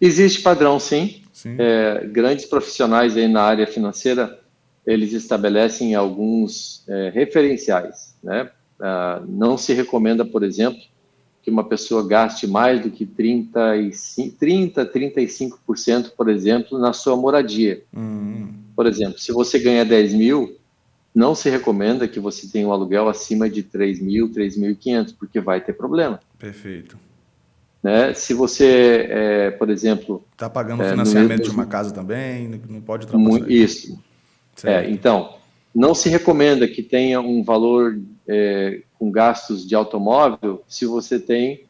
Existe 0.00 0.42
padrão, 0.42 0.78
sim. 0.78 1.22
sim. 1.32 1.56
É, 1.58 2.06
grandes 2.06 2.44
profissionais 2.44 3.16
aí 3.16 3.28
na 3.28 3.42
área 3.42 3.66
financeira, 3.66 4.38
eles 4.86 5.12
estabelecem 5.12 5.94
alguns 5.94 6.84
é, 6.88 7.10
referenciais, 7.10 8.14
né? 8.22 8.50
Ah, 8.80 9.22
não 9.26 9.56
se 9.56 9.72
recomenda, 9.72 10.24
por 10.24 10.42
exemplo, 10.42 10.80
que 11.42 11.50
uma 11.50 11.64
pessoa 11.64 12.06
gaste 12.06 12.46
mais 12.46 12.82
do 12.82 12.90
que 12.90 13.04
35, 13.04 14.36
30, 14.38 14.86
35%, 14.86 16.12
por 16.16 16.28
exemplo, 16.28 16.78
na 16.78 16.92
sua 16.92 17.16
moradia. 17.16 17.82
Uhum. 17.94 18.52
Por 18.74 18.86
exemplo, 18.86 19.18
se 19.18 19.30
você 19.30 19.58
ganha 19.58 19.84
10 19.84 20.14
mil, 20.14 20.56
não 21.14 21.34
se 21.34 21.48
recomenda 21.48 22.08
que 22.08 22.18
você 22.18 22.48
tenha 22.48 22.66
um 22.66 22.72
aluguel 22.72 23.08
acima 23.08 23.48
de 23.48 23.62
3 23.62 24.00
mil, 24.00 24.30
3.500, 24.30 25.14
porque 25.18 25.38
vai 25.38 25.60
ter 25.60 25.74
problema. 25.74 26.18
Perfeito. 26.38 26.98
Né? 27.82 28.14
Se 28.14 28.32
você, 28.32 29.06
é, 29.10 29.50
por 29.50 29.68
exemplo... 29.68 30.24
Está 30.32 30.48
pagando 30.48 30.80
o 30.80 30.82
é, 30.82 30.90
financiamento 30.90 31.42
de 31.42 31.50
uma 31.50 31.66
casa 31.66 31.92
também, 31.92 32.60
não 32.68 32.80
pode 32.80 33.04
ultrapassar 33.04 33.50
isso. 33.50 34.02
É, 34.62 34.88
então, 34.88 35.34
não 35.74 35.94
se 35.94 36.08
recomenda 36.08 36.68
que 36.68 36.82
tenha 36.82 37.20
um 37.20 37.42
valor 37.42 37.98
é, 38.28 38.82
com 38.98 39.10
gastos 39.10 39.66
de 39.66 39.74
automóvel 39.74 40.62
se 40.68 40.86
você 40.86 41.18
tem 41.18 41.64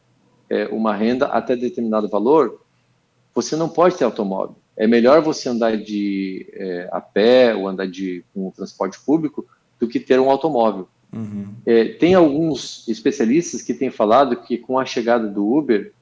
é, 0.49 0.67
uma 0.67 0.95
renda 0.95 1.25
até 1.27 1.55
determinado 1.55 2.07
valor, 2.07 2.61
você 3.33 3.55
não 3.55 3.67
pode 3.67 3.97
ter 3.97 4.03
automóvel. 4.03 4.55
É 4.77 4.85
melhor 4.85 5.21
você 5.21 5.49
andar 5.49 5.77
de 5.77 6.47
é, 6.53 6.89
a 6.91 7.01
pé 7.01 7.55
ou 7.55 7.67
andar 7.67 7.87
de 7.87 8.23
com 8.33 8.51
transporte 8.51 8.99
público 8.99 9.45
do 9.79 9.87
que 9.87 9.99
ter 9.99 10.19
um 10.19 10.29
automóvel. 10.29 10.87
Uhum. 11.11 11.47
É, 11.65 11.85
tem 11.85 12.13
alguns 12.13 12.87
especialistas 12.87 13.61
que 13.61 13.73
têm 13.73 13.89
falado 13.89 14.35
que 14.41 14.57
com 14.57 14.77
a 14.77 14.85
chegada 14.85 15.27
do 15.27 15.49
Uber 15.49 15.93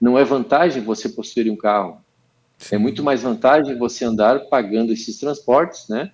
não 0.00 0.18
é 0.18 0.24
vantagem 0.24 0.82
você 0.82 1.08
possuir 1.08 1.50
um 1.50 1.56
carro. 1.56 2.00
É 2.58 2.64
Sim. 2.64 2.74
É 2.76 2.78
muito 2.78 3.02
mais 3.02 3.22
vantagem 3.22 3.78
você 3.78 4.04
andar 4.04 4.40
pagando 4.48 4.92
esses 4.92 5.18
transportes, 5.18 5.88
né? 5.88 6.10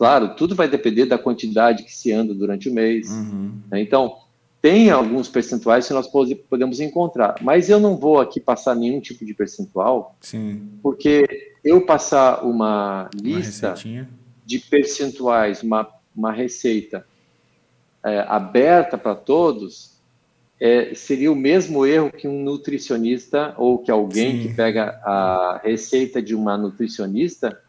Claro, 0.00 0.34
tudo 0.34 0.54
vai 0.54 0.66
depender 0.66 1.04
da 1.04 1.18
quantidade 1.18 1.82
que 1.82 1.94
se 1.94 2.10
anda 2.10 2.32
durante 2.32 2.70
o 2.70 2.72
mês. 2.72 3.10
Uhum. 3.10 3.60
Né? 3.70 3.82
Então, 3.82 4.16
tem 4.62 4.88
alguns 4.88 5.28
percentuais 5.28 5.86
que 5.86 5.92
nós 5.92 6.08
podemos 6.08 6.80
encontrar, 6.80 7.34
mas 7.42 7.68
eu 7.68 7.78
não 7.78 7.98
vou 7.98 8.18
aqui 8.18 8.40
passar 8.40 8.74
nenhum 8.74 8.98
tipo 8.98 9.26
de 9.26 9.34
percentual, 9.34 10.16
Sim. 10.22 10.70
porque 10.82 11.52
eu 11.62 11.84
passar 11.84 12.46
uma 12.46 13.10
lista 13.14 13.74
uma 13.84 14.08
de 14.46 14.58
percentuais, 14.58 15.62
uma, 15.62 15.86
uma 16.16 16.32
receita 16.32 17.04
é, 18.02 18.20
aberta 18.20 18.96
para 18.96 19.14
todos, 19.14 19.98
é, 20.58 20.94
seria 20.94 21.30
o 21.30 21.36
mesmo 21.36 21.84
erro 21.84 22.10
que 22.10 22.26
um 22.26 22.42
nutricionista 22.42 23.54
ou 23.58 23.76
que 23.76 23.90
alguém 23.90 24.40
Sim. 24.40 24.48
que 24.48 24.54
pega 24.54 24.98
a 25.04 25.60
receita 25.62 26.22
de 26.22 26.34
uma 26.34 26.56
nutricionista 26.56 27.60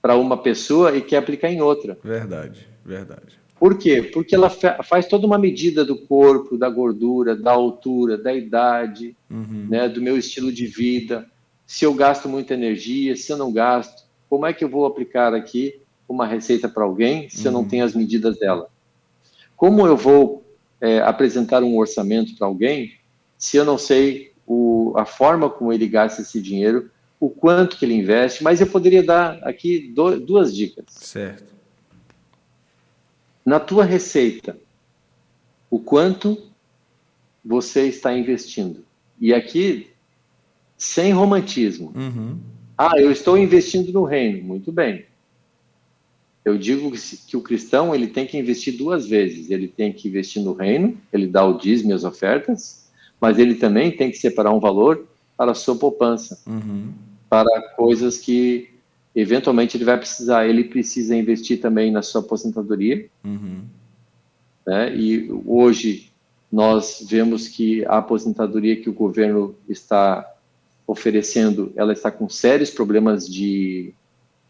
para 0.00 0.16
uma 0.16 0.36
pessoa 0.36 0.96
e 0.96 1.00
quer 1.00 1.18
aplicar 1.18 1.50
em 1.50 1.60
outra. 1.60 1.98
Verdade, 2.02 2.66
verdade. 2.84 3.38
Por 3.58 3.76
quê? 3.76 4.02
Porque 4.02 4.34
ela 4.34 4.48
faz 4.48 5.06
toda 5.06 5.26
uma 5.26 5.36
medida 5.36 5.84
do 5.84 5.98
corpo, 6.06 6.56
da 6.56 6.68
gordura, 6.70 7.34
da 7.34 7.50
altura, 7.50 8.16
da 8.16 8.32
idade, 8.32 9.16
uhum. 9.28 9.66
né, 9.68 9.88
do 9.88 10.00
meu 10.00 10.16
estilo 10.16 10.52
de 10.52 10.66
vida, 10.66 11.28
se 11.66 11.84
eu 11.84 11.92
gasto 11.92 12.28
muita 12.28 12.54
energia, 12.54 13.16
se 13.16 13.30
eu 13.32 13.36
não 13.36 13.52
gasto, 13.52 14.06
como 14.30 14.46
é 14.46 14.52
que 14.52 14.64
eu 14.64 14.68
vou 14.68 14.86
aplicar 14.86 15.34
aqui 15.34 15.80
uma 16.08 16.26
receita 16.26 16.68
para 16.68 16.84
alguém 16.84 17.28
se 17.28 17.40
uhum. 17.40 17.46
eu 17.46 17.52
não 17.52 17.60
uhum. 17.60 17.68
tenho 17.68 17.84
as 17.84 17.94
medidas 17.94 18.38
dela? 18.38 18.68
Como 19.56 19.86
eu 19.86 19.96
vou 19.96 20.44
é, 20.80 21.00
apresentar 21.00 21.62
um 21.62 21.76
orçamento 21.76 22.36
para 22.36 22.46
alguém 22.46 22.92
se 23.36 23.56
eu 23.56 23.64
não 23.64 23.76
sei 23.76 24.32
o, 24.46 24.94
a 24.96 25.04
forma 25.04 25.50
como 25.50 25.72
ele 25.72 25.86
gasta 25.86 26.22
esse 26.22 26.40
dinheiro, 26.40 26.90
o 27.20 27.28
quanto 27.30 27.76
que 27.76 27.84
ele 27.84 27.94
investe? 27.94 28.42
Mas 28.42 28.60
eu 28.60 28.66
poderia 28.66 29.02
dar 29.02 29.38
aqui 29.42 29.92
do, 29.92 30.20
duas 30.20 30.54
dicas. 30.54 30.86
Certo 30.88 31.58
na 33.48 33.58
tua 33.58 33.82
receita, 33.82 34.58
o 35.70 35.78
quanto 35.78 36.36
você 37.42 37.86
está 37.86 38.14
investindo. 38.14 38.84
E 39.18 39.32
aqui, 39.32 39.88
sem 40.76 41.14
romantismo. 41.14 41.90
Uhum. 41.96 42.38
Ah, 42.76 42.92
eu 42.98 43.10
estou 43.10 43.38
investindo 43.38 43.90
no 43.90 44.04
reino. 44.04 44.44
Muito 44.44 44.70
bem. 44.70 45.06
Eu 46.44 46.58
digo 46.58 46.92
que 47.26 47.38
o 47.38 47.40
cristão 47.40 47.94
ele 47.94 48.08
tem 48.08 48.26
que 48.26 48.36
investir 48.36 48.76
duas 48.76 49.06
vezes. 49.06 49.50
Ele 49.50 49.66
tem 49.66 49.94
que 49.94 50.08
investir 50.08 50.42
no 50.42 50.52
reino, 50.52 50.98
ele 51.10 51.26
dá 51.26 51.42
o 51.46 51.56
dízimo 51.56 51.92
e 51.92 51.94
as 51.94 52.04
ofertas, 52.04 52.90
mas 53.18 53.38
ele 53.38 53.54
também 53.54 53.90
tem 53.90 54.10
que 54.10 54.18
separar 54.18 54.52
um 54.52 54.60
valor 54.60 55.06
para 55.38 55.52
a 55.52 55.54
sua 55.54 55.74
poupança, 55.74 56.38
uhum. 56.46 56.92
Para 57.28 57.74
coisas 57.76 58.18
que 58.18 58.70
eventualmente 59.14 59.76
ele 59.76 59.84
vai 59.84 59.98
precisar, 59.98 60.46
ele 60.46 60.64
precisa 60.64 61.14
investir 61.16 61.60
também 61.60 61.90
na 61.90 62.02
sua 62.02 62.20
aposentadoria. 62.20 63.08
Uhum. 63.24 63.62
Né? 64.66 64.94
E 64.96 65.30
hoje 65.44 66.12
nós 66.50 67.04
vemos 67.08 67.48
que 67.48 67.84
a 67.86 67.98
aposentadoria 67.98 68.80
que 68.80 68.88
o 68.88 68.92
governo 68.92 69.54
está 69.68 70.26
oferecendo, 70.86 71.72
ela 71.76 71.92
está 71.92 72.10
com 72.10 72.28
sérios 72.28 72.70
problemas 72.70 73.28
de, 73.28 73.92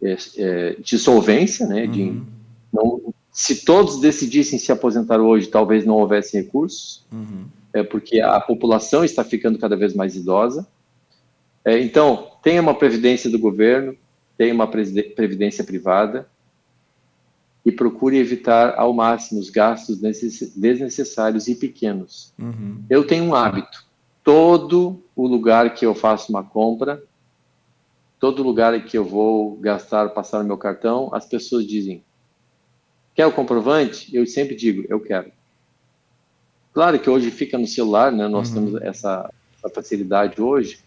é, 0.01 0.17
é 0.37 0.77
de 0.79 0.99
solvência, 0.99 1.67
né? 1.67 1.85
Uhum. 1.85 1.91
De, 1.91 2.23
não, 2.73 3.15
se 3.33 3.65
todos 3.65 4.01
decidissem 4.01 4.59
se 4.59 4.71
aposentar 4.71 5.21
hoje, 5.21 5.49
talvez 5.49 5.85
não 5.85 5.97
houvesse 5.97 6.37
recursos, 6.37 7.05
uhum. 7.11 7.47
é 7.73 7.83
porque 7.83 8.21
a 8.21 8.41
população 8.41 9.05
está 9.05 9.25
ficando 9.25 9.59
cada 9.59 9.77
vez 9.77 9.95
mais 9.95 10.15
idosa. 10.15 10.67
É, 11.65 11.79
então, 11.79 12.33
tenha 12.43 12.61
uma 12.61 12.75
previdência 12.75 13.31
do 13.31 13.39
governo, 13.39 13.97
tenha 14.37 14.55
uma 14.55 14.67
previdência 14.69 15.65
privada 15.65 16.29
e 17.65 17.73
procure 17.73 18.17
evitar 18.17 18.75
ao 18.79 18.93
máximo 18.93 19.41
os 19.41 19.51
gastos 19.51 19.99
desnecessários 20.01 21.49
e 21.49 21.55
pequenos. 21.55 22.33
Uhum. 22.39 22.83
Eu 22.89 23.07
tenho 23.07 23.25
um 23.25 23.35
hábito. 23.35 23.87
Todo 24.25 25.03
o 25.15 25.27
lugar 25.27 25.75
que 25.75 25.85
eu 25.85 25.95
faço 25.95 26.31
uma 26.31 26.45
compra, 26.45 27.03
todo 28.19 28.43
lugar 28.43 28.83
que 28.85 28.97
eu 28.97 29.05
vou 29.05 29.57
gastar, 29.57 30.09
passar 30.11 30.45
meu 30.45 30.57
cartão, 30.57 31.11
as 31.13 31.27
pessoas 31.27 31.67
dizem: 31.67 32.03
quer 33.15 33.27
o 33.27 33.33
comprovante? 33.33 34.15
Eu 34.15 34.27
sempre 34.27 34.55
digo: 34.55 34.85
eu 34.89 35.01
quero. 35.01 35.31
Claro 36.73 36.99
que 36.99 37.11
hoje 37.11 37.31
fica 37.31 37.59
no 37.59 37.67
celular, 37.67 38.13
né? 38.13 38.29
Nós 38.29 38.49
uhum. 38.49 38.55
temos 38.55 38.83
essa, 38.83 39.33
essa 39.57 39.69
facilidade 39.69 40.41
hoje. 40.41 40.79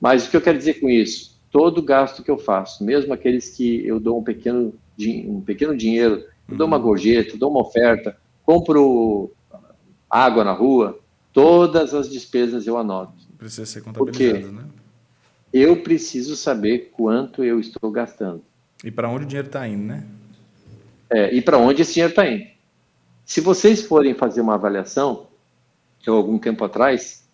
Mas 0.00 0.26
o 0.26 0.30
que 0.30 0.36
eu 0.36 0.40
quero 0.40 0.58
dizer 0.58 0.74
com 0.74 0.88
isso? 0.88 1.36
todo 1.56 1.80
gasto 1.80 2.22
que 2.22 2.30
eu 2.30 2.36
faço, 2.36 2.84
mesmo 2.84 3.14
aqueles 3.14 3.48
que 3.48 3.86
eu 3.86 3.98
dou 3.98 4.18
um 4.18 4.22
pequeno, 4.22 4.74
um 5.00 5.40
pequeno 5.40 5.74
dinheiro, 5.74 6.22
eu 6.46 6.54
dou 6.54 6.66
uma 6.66 6.76
uhum. 6.76 6.82
gorjeta, 6.82 7.38
dou 7.38 7.50
uma 7.50 7.60
oferta, 7.60 8.14
compro 8.44 9.32
água 10.10 10.44
na 10.44 10.52
rua, 10.52 11.00
todas 11.32 11.94
as 11.94 12.10
despesas 12.10 12.66
eu 12.66 12.76
anoto. 12.76 13.14
Precisa 13.38 13.64
ser 13.64 13.80
contabilizado, 13.80 14.42
Porque 14.42 14.52
né? 14.52 14.64
Eu 15.50 15.82
preciso 15.82 16.36
saber 16.36 16.90
quanto 16.94 17.42
eu 17.42 17.58
estou 17.58 17.90
gastando. 17.90 18.42
E 18.84 18.90
para 18.90 19.08
onde 19.08 19.24
o 19.24 19.26
dinheiro 19.26 19.46
está 19.46 19.66
indo, 19.66 19.84
né? 19.84 20.06
É, 21.08 21.34
e 21.34 21.40
para 21.40 21.56
onde 21.56 21.80
esse 21.80 21.94
dinheiro 21.94 22.10
está 22.12 22.28
indo. 22.28 22.44
Se 23.24 23.40
vocês 23.40 23.80
forem 23.80 24.12
fazer 24.12 24.42
uma 24.42 24.56
avaliação, 24.56 25.26
eu 26.06 26.14
algum 26.14 26.38
tempo 26.38 26.62
atrás 26.64 27.25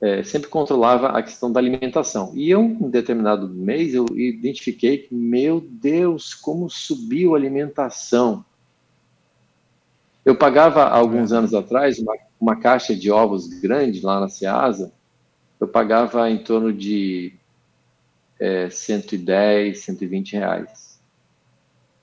é, 0.00 0.22
sempre 0.22 0.48
controlava 0.48 1.08
a 1.08 1.22
questão 1.22 1.50
da 1.50 1.58
alimentação. 1.58 2.32
E 2.34 2.48
eu, 2.50 2.62
em 2.62 2.88
determinado 2.88 3.48
mês, 3.48 3.94
eu 3.94 4.06
identifiquei 4.16 4.98
que, 4.98 5.14
meu 5.14 5.60
Deus, 5.60 6.34
como 6.34 6.70
subiu 6.70 7.34
a 7.34 7.38
alimentação. 7.38 8.44
Eu 10.24 10.36
pagava, 10.36 10.84
alguns 10.84 11.32
anos 11.32 11.52
atrás, 11.52 11.98
uma, 11.98 12.14
uma 12.40 12.56
caixa 12.56 12.94
de 12.94 13.10
ovos 13.10 13.48
grande 13.48 14.00
lá 14.00 14.20
na 14.20 14.28
Ceasa, 14.28 14.92
eu 15.58 15.66
pagava 15.66 16.30
em 16.30 16.38
torno 16.38 16.72
de 16.72 17.34
é, 18.38 18.70
110, 18.70 19.80
120 19.80 20.32
reais. 20.34 21.00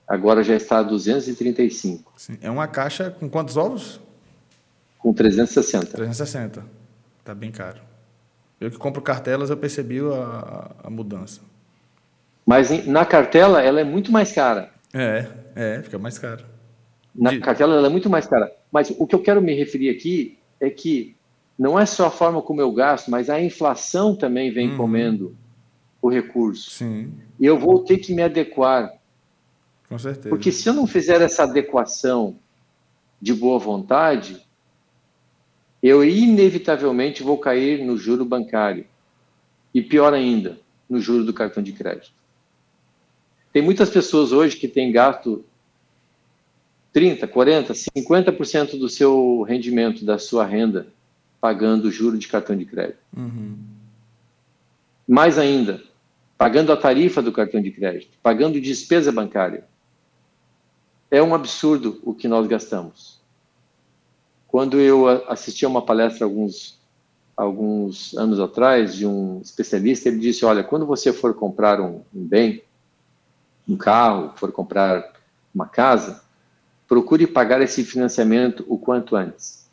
Agora 0.06 0.42
já 0.42 0.54
está 0.54 0.78
a 0.78 0.82
235. 0.82 2.12
Sim. 2.16 2.38
É 2.42 2.50
uma 2.50 2.68
caixa 2.68 3.10
com 3.10 3.28
quantos 3.28 3.56
ovos? 3.56 4.00
Com 4.98 5.12
360. 5.12 5.86
360. 5.86 6.75
Tá 7.26 7.34
bem 7.34 7.50
caro. 7.50 7.80
Eu 8.60 8.70
que 8.70 8.78
compro 8.78 9.02
cartelas, 9.02 9.50
eu 9.50 9.56
percebi 9.56 9.98
a, 9.98 10.70
a 10.84 10.88
mudança. 10.88 11.40
Mas 12.46 12.86
na 12.86 13.04
cartela, 13.04 13.60
ela 13.60 13.80
é 13.80 13.84
muito 13.84 14.12
mais 14.12 14.30
cara. 14.30 14.70
É, 14.94 15.26
é, 15.56 15.82
fica 15.82 15.98
mais 15.98 16.16
cara. 16.20 16.44
Na 17.12 17.30
De... 17.30 17.40
cartela, 17.40 17.74
ela 17.74 17.88
é 17.88 17.90
muito 17.90 18.08
mais 18.08 18.28
cara. 18.28 18.54
Mas 18.70 18.94
o 18.96 19.08
que 19.08 19.14
eu 19.16 19.18
quero 19.20 19.42
me 19.42 19.52
referir 19.54 19.90
aqui 19.90 20.38
é 20.60 20.70
que 20.70 21.16
não 21.58 21.76
é 21.76 21.84
só 21.84 22.06
a 22.06 22.10
forma 22.12 22.40
como 22.40 22.60
eu 22.60 22.72
gasto, 22.72 23.10
mas 23.10 23.28
a 23.28 23.42
inflação 23.42 24.14
também 24.14 24.52
vem 24.52 24.70
uhum. 24.70 24.76
comendo 24.76 25.36
o 26.00 26.08
recurso. 26.08 26.70
Sim. 26.70 27.12
E 27.40 27.44
eu 27.44 27.58
vou 27.58 27.82
ter 27.82 27.98
que 27.98 28.14
me 28.14 28.22
adequar. 28.22 28.92
Com 29.88 29.98
certeza. 29.98 30.28
Porque 30.28 30.52
se 30.52 30.68
eu 30.68 30.74
não 30.74 30.86
fizer 30.86 31.20
essa 31.20 31.42
adequação 31.42 32.36
de 33.20 33.34
boa 33.34 33.58
vontade, 33.58 34.45
eu 35.86 36.04
inevitavelmente 36.04 37.22
vou 37.22 37.38
cair 37.38 37.84
no 37.84 37.96
juro 37.96 38.24
bancário. 38.24 38.86
E 39.74 39.82
pior 39.82 40.14
ainda, 40.14 40.58
no 40.88 41.00
juro 41.00 41.24
do 41.24 41.34
cartão 41.34 41.62
de 41.62 41.72
crédito. 41.72 42.12
Tem 43.52 43.62
muitas 43.62 43.90
pessoas 43.90 44.32
hoje 44.32 44.56
que 44.56 44.68
têm 44.68 44.90
gasto 44.90 45.44
30, 46.92 47.28
40, 47.28 47.74
50% 47.74 48.78
do 48.78 48.88
seu 48.88 49.42
rendimento, 49.42 50.04
da 50.04 50.18
sua 50.18 50.46
renda, 50.46 50.88
pagando 51.40 51.90
juro 51.90 52.16
de 52.16 52.26
cartão 52.26 52.56
de 52.56 52.64
crédito. 52.64 52.98
Uhum. 53.14 53.56
Mais 55.06 55.38
ainda, 55.38 55.82
pagando 56.38 56.72
a 56.72 56.76
tarifa 56.76 57.20
do 57.22 57.32
cartão 57.32 57.60
de 57.60 57.70
crédito, 57.70 58.16
pagando 58.22 58.60
despesa 58.60 59.12
bancária. 59.12 59.64
É 61.10 61.22
um 61.22 61.34
absurdo 61.34 62.00
o 62.02 62.14
que 62.14 62.26
nós 62.26 62.46
gastamos. 62.46 63.15
Quando 64.48 64.80
eu 64.80 65.08
assisti 65.30 65.64
a 65.64 65.68
uma 65.68 65.82
palestra 65.82 66.24
alguns 66.24 66.76
alguns 67.36 68.16
anos 68.16 68.40
atrás 68.40 68.94
de 68.94 69.06
um 69.06 69.40
especialista, 69.42 70.08
ele 70.08 70.18
disse, 70.18 70.44
olha, 70.44 70.64
quando 70.64 70.86
você 70.86 71.12
for 71.12 71.34
comprar 71.34 71.80
um, 71.80 72.00
um 72.14 72.24
bem, 72.24 72.62
um 73.68 73.76
carro, 73.76 74.32
for 74.36 74.50
comprar 74.50 75.12
uma 75.54 75.66
casa, 75.66 76.22
procure 76.88 77.26
pagar 77.26 77.60
esse 77.60 77.84
financiamento 77.84 78.64
o 78.68 78.78
quanto 78.78 79.16
antes. 79.16 79.68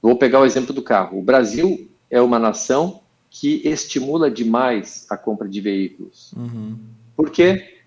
Vou 0.00 0.16
pegar 0.16 0.40
o 0.40 0.44
exemplo 0.44 0.72
do 0.72 0.82
carro. 0.82 1.18
O 1.18 1.22
Brasil 1.22 1.90
é 2.08 2.20
uma 2.20 2.38
nação 2.38 3.00
que 3.28 3.66
estimula 3.66 4.30
demais 4.30 5.06
a 5.10 5.16
compra 5.16 5.48
de 5.48 5.60
veículos. 5.60 6.32
Uhum. 6.36 6.78
Por 7.16 7.30
quê? 7.30 7.80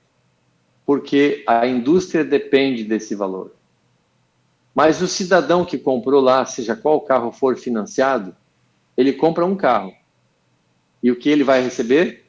Porque 0.85 1.43
a 1.47 1.65
indústria 1.67 2.25
depende 2.25 2.83
desse 2.83 3.15
valor. 3.15 3.54
Mas 4.75 5.01
o 5.01 5.07
cidadão 5.07 5.63
que 5.63 5.77
comprou 5.77 6.19
lá, 6.19 6.45
seja 6.45 6.75
qual 6.75 6.99
carro 6.99 7.31
for 7.31 7.55
financiado, 7.55 8.35
ele 8.97 9.13
compra 9.13 9.45
um 9.45 9.55
carro. 9.55 9.93
E 11.01 11.09
o 11.09 11.15
que 11.15 11.29
ele 11.29 11.45
vai 11.45 11.63
receber? 11.63 12.25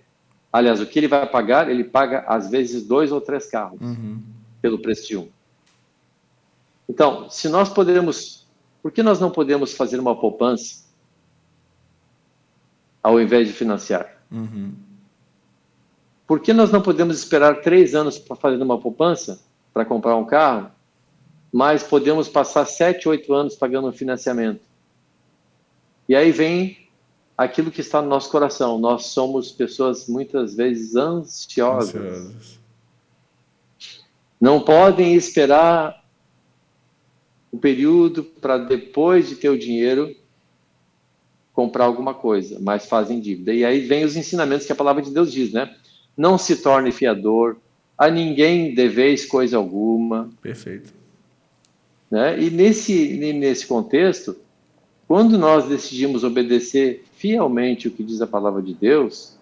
Aliás, 0.52 0.80
o 0.80 0.86
que 0.86 0.98
ele 0.98 1.08
vai 1.08 1.26
pagar? 1.26 1.68
Ele 1.68 1.82
paga, 1.82 2.24
às 2.28 2.48
vezes, 2.48 2.86
dois 2.86 3.10
ou 3.10 3.20
três 3.20 3.46
carros 3.46 3.80
uhum. 3.80 4.22
pelo 4.62 4.78
preço 4.78 5.08
de 5.08 5.16
um. 5.16 5.28
Então, 6.88 7.28
se 7.28 7.48
nós 7.48 7.68
podemos. 7.68 8.46
Por 8.80 8.92
que 8.92 9.02
nós 9.02 9.18
não 9.18 9.30
podemos 9.30 9.74
fazer 9.74 9.98
uma 9.98 10.14
poupança 10.14 10.86
ao 13.02 13.20
invés 13.20 13.48
de 13.48 13.52
financiar? 13.52 14.22
Uhum. 14.30 14.72
Por 16.26 16.38
que 16.40 16.52
nós 16.52 16.70
não 16.70 16.80
podemos 16.80 17.18
esperar 17.18 17.60
três 17.60 17.94
anos 17.94 18.18
para 18.18 18.36
fazer 18.36 18.62
uma 18.62 18.80
poupança 18.80 19.40
para 19.74 19.84
comprar 19.84 20.16
um 20.16 20.24
carro, 20.24 20.70
mas 21.56 21.82
podemos 21.82 22.28
passar 22.28 22.66
sete, 22.66 23.08
oito 23.08 23.32
anos 23.32 23.54
pagando 23.54 23.88
um 23.88 23.92
financiamento? 23.92 24.60
E 26.06 26.14
aí 26.14 26.30
vem 26.30 26.86
aquilo 27.34 27.70
que 27.70 27.80
está 27.80 28.02
no 28.02 28.08
nosso 28.08 28.30
coração. 28.30 28.78
Nós 28.78 29.06
somos 29.06 29.52
pessoas 29.52 30.06
muitas 30.06 30.54
vezes 30.54 30.94
ansiosas. 30.94 31.94
ansiosas. 31.94 32.58
Não 34.38 34.60
podem 34.60 35.14
esperar 35.14 36.04
o 37.50 37.56
período 37.56 38.22
para 38.22 38.58
depois 38.58 39.26
de 39.26 39.36
ter 39.36 39.48
o 39.48 39.58
dinheiro 39.58 40.14
comprar 41.54 41.86
alguma 41.86 42.12
coisa, 42.12 42.58
mas 42.60 42.84
fazem 42.84 43.18
dívida. 43.18 43.54
E 43.54 43.64
aí 43.64 43.80
vem 43.80 44.04
os 44.04 44.14
ensinamentos 44.14 44.66
que 44.66 44.72
a 44.72 44.76
palavra 44.76 45.00
de 45.00 45.10
Deus 45.10 45.32
diz, 45.32 45.54
né? 45.54 45.74
Não 46.14 46.36
se 46.36 46.56
torne 46.56 46.92
fiador, 46.92 47.56
a 47.96 48.10
ninguém 48.10 48.74
deveis 48.74 49.24
coisa 49.24 49.56
alguma. 49.56 50.28
Perfeito. 50.42 51.05
Né? 52.10 52.40
E 52.40 52.50
nesse, 52.50 53.16
nesse 53.32 53.66
contexto, 53.66 54.36
quando 55.06 55.38
nós 55.38 55.68
decidimos 55.68 56.24
obedecer 56.24 57.04
fielmente 57.16 57.88
o 57.88 57.90
que 57.90 58.02
diz 58.02 58.20
a 58.20 58.26
palavra 58.26 58.62
de 58.62 58.74
Deus, 58.74 59.36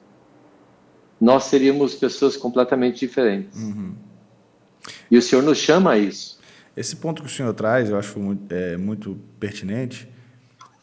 nós 1.21 1.45
seríamos 1.45 1.95
pessoas 1.95 2.37
completamente 2.37 3.01
diferentes. 3.01 3.61
Uhum. 3.63 3.95
E 5.11 5.17
o 5.17 5.23
Senhor 5.23 5.43
nos 5.43 5.59
chama 5.59 5.93
a 5.93 5.99
isso. 5.99 6.39
Esse 6.77 6.97
ponto 6.97 7.23
que 7.23 7.29
o 7.29 7.31
senhor 7.31 7.55
traz, 7.55 7.89
eu 7.89 7.97
acho 7.97 8.19
muito, 8.19 8.53
é, 8.53 8.77
muito 8.77 9.17
pertinente, 9.39 10.09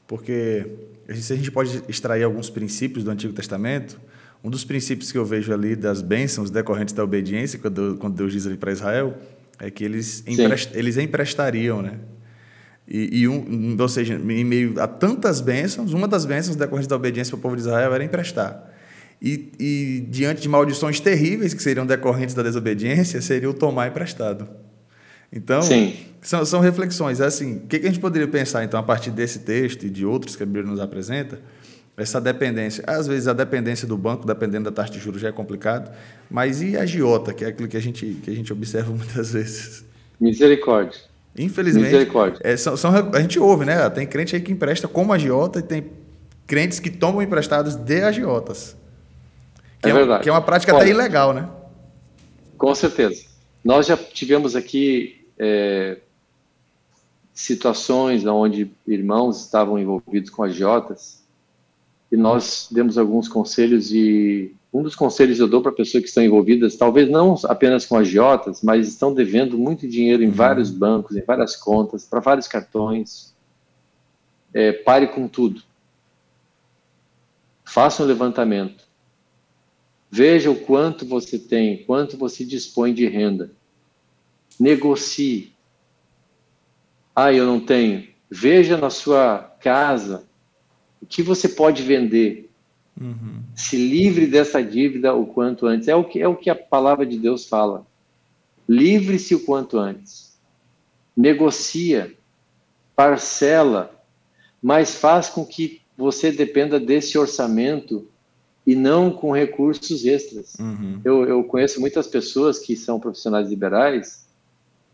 porque 0.08 0.66
se 1.14 1.34
a 1.34 1.36
gente 1.36 1.52
pode 1.52 1.84
extrair 1.88 2.24
alguns 2.24 2.50
princípios 2.50 3.04
do 3.04 3.12
Antigo 3.12 3.34
Testamento, 3.34 4.00
um 4.44 4.50
dos 4.50 4.64
princípios 4.64 5.12
que 5.12 5.18
eu 5.18 5.26
vejo 5.26 5.54
ali 5.54 5.76
das 5.76 6.02
bênçãos 6.02 6.50
decorrentes 6.50 6.94
da 6.94 7.04
obediência, 7.04 7.60
quando, 7.60 7.98
quando 8.00 8.16
Deus 8.16 8.32
diz 8.32 8.48
ali 8.48 8.56
para 8.56 8.72
Israel, 8.72 9.18
é 9.62 9.70
que 9.70 9.84
eles, 9.84 10.24
emprest, 10.26 10.72
eles 10.74 10.98
emprestariam, 10.98 11.84
né? 11.84 12.00
E, 12.88 13.22
e 13.22 13.28
um, 13.28 13.78
ou 13.80 13.88
seja, 13.88 14.16
em 14.16 14.44
meio 14.44 14.82
a 14.82 14.88
tantas 14.88 15.40
bênçãos, 15.40 15.94
uma 15.94 16.08
das 16.08 16.26
bênçãos 16.26 16.56
decorrentes 16.56 16.88
da 16.88 16.96
obediência 16.96 17.32
para 17.32 17.38
o 17.38 17.42
povo 17.42 17.56
de 17.56 17.62
Israel 17.62 17.94
era 17.94 18.04
emprestar. 18.04 18.70
E, 19.22 19.52
e, 19.60 20.08
diante 20.10 20.42
de 20.42 20.50
maldições 20.50 21.00
terríveis 21.00 21.54
que 21.54 21.62
seriam 21.62 21.86
decorrentes 21.86 22.34
da 22.34 22.42
desobediência, 22.42 23.22
seria 23.22 23.50
o 23.50 23.54
tomar 23.54 23.88
emprestado. 23.88 24.50
Então, 25.32 25.62
são, 26.22 26.44
são, 26.44 26.60
reflexões. 26.60 27.22
É 27.22 27.26
assim, 27.26 27.58
o 27.58 27.68
que, 27.68 27.80
que 27.80 27.86
a 27.86 27.90
gente 27.90 28.02
poderia 28.02 28.28
pensar, 28.28 28.64
então, 28.64 28.80
a 28.80 28.84
partir 28.84 29.12
desse 29.12 29.40
texto 29.40 29.86
e 29.86 29.90
de 29.92 30.06
outros 30.06 30.36
que 30.36 30.42
a 30.42 30.46
Bíblia 30.46 30.66
nos 30.66 30.80
apresenta? 30.80 31.40
Essa 32.02 32.20
dependência. 32.20 32.84
Às 32.88 33.06
vezes, 33.06 33.28
a 33.28 33.34
dependência 33.34 33.88
do 33.88 33.96
banco, 33.96 34.26
dependendo 34.26 34.70
da 34.70 34.76
taxa 34.76 34.92
de 34.92 35.00
juros, 35.00 35.22
já 35.22 35.30
é 35.30 35.32
complicado. 35.32 35.92
Mas 36.30 36.62
e 36.62 36.76
a 36.76 36.84
giota, 36.84 37.32
que 37.32 37.46
é 37.46 37.50
aquilo 37.50 37.68
que 37.68 37.78
a 37.78 37.82
gente, 37.82 38.20
que 38.24 38.32
a 38.32 38.34
gente 38.34 38.52
observa 38.52 38.90
muitas 38.96 39.34
vezes? 39.34 39.86
Misericórdia. 40.20 41.00
Infelizmente, 41.38 41.96
é, 42.42 42.58
são, 42.58 42.76
são, 42.76 42.92
a 43.14 43.22
gente 43.22 43.40
ouve, 43.40 43.64
né? 43.64 43.90
Tem 43.90 44.06
crente 44.06 44.36
aí 44.36 44.42
que 44.42 44.52
empresta 44.52 44.88
como 44.88 45.14
agiota 45.14 45.60
e 45.60 45.62
tem 45.62 45.86
crentes 46.46 46.80
que 46.80 46.90
tomam 46.90 47.22
emprestados 47.22 47.76
de 47.76 48.02
agiotas. 48.02 48.76
Que 49.82 49.88
é, 49.88 49.92
é 49.92 49.94
verdade. 49.94 50.24
Que 50.24 50.30
é 50.30 50.32
uma 50.32 50.42
prática 50.42 50.74
Olha, 50.74 50.82
até 50.82 50.92
ilegal, 50.92 51.34
né? 51.34 51.48
Com 52.58 52.74
certeza. 52.76 53.24
Nós 53.64 53.86
já 53.86 53.96
tivemos 53.96 54.56
aqui 54.56 55.26
é, 55.40 56.00
situações 57.34 58.26
onde 58.26 58.72
irmãos 58.86 59.42
estavam 59.42 59.80
envolvidos 59.80 60.30
com 60.30 60.44
agiotas 60.44 61.21
e 62.12 62.18
nós 62.18 62.68
demos 62.70 62.98
alguns 62.98 63.30
conselhos 63.30 63.92
e 63.94 64.54
um 64.74 64.84
dos 64.84 64.96
conselhos 64.96 65.40
eu 65.40 65.48
dou 65.48 65.62
para 65.62 65.72
pessoas 65.72 66.04
que 66.04 66.10
estão 66.10 66.24
envolvidas, 66.24 66.76
talvez 66.76 67.10
não 67.10 67.36
apenas 67.46 67.86
com 67.86 67.98
agiotas, 67.98 68.62
mas 68.62 68.88
estão 68.88 69.14
devendo 69.14 69.58
muito 69.58 69.88
dinheiro 69.88 70.24
em 70.24 70.28
uhum. 70.28 70.34
vários 70.34 70.70
bancos, 70.70 71.16
em 71.16 71.22
várias 71.22 71.56
contas, 71.56 72.06
para 72.06 72.20
vários 72.20 72.48
cartões. 72.48 73.36
É, 74.54 74.72
pare 74.72 75.08
com 75.08 75.28
tudo. 75.28 75.62
Faça 77.66 78.04
um 78.04 78.06
levantamento. 78.06 78.86
Veja 80.10 80.52
o 80.52 80.56
quanto 80.56 81.06
você 81.06 81.40
tem, 81.40 81.84
quanto 81.86 82.18
você 82.18 82.44
dispõe 82.46 82.94
de 82.94 83.08
renda. 83.08 83.52
Negocie. 84.60 85.54
Ah, 87.16 87.32
eu 87.32 87.46
não 87.46 87.60
tenho. 87.60 88.08
Veja 88.30 88.78
na 88.78 88.90
sua 88.90 89.40
casa 89.60 90.26
que 91.12 91.22
você 91.22 91.48
pode 91.48 91.84
vender 91.84 92.52
Uhum. 93.00 93.42
Se 93.56 93.78
livre 93.78 94.28
dessa 94.28 94.62
dívida 94.62 95.14
o 95.14 95.26
quanto 95.26 95.66
antes. 95.66 95.88
É 95.88 95.96
o 95.96 96.04
que, 96.04 96.22
é 96.22 96.28
o 96.28 96.36
que 96.36 96.50
a 96.50 96.56
palavra 96.56 97.06
de 97.06 97.18
Deus 97.18 97.46
fala. 97.46 97.86
Livre-se 98.68 99.36
o 99.36 99.40
quanto 99.46 99.78
antes. 99.78 100.38
Negocia, 101.16 102.14
parcela, 102.96 103.92
mas 104.62 104.96
faz 104.96 105.30
com 105.30 105.46
que 105.46 105.82
você 105.98 106.32
dependa 106.32 106.80
desse 106.80 107.18
orçamento 107.18 108.08
e 108.66 108.76
não 108.76 109.12
com 109.12 109.32
recursos 109.32 110.06
extras. 110.06 110.56
Uhum. 110.60 111.02
Eu, 111.04 111.26
eu 111.26 111.44
conheço 111.44 111.82
muitas 111.82 112.08
pessoas 112.08 112.60
que 112.60 112.76
são 112.76 113.00
profissionais 113.00 113.50
liberais 113.50 114.28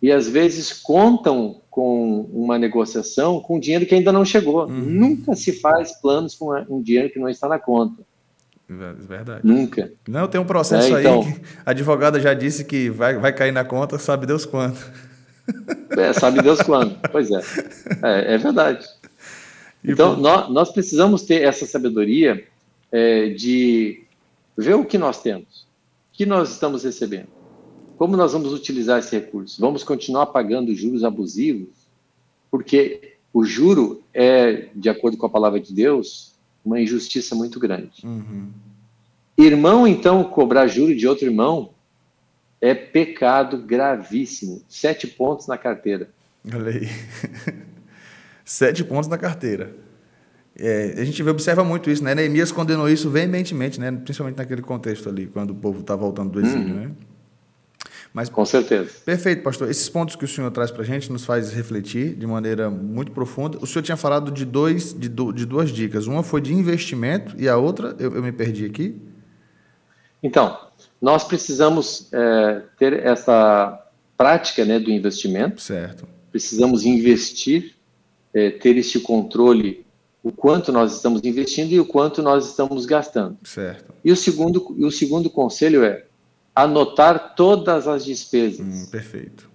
e 0.01 0.11
às 0.11 0.27
vezes 0.27 0.71
contam 0.71 1.61
com 1.77 2.21
uma 2.33 2.57
negociação 2.57 3.39
com 3.39 3.59
dinheiro 3.59 3.85
que 3.85 3.93
ainda 3.93 4.11
não 4.11 4.25
chegou. 4.25 4.65
Uhum. 4.65 4.73
Nunca 4.73 5.35
se 5.35 5.53
faz 5.53 5.91
planos 5.91 6.33
com 6.33 6.51
um 6.67 6.81
dinheiro 6.81 7.11
que 7.11 7.19
não 7.19 7.29
está 7.29 7.47
na 7.47 7.59
conta. 7.59 8.01
Verdade. 8.67 9.41
Nunca. 9.43 9.91
Não, 10.07 10.27
tem 10.27 10.41
um 10.41 10.45
processo 10.45 10.97
é, 10.97 11.01
então, 11.01 11.21
aí 11.21 11.33
que 11.33 11.41
a 11.63 11.69
advogada 11.69 12.19
já 12.19 12.33
disse 12.33 12.65
que 12.65 12.89
vai, 12.89 13.19
vai 13.19 13.31
cair 13.31 13.51
na 13.51 13.63
conta, 13.63 13.99
sabe 13.99 14.25
Deus 14.25 14.43
quando. 14.43 14.75
É, 15.95 16.13
sabe 16.13 16.41
Deus 16.41 16.63
quando. 16.63 16.97
Pois 17.11 17.29
é. 17.29 17.41
É, 18.01 18.33
é 18.33 18.37
verdade. 18.39 18.83
E 19.83 19.91
então, 19.91 20.15
por... 20.15 20.21
nós, 20.21 20.49
nós, 20.49 20.71
precisamos 20.71 21.21
ter 21.21 21.43
essa 21.43 21.67
sabedoria 21.67 22.43
é, 22.91 23.29
de 23.29 24.03
ver 24.57 24.73
o 24.73 24.83
que 24.83 24.97
nós 24.97 25.21
temos, 25.21 25.67
o 26.11 26.17
que 26.17 26.25
nós 26.25 26.49
estamos 26.49 26.83
recebendo. 26.83 27.36
Como 27.97 28.15
nós 28.15 28.31
vamos 28.33 28.53
utilizar 28.53 28.99
esse 28.99 29.15
recurso? 29.15 29.59
Vamos 29.59 29.83
continuar 29.83 30.27
pagando 30.27 30.73
juros 30.75 31.03
abusivos? 31.03 31.69
Porque 32.51 33.15
o 33.33 33.43
juro 33.43 34.03
é, 34.13 34.69
de 34.75 34.87
acordo 34.87 35.17
com 35.17 35.25
a 35.25 35.29
palavra 35.29 35.59
de 35.59 35.73
Deus, 35.73 36.35
uma 36.63 36.79
injustiça 36.79 37.33
muito 37.33 37.59
grande. 37.59 38.05
Uhum. 38.05 38.49
Irmão, 39.35 39.87
então, 39.87 40.23
cobrar 40.23 40.67
juro 40.67 40.95
de 40.95 41.07
outro 41.07 41.25
irmão 41.25 41.71
é 42.61 42.75
pecado 42.75 43.57
gravíssimo. 43.57 44.61
Sete 44.69 45.07
pontos 45.07 45.47
na 45.47 45.57
carteira. 45.57 46.09
Olha 46.53 46.71
aí. 46.71 46.87
Sete 48.45 48.83
pontos 48.83 49.09
na 49.09 49.17
carteira. 49.17 49.75
É, 50.55 50.95
a 50.97 51.03
gente 51.03 51.21
observa 51.23 51.63
muito 51.63 51.89
isso, 51.89 52.03
né? 52.03 52.15
Neemias 52.15 52.51
condenou 52.51 52.89
isso 52.89 53.09
veementemente, 53.09 53.79
né? 53.79 53.91
principalmente 53.91 54.37
naquele 54.37 54.61
contexto 54.61 55.09
ali, 55.09 55.27
quando 55.27 55.51
o 55.51 55.55
povo 55.55 55.81
está 55.81 55.95
voltando 55.95 56.31
do 56.31 56.39
exílio. 56.39 56.67
Uhum. 56.67 56.81
Né? 56.81 56.91
Mas, 58.17 58.29
Com 58.29 58.43
certeza. 58.43 58.89
Perfeito, 59.05 59.43
pastor. 59.43 59.69
Esses 59.69 59.87
pontos 59.87 60.15
que 60.15 60.25
o 60.25 60.27
senhor 60.27 60.49
traz 60.49 60.71
para 60.71 60.81
a 60.81 60.85
gente 60.85 61.11
nos 61.11 61.23
faz 61.23 61.53
refletir 61.53 62.15
de 62.15 62.25
maneira 62.25 62.67
muito 62.67 63.11
profunda. 63.11 63.59
O 63.61 63.67
senhor 63.67 63.83
tinha 63.83 63.95
falado 63.95 64.31
de, 64.31 64.43
dois, 64.43 64.91
de, 64.91 65.07
do, 65.07 65.31
de 65.31 65.45
duas 65.45 65.69
dicas. 65.69 66.07
Uma 66.07 66.23
foi 66.23 66.41
de 66.41 66.51
investimento 66.51 67.35
e 67.37 67.47
a 67.47 67.57
outra, 67.57 67.95
eu, 67.99 68.15
eu 68.15 68.23
me 68.23 68.31
perdi 68.31 68.65
aqui. 68.65 68.99
Então, 70.23 70.57
nós 70.99 71.25
precisamos 71.25 72.11
é, 72.11 72.63
ter 72.79 73.05
essa 73.05 73.87
prática 74.17 74.65
né, 74.65 74.79
do 74.79 74.89
investimento. 74.89 75.61
Certo. 75.61 76.07
Precisamos 76.31 76.85
investir, 76.85 77.75
é, 78.33 78.49
ter 78.49 78.77
este 78.77 78.99
controle 78.99 79.85
o 80.23 80.31
quanto 80.31 80.71
nós 80.71 80.95
estamos 80.95 81.21
investindo 81.23 81.71
e 81.71 81.79
o 81.79 81.85
quanto 81.85 82.23
nós 82.23 82.47
estamos 82.47 82.87
gastando. 82.87 83.37
Certo. 83.43 83.93
E 84.03 84.11
o 84.11 84.15
segundo, 84.15 84.75
e 84.75 84.85
o 84.85 84.91
segundo 84.91 85.29
conselho 85.29 85.83
é 85.83 86.06
anotar 86.63 87.35
todas 87.35 87.87
as 87.87 88.03
despesas 88.03 88.65
hum, 88.65 88.91
perfeito. 88.91 89.47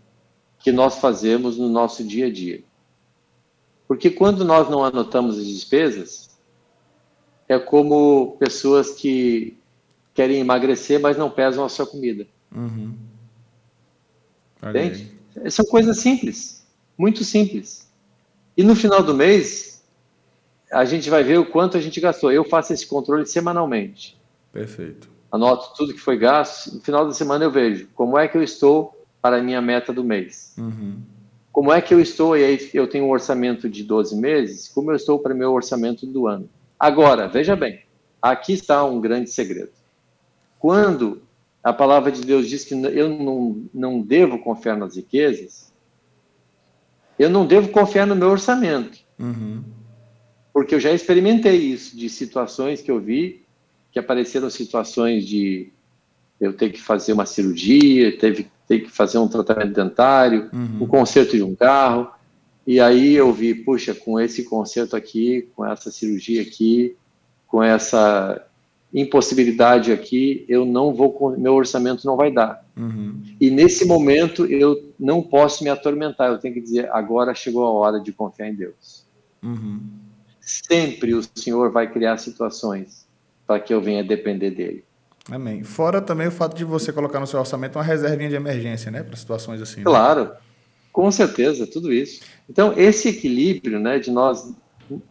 que 0.61 0.71
nós 0.71 0.99
fazemos 0.99 1.59
no 1.59 1.69
nosso 1.69 2.05
dia 2.05 2.27
a 2.27 2.33
dia. 2.33 2.63
Porque 3.89 4.09
quando 4.09 4.45
nós 4.45 4.71
não 4.71 4.85
anotamos 4.85 5.37
as 5.37 5.47
despesas, 5.47 6.31
é 7.49 7.59
como 7.59 8.37
pessoas 8.39 8.93
que 8.93 9.59
querem 10.15 10.39
emagrecer, 10.39 11.01
mas 11.01 11.19
não 11.19 11.29
pesam 11.29 11.65
a 11.65 11.69
sua 11.69 11.87
comida. 11.87 12.25
Uhum. 12.55 12.95
Entende? 14.63 15.13
São 15.51 15.65
coisas 15.65 15.99
simples, 15.99 16.65
muito 16.97 17.25
simples. 17.25 17.91
E 18.57 18.63
no 18.63 18.77
final 18.77 19.03
do 19.03 19.13
mês, 19.13 19.83
a 20.71 20.85
gente 20.85 21.11
vai 21.11 21.25
ver 21.25 21.39
o 21.39 21.47
quanto 21.47 21.77
a 21.77 21.81
gente 21.81 22.01
gastou. 22.01 22.31
Eu 22.31 22.45
faço 22.45 22.73
esse 22.73 22.87
controle 22.87 23.27
semanalmente. 23.27 24.17
Perfeito. 24.53 25.11
Anoto 25.33 25.73
tudo 25.75 25.95
que 25.95 26.01
foi 26.01 26.19
gasto. 26.19 26.75
No 26.75 26.81
final 26.83 27.07
da 27.07 27.15
semana 27.15 27.43
eu 27.43 27.51
vejo 27.51 27.89
como 27.95 28.19
é 28.19 28.29
que 28.29 28.37
eu 28.37 28.43
estou 28.43 29.03
para 29.23 29.39
a 29.39 29.43
minha 29.43 29.63
meta 29.63 29.91
do 29.91 30.05
mês. 30.05 30.55
Uhum. 30.59 30.99
Como 31.51 31.73
é 31.73 31.81
que 31.81 31.95
eu 31.95 32.01
estou, 32.01 32.37
e 32.37 32.45
aí 32.45 32.71
eu 32.75 32.87
tenho 32.87 33.07
um 33.07 33.11
orçamento 33.11 33.69
de 33.69 33.83
12 33.83 34.17
meses, 34.17 34.69
como 34.69 34.91
eu 34.91 34.97
estou 34.97 35.19
para 35.19 35.35
o 35.35 35.37
meu 35.37 35.53
orçamento 35.53 36.07
do 36.07 36.27
ano. 36.27 36.49
Agora, 36.79 37.29
veja 37.29 37.57
bem, 37.57 37.83
aqui 38.21 38.53
está 38.53 38.85
um 38.85 39.01
grande 39.01 39.31
segredo. 39.31 39.71
Quando 40.59 41.23
a 41.63 41.73
palavra 41.73 42.11
de 42.11 42.23
Deus 42.23 42.49
diz 42.49 42.65
que 42.65 42.75
eu 42.75 43.09
não, 43.09 43.65
não 43.73 44.01
devo 44.01 44.39
confiar 44.39 44.77
nas 44.77 44.97
riquezas, 44.97 45.73
eu 47.19 47.31
não 47.31 47.47
devo 47.47 47.69
confiar 47.69 48.07
no 48.07 48.17
meu 48.17 48.29
orçamento. 48.29 48.99
Uhum. 49.19 49.63
Porque 50.53 50.75
eu 50.75 50.81
já 50.81 50.93
experimentei 50.93 51.57
isso, 51.57 51.97
de 51.97 52.09
situações 52.09 52.83
que 52.83 52.91
eu 52.91 53.01
vi, 53.01 53.42
que 53.93 53.99
apareceram 53.99 54.49
situações 54.49 55.27
de 55.27 55.71
eu 56.41 56.53
ter 56.53 56.71
que 56.71 56.81
fazer 56.81 57.13
uma 57.13 57.27
cirurgia, 57.27 58.19
teve 58.19 58.49
ter 58.67 58.81
que 58.81 58.91
fazer 58.91 59.19
um 59.19 59.29
tratamento 59.29 59.75
dentário, 59.75 60.51
uhum. 60.53 60.85
um 60.85 60.87
conserto 60.87 61.37
de 61.37 61.43
um 61.43 61.55
carro, 61.55 62.11
e 62.67 62.81
aí 62.81 63.15
eu 63.15 63.33
vi, 63.33 63.55
puxa, 63.55 63.95
com 63.95 64.19
esse 64.19 64.45
conserto 64.45 64.97
aqui, 64.97 65.49
com 65.55 65.65
essa 65.65 65.91
cirurgia 65.91 66.41
aqui, 66.43 66.97
com 67.47 67.63
essa 67.63 68.45
impossibilidade 68.95 69.93
aqui, 69.93 70.45
eu 70.49 70.65
não 70.65 70.95
vou, 70.95 71.35
meu 71.37 71.55
orçamento 71.55 72.07
não 72.07 72.17
vai 72.17 72.31
dar. 72.31 72.65
Uhum. 72.77 73.21
E 73.41 73.51
nesse 73.51 73.85
momento 73.85 74.47
eu 74.47 74.93
não 74.99 75.23
posso 75.23 75.65
me 75.65 75.71
atormentar, 75.71 76.31
eu 76.31 76.39
tenho 76.39 76.55
que 76.55 76.61
dizer, 76.61 76.91
agora 76.93 77.35
chegou 77.35 77.65
a 77.65 77.71
hora 77.71 78.01
de 78.01 78.13
confiar 78.13 78.49
em 78.49 78.55
Deus. 78.55 79.05
Uhum. 79.43 79.81
Sempre 80.41 81.15
o 81.15 81.23
Senhor 81.35 81.71
vai 81.71 81.91
criar 81.91 82.17
situações 82.19 83.02
para 83.53 83.61
que 83.61 83.75
eu 83.75 83.83
venha 83.83 84.03
depender 84.03 84.51
dele. 84.51 84.83
Amém. 85.31 85.63
Fora 85.63 86.01
também 86.01 86.27
o 86.27 86.31
fato 86.31 86.57
de 86.57 86.65
você 86.65 86.91
colocar 86.91 87.21
no 87.21 87.27
seu 87.27 87.39
orçamento 87.39 87.77
uma 87.77 87.85
reservinha 87.85 88.31
de 88.31 88.35
emergência, 88.35 88.91
né, 88.91 89.03
para 89.03 89.15
situações 89.15 89.61
assim. 89.61 89.81
Né? 89.81 89.85
Claro, 89.85 90.33
com 90.91 91.11
certeza, 91.11 91.67
tudo 91.67 91.93
isso. 91.93 92.23
Então, 92.49 92.73
esse 92.77 93.11
equilíbrio, 93.11 93.79
né, 93.79 93.99
de 93.99 94.11
nós 94.11 94.55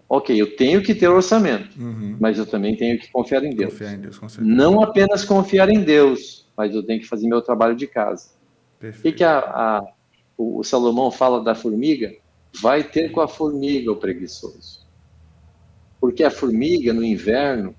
ok, 0.09 0.39
eu 0.39 0.55
tenho 0.55 0.81
que 0.81 0.93
ter 0.93 1.07
orçamento, 1.07 1.79
uhum. 1.79 2.17
mas 2.19 2.37
eu 2.37 2.45
também 2.45 2.75
tenho 2.75 2.99
que 2.99 3.11
confiar 3.11 3.43
em 3.43 3.51
Deus. 3.51 3.71
Confiar 3.73 3.93
em 3.93 3.99
Deus, 3.99 4.17
com 4.17 4.27
Não 4.39 4.81
apenas 4.81 5.23
confiar 5.23 5.69
em 5.69 5.81
Deus, 5.81 6.47
mas 6.57 6.73
eu 6.73 6.83
tenho 6.83 6.99
que 6.99 7.07
fazer 7.07 7.27
meu 7.27 7.41
trabalho 7.41 7.75
de 7.75 7.85
casa. 7.85 8.29
Perfeito. 8.79 8.99
O 8.99 9.03
que, 9.03 9.17
que 9.19 9.23
a, 9.23 9.37
a, 9.37 9.83
o 10.35 10.63
Salomão 10.63 11.11
fala 11.11 11.43
da 11.43 11.53
formiga? 11.53 12.11
Vai 12.59 12.83
ter 12.83 13.11
com 13.11 13.21
a 13.21 13.27
formiga 13.27 13.91
o 13.91 13.95
preguiçoso. 13.95 14.81
Porque 15.99 16.23
a 16.23 16.31
formiga, 16.31 16.91
no 16.91 17.03
inverno, 17.03 17.75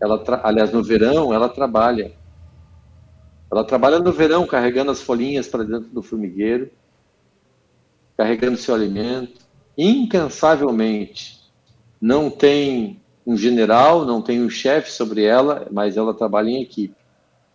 ela 0.00 0.22
aliás, 0.42 0.72
no 0.72 0.82
verão, 0.82 1.32
ela 1.32 1.48
trabalha. 1.48 2.12
Ela 3.50 3.64
trabalha 3.64 3.98
no 3.98 4.12
verão, 4.12 4.46
carregando 4.46 4.90
as 4.90 5.02
folhinhas 5.02 5.48
para 5.48 5.64
dentro 5.64 5.88
do 5.90 6.02
formigueiro, 6.02 6.70
carregando 8.16 8.56
seu 8.56 8.74
alimento 8.74 9.40
incansavelmente. 9.76 11.40
Não 12.00 12.30
tem 12.30 13.00
um 13.26 13.36
general, 13.36 14.04
não 14.04 14.20
tem 14.20 14.42
um 14.42 14.50
chefe 14.50 14.90
sobre 14.90 15.24
ela, 15.24 15.66
mas 15.70 15.96
ela 15.96 16.12
trabalha 16.12 16.50
em 16.50 16.62
equipe. 16.62 16.94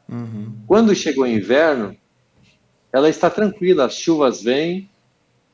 Uhum. 0.10 0.54
Quando 0.68 0.96
chegou 0.96 1.24
o 1.24 1.28
inverno, 1.28 1.96
ela 2.92 3.10
está 3.10 3.30
tranquila, 3.30 3.86
as 3.86 3.96
chuvas 3.96 4.42
vêm, 4.42 4.90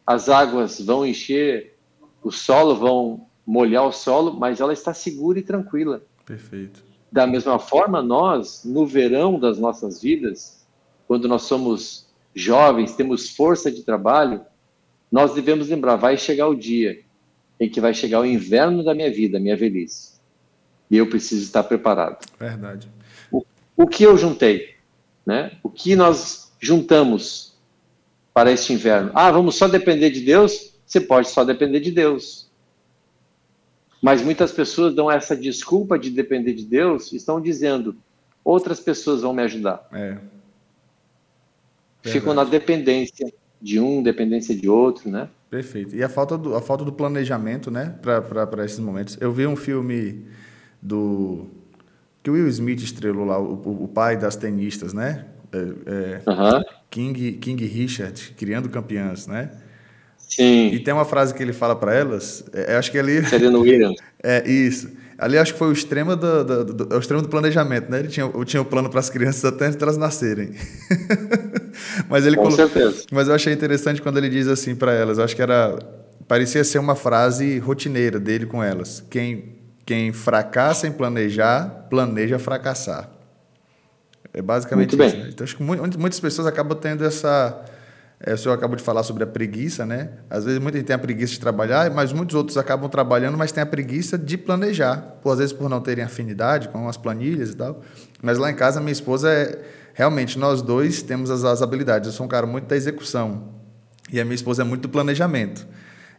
as 0.06 0.30
águas 0.30 0.80
vão 0.80 1.06
encher 1.06 1.76
o 2.24 2.32
solo, 2.32 2.76
vão 2.76 3.28
molhar 3.46 3.86
o 3.86 3.92
solo, 3.92 4.34
mas 4.34 4.62
ela 4.62 4.74
está 4.74 4.94
segura 4.94 5.40
e 5.40 5.44
tranquila. 5.44 6.02
Perfeito. 6.32 6.82
Da 7.12 7.28
mesma 7.28 7.60
forma, 7.60 8.02
nós, 8.02 8.64
no 8.64 8.86
verão 8.86 9.38
das 9.38 9.60
nossas 9.60 10.02
vidas, 10.02 10.66
quando 11.06 11.28
nós 11.28 11.42
somos 11.42 12.08
jovens, 12.34 12.96
temos 12.96 13.32
força 13.32 13.70
de 13.70 13.84
trabalho, 13.84 14.40
nós 15.12 15.34
devemos 15.34 15.68
lembrar: 15.68 15.98
vai 15.98 16.16
chegar 16.16 16.48
o 16.48 16.56
dia 16.56 17.02
em 17.60 17.70
que 17.70 17.82
vai 17.82 17.94
chegar 17.94 18.22
o 18.22 18.26
inverno 18.26 18.82
da 18.82 18.96
minha 18.96 19.12
vida, 19.12 19.42
minha 19.42 19.58
velhice. 19.58 20.22
E 20.90 20.96
eu 20.96 21.10
preciso 21.10 21.44
estar 21.44 21.64
preparado. 21.64 22.26
Verdade. 22.40 22.90
O, 23.30 23.44
o 23.76 23.86
que 23.86 24.04
eu 24.04 24.18
juntei? 24.18 24.76
Né? 25.26 25.52
O 25.62 25.70
que 25.70 25.98
nós 25.98 26.54
juntamos 26.62 27.58
para 28.34 28.54
este 28.54 28.72
inverno? 28.72 29.12
Ah, 29.14 29.30
vamos 29.30 29.56
só 29.56 29.68
depender 29.68 30.12
de 30.12 30.22
Deus? 30.22 30.76
Você 30.86 31.02
pode 31.02 31.28
só 31.28 31.44
depender 31.44 31.82
de 31.82 31.92
Deus. 31.92 32.41
Mas 34.02 34.22
muitas 34.22 34.52
pessoas 34.52 34.96
dão 34.96 35.12
essa 35.12 35.36
desculpa 35.36 36.00
de 36.00 36.10
depender 36.10 36.54
de 36.54 36.66
Deus, 36.66 37.14
estão 37.14 37.40
dizendo: 37.40 37.96
outras 38.44 38.80
pessoas 38.80 39.22
vão 39.22 39.34
me 39.34 39.44
ajudar. 39.44 39.88
É. 39.94 40.18
Ficam 42.02 42.34
na 42.34 42.44
dependência 42.44 43.32
de 43.62 43.80
um, 43.80 44.02
dependência 44.02 44.56
de 44.56 44.68
outro, 44.68 45.10
né? 45.10 45.30
Perfeito. 45.52 45.96
E 45.96 46.04
a 46.04 46.10
falta 46.10 46.36
do, 46.38 46.56
a 46.56 46.62
falta 46.62 46.84
do 46.84 46.92
planejamento, 46.92 47.70
né, 47.70 47.96
para 48.02 48.66
esses 48.66 48.80
momentos. 48.80 49.18
Eu 49.22 49.32
vi 49.32 49.46
um 49.46 49.56
filme 49.56 50.26
do 50.82 51.46
que 52.24 52.30
o 52.30 52.34
Will 52.34 52.48
Smith 52.48 52.82
estrelou 52.82 53.26
lá, 53.26 53.40
o, 53.40 53.84
o 53.84 53.88
pai 53.88 54.18
das 54.18 54.36
tenistas, 54.36 54.94
né? 54.94 55.26
É, 55.52 55.58
é, 55.58 56.22
King, 56.90 57.34
King 57.34 57.66
Richard, 57.66 58.34
criando 58.38 58.70
campeãs, 58.70 59.28
né? 59.28 59.52
Sim. 60.34 60.70
E 60.74 60.80
tem 60.80 60.94
uma 60.94 61.06
frase 61.06 61.34
que 61.34 61.44
ele 61.44 61.54
fala 61.54 61.76
para 61.76 61.94
elas, 61.94 62.44
é, 62.54 62.76
acho 62.76 62.90
que 62.92 62.98
ali... 62.98 63.24
Serena 63.28 63.58
Williams. 63.58 63.98
É, 64.24 64.48
isso. 64.48 64.88
Ali 65.18 65.36
acho 65.36 65.54
que 65.54 65.58
foi 65.58 65.70
o 65.70 65.72
extremo 65.72 66.16
do, 66.16 66.44
do, 66.44 66.66
do, 66.66 66.74
do, 66.74 66.96
o 66.96 67.00
extremo 67.00 67.24
do 67.24 67.28
planejamento, 67.28 67.90
né? 67.90 68.00
Ele 68.00 68.08
tinha, 68.08 68.28
tinha 68.46 68.62
o 68.62 68.66
plano 68.66 68.88
para 68.88 69.00
as 69.00 69.10
crianças 69.10 69.44
até 69.46 69.66
antes 69.66 69.76
delas 69.76 69.98
nascerem. 69.98 70.52
mas 72.08 72.26
ele 72.26 72.36
Com 72.36 72.52
certeza. 72.52 73.04
Mas 73.12 73.28
eu 73.28 73.34
achei 73.34 73.52
interessante 73.52 74.00
quando 74.00 74.18
ele 74.18 74.30
diz 74.30 74.48
assim 74.48 74.76
para 74.76 74.94
elas, 74.94 75.18
eu 75.18 75.24
acho 75.24 75.36
que 75.36 75.42
era 75.42 75.78
parecia 76.28 76.64
ser 76.64 76.78
uma 76.80 76.96
frase 76.96 77.58
rotineira 77.60 78.20
dele 78.20 78.46
com 78.46 78.64
elas. 78.64 79.04
Quem 79.10 79.60
quem 79.86 80.14
fracassa 80.14 80.88
em 80.88 80.92
planejar, 80.92 81.88
planeja 81.90 82.40
fracassar. 82.40 83.10
É 84.34 84.42
basicamente 84.42 84.96
Muito 84.96 85.04
isso. 85.04 85.16
Bem. 85.16 85.26
Né? 85.26 85.32
Então 85.34 85.44
acho 85.44 85.58
que 85.58 85.64
muitas 85.64 86.20
pessoas 86.20 86.48
acabam 86.48 86.78
tendo 86.78 87.04
essa 87.04 87.64
é, 88.24 88.34
o 88.34 88.38
senhor 88.38 88.54
acabou 88.54 88.76
de 88.76 88.84
falar 88.84 89.04
sobre 89.04 89.24
a 89.24 89.28
preguiça, 89.28 89.86
né? 89.86 90.10
Às 90.30 90.46
vezes 90.46 90.60
muita 90.60 90.78
gente 90.78 90.88
tem 90.88 90.96
a 90.96 91.00
preguiça 91.00 91.34
de 91.34 91.40
trabalhar, 91.40 91.90
mas 91.90 92.14
muitos 92.14 92.36
outros 92.36 92.58
acabam 92.58 92.90
trabalhando, 92.90 93.38
mas 93.38 93.52
tem 93.52 93.64
a 93.64 93.66
preguiça 93.66 94.18
de 94.18 94.38
planejar. 94.38 95.18
Por, 95.22 95.32
às 95.32 95.40
vezes 95.40 95.54
por 95.54 95.70
não 95.70 95.82
terem 95.82 96.04
afinidade 96.04 96.70
com 96.70 96.88
as 96.88 96.98
planilhas 96.98 97.50
e 97.50 97.56
tal. 97.56 97.82
Mas 98.22 98.38
lá 98.38 98.52
em 98.52 98.56
casa, 98.56 98.80
minha 98.80 98.92
esposa 98.92 99.32
é. 99.32 99.60
Realmente, 99.94 100.40
nós 100.40 100.62
dois 100.62 101.02
temos 101.02 101.30
as, 101.30 101.44
as 101.44 101.62
habilidades. 101.62 102.08
Eu 102.08 102.14
sou 102.14 102.26
um 102.26 102.30
cara 102.30 102.48
muito 102.48 102.66
da 102.66 102.76
execução. 102.78 103.50
E 104.12 104.22
a 104.22 104.24
minha 104.24 104.36
esposa 104.36 104.62
é 104.62 104.66
muito 104.66 104.84
do 104.84 104.90
planejamento. 104.90 105.68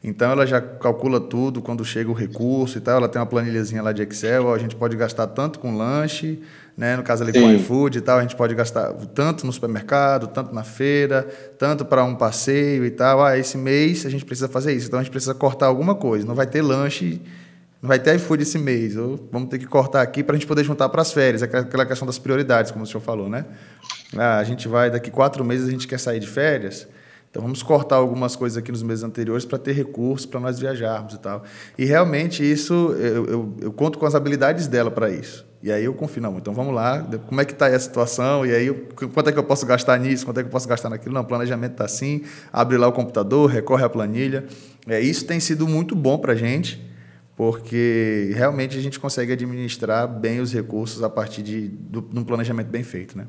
Então 0.04 0.32
ela 0.32 0.44
já 0.44 0.60
calcula 0.60 1.20
tudo 1.20 1.62
quando 1.62 1.84
chega 1.84 2.10
o 2.10 2.14
recurso 2.14 2.78
e 2.78 2.80
tal. 2.80 2.96
Ela 2.96 3.08
tem 3.08 3.20
uma 3.20 3.26
planilhazinha 3.26 3.80
lá 3.80 3.92
de 3.92 4.02
Excel. 4.02 4.52
A 4.52 4.58
gente 4.58 4.74
pode 4.74 4.96
gastar 4.96 5.28
tanto 5.28 5.60
com 5.60 5.76
lanche, 5.76 6.42
né? 6.76 6.96
No 6.96 7.04
caso 7.04 7.22
ali 7.22 7.32
Sim. 7.32 7.40
com 7.40 7.52
iFood 7.52 7.98
e 7.98 8.00
tal, 8.00 8.18
a 8.18 8.22
gente 8.22 8.34
pode 8.34 8.52
gastar 8.52 8.92
tanto 9.14 9.46
no 9.46 9.52
supermercado, 9.52 10.26
tanto 10.26 10.52
na 10.52 10.64
feira, 10.64 11.28
tanto 11.56 11.84
para 11.84 12.02
um 12.02 12.16
passeio 12.16 12.84
e 12.84 12.90
tal. 12.90 13.24
Ah, 13.24 13.38
esse 13.38 13.56
mês 13.56 14.04
a 14.04 14.10
gente 14.10 14.24
precisa 14.24 14.48
fazer 14.48 14.72
isso, 14.72 14.88
então 14.88 14.98
a 14.98 15.02
gente 15.02 15.12
precisa 15.12 15.34
cortar 15.34 15.66
alguma 15.66 15.94
coisa. 15.94 16.26
Não 16.26 16.34
vai 16.34 16.48
ter 16.48 16.62
lanche, 16.62 17.22
não 17.80 17.86
vai 17.86 18.00
ter 18.00 18.16
iFood 18.16 18.42
esse 18.42 18.58
mês. 18.58 18.96
Ou 18.96 19.28
vamos 19.30 19.50
ter 19.50 19.58
que 19.60 19.66
cortar 19.66 20.02
aqui 20.02 20.24
para 20.24 20.34
a 20.34 20.38
gente 20.38 20.48
poder 20.48 20.64
juntar 20.64 20.88
para 20.88 21.02
as 21.02 21.12
férias, 21.12 21.44
aquela 21.44 21.86
questão 21.86 22.06
das 22.06 22.18
prioridades, 22.18 22.72
como 22.72 22.82
o 22.82 22.86
senhor 22.88 23.02
falou, 23.02 23.28
né? 23.28 23.44
Ah, 24.16 24.38
a 24.38 24.44
gente 24.44 24.66
vai, 24.66 24.90
daqui 24.90 25.12
quatro 25.12 25.44
meses 25.44 25.68
a 25.68 25.70
gente 25.70 25.86
quer 25.86 26.00
sair 26.00 26.18
de 26.18 26.26
férias. 26.26 26.88
Então 27.32 27.40
vamos 27.40 27.62
cortar 27.62 27.96
algumas 27.96 28.36
coisas 28.36 28.58
aqui 28.58 28.70
nos 28.70 28.82
meses 28.82 29.02
anteriores 29.02 29.46
para 29.46 29.56
ter 29.56 29.72
recursos 29.72 30.26
para 30.26 30.38
nós 30.38 30.58
viajarmos 30.58 31.14
e 31.14 31.18
tal. 31.18 31.42
E 31.78 31.84
realmente 31.86 32.44
isso, 32.44 32.74
eu, 32.98 33.24
eu, 33.24 33.56
eu 33.58 33.72
conto 33.72 33.98
com 33.98 34.04
as 34.04 34.14
habilidades 34.14 34.66
dela 34.66 34.90
para 34.90 35.08
isso. 35.08 35.46
E 35.62 35.72
aí 35.72 35.86
eu 35.86 35.94
confio, 35.94 36.20
não, 36.20 36.36
então 36.36 36.52
vamos 36.52 36.74
lá, 36.74 37.02
como 37.26 37.40
é 37.40 37.46
que 37.46 37.52
está 37.52 37.68
a 37.68 37.80
situação? 37.80 38.44
E 38.44 38.54
aí, 38.54 38.70
quanto 39.14 39.30
é 39.30 39.32
que 39.32 39.38
eu 39.38 39.44
posso 39.44 39.64
gastar 39.64 39.98
nisso? 39.98 40.26
Quanto 40.26 40.40
é 40.40 40.42
que 40.42 40.48
eu 40.48 40.52
posso 40.52 40.68
gastar 40.68 40.90
naquilo? 40.90 41.14
Não, 41.14 41.24
planejamento 41.24 41.72
está 41.72 41.86
assim, 41.86 42.22
abre 42.52 42.76
lá 42.76 42.86
o 42.86 42.92
computador, 42.92 43.48
recorre 43.48 43.84
à 43.84 43.88
planilha. 43.88 44.44
É, 44.86 45.00
isso 45.00 45.24
tem 45.24 45.40
sido 45.40 45.66
muito 45.66 45.96
bom 45.96 46.18
para 46.18 46.34
a 46.34 46.36
gente, 46.36 46.84
porque 47.34 48.30
realmente 48.34 48.76
a 48.76 48.80
gente 48.82 49.00
consegue 49.00 49.32
administrar 49.32 50.06
bem 50.06 50.40
os 50.40 50.52
recursos 50.52 51.02
a 51.02 51.08
partir 51.08 51.42
de, 51.42 51.68
de 51.68 51.98
um 51.98 52.24
planejamento 52.24 52.68
bem 52.68 52.82
feito, 52.82 53.16
né? 53.16 53.26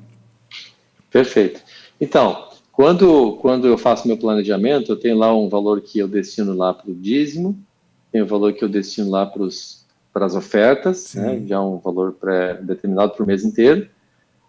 Perfeito. 1.09 1.61
Então, 2.01 2.49
quando, 2.73 3.33
quando 3.33 3.67
eu 3.67 3.77
faço 3.77 4.07
meu 4.07 4.17
planejamento, 4.17 4.91
eu 4.91 4.99
tenho 4.99 5.15
lá 5.15 5.33
um 5.33 5.47
valor 5.47 5.79
que 5.79 5.99
eu 5.99 6.07
destino 6.07 6.55
lá 6.55 6.73
para 6.73 6.89
o 6.89 6.95
dízimo, 6.95 7.55
tenho 8.11 8.25
um 8.25 8.27
valor 8.27 8.51
que 8.51 8.63
eu 8.63 8.67
destino 8.67 9.11
lá 9.11 9.27
para 9.27 10.25
as 10.25 10.35
ofertas, 10.35 11.13
né, 11.13 11.43
já 11.45 11.61
um 11.61 11.77
valor 11.77 12.13
pré-determinado 12.13 13.13
para 13.13 13.23
o 13.23 13.27
mês 13.27 13.45
inteiro. 13.45 13.87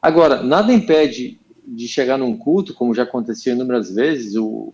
Agora, 0.01 0.43
nada 0.43 0.73
impede 0.73 1.39
de 1.67 1.87
chegar 1.87 2.17
num 2.17 2.35
culto, 2.35 2.73
como 2.73 2.95
já 2.95 3.03
aconteceu 3.03 3.55
inúmeras 3.55 3.95
vezes, 3.95 4.37
o, 4.37 4.73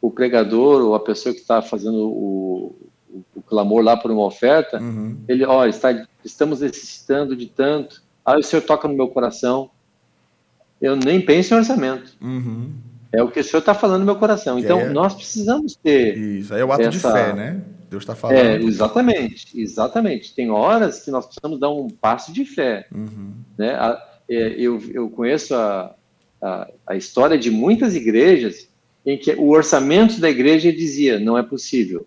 o 0.00 0.10
pregador 0.10 0.82
ou 0.82 0.94
a 0.94 1.00
pessoa 1.00 1.34
que 1.34 1.40
está 1.42 1.60
fazendo 1.60 1.98
o, 1.98 2.76
o, 3.10 3.24
o, 3.36 3.42
clamor 3.42 3.84
lá 3.84 3.94
por 3.94 4.10
uma 4.10 4.24
oferta, 4.24 4.80
uhum. 4.80 5.18
ele, 5.28 5.44
ó, 5.44 5.66
está, 5.66 6.06
estamos 6.24 6.60
necessitando 6.60 7.36
de 7.36 7.46
tanto, 7.46 8.02
aí 8.24 8.40
o 8.40 8.42
Senhor 8.42 8.62
toca 8.62 8.88
no 8.88 8.94
meu 8.94 9.08
coração, 9.08 9.70
eu 10.80 10.96
nem 10.96 11.20
penso 11.20 11.54
em 11.54 11.58
orçamento. 11.58 12.16
Uhum. 12.20 12.72
É 13.12 13.22
o 13.22 13.30
que 13.30 13.40
o 13.40 13.44
Senhor 13.44 13.60
está 13.60 13.74
falando 13.74 14.00
no 14.00 14.06
meu 14.06 14.16
coração. 14.16 14.58
Então, 14.58 14.80
é... 14.80 14.88
nós 14.90 15.14
precisamos 15.14 15.76
ter. 15.76 16.16
Isso, 16.16 16.52
aí 16.52 16.60
é 16.60 16.64
o 16.64 16.72
ato 16.72 16.82
essa... 16.82 16.90
de 16.90 16.98
fé, 16.98 17.32
né? 17.32 17.62
Deus 17.88 18.02
está 18.02 18.14
falando. 18.14 18.36
É, 18.36 18.56
exatamente, 18.56 19.60
exatamente. 19.60 20.34
Tem 20.34 20.50
horas 20.50 21.04
que 21.04 21.10
nós 21.10 21.24
precisamos 21.24 21.58
dar 21.58 21.70
um 21.70 21.88
passo 21.88 22.32
de 22.32 22.44
fé. 22.44 22.86
Uhum. 22.92 23.32
Né? 23.56 23.74
A, 23.74 24.02
é, 24.28 24.54
eu, 24.58 24.82
eu 24.92 25.08
conheço 25.08 25.54
a, 25.54 25.94
a, 26.42 26.68
a, 26.88 26.96
história 26.96 27.38
de 27.38 27.50
muitas 27.50 27.94
igrejas 27.94 28.68
em 29.04 29.16
que 29.16 29.32
o 29.32 29.50
orçamento 29.50 30.20
da 30.20 30.28
igreja 30.28 30.72
dizia: 30.72 31.18
não 31.18 31.38
é 31.38 31.42
possível. 31.42 32.06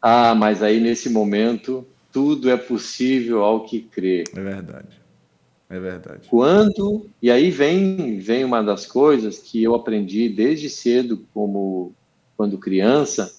Ah, 0.00 0.34
mas 0.34 0.62
aí 0.62 0.80
nesse 0.80 1.10
momento 1.10 1.86
tudo 2.12 2.50
é 2.50 2.56
possível 2.56 3.42
ao 3.42 3.64
que 3.64 3.80
crê. 3.80 4.24
É 4.34 4.40
verdade. 4.40 4.99
É 5.70 5.78
verdade. 5.78 6.28
Quando 6.28 7.08
e 7.22 7.30
aí 7.30 7.48
vem 7.48 8.18
vem 8.18 8.44
uma 8.44 8.60
das 8.60 8.84
coisas 8.84 9.38
que 9.38 9.62
eu 9.62 9.72
aprendi 9.72 10.28
desde 10.28 10.68
cedo 10.68 11.24
como 11.32 11.94
quando 12.36 12.58
criança, 12.58 13.32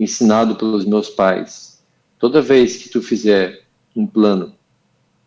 ensinado 0.00 0.56
pelos 0.56 0.86
meus 0.86 1.10
pais. 1.10 1.84
Toda 2.18 2.40
vez 2.40 2.78
que 2.78 2.88
tu 2.88 3.02
fizer 3.02 3.64
um 3.94 4.06
plano 4.06 4.54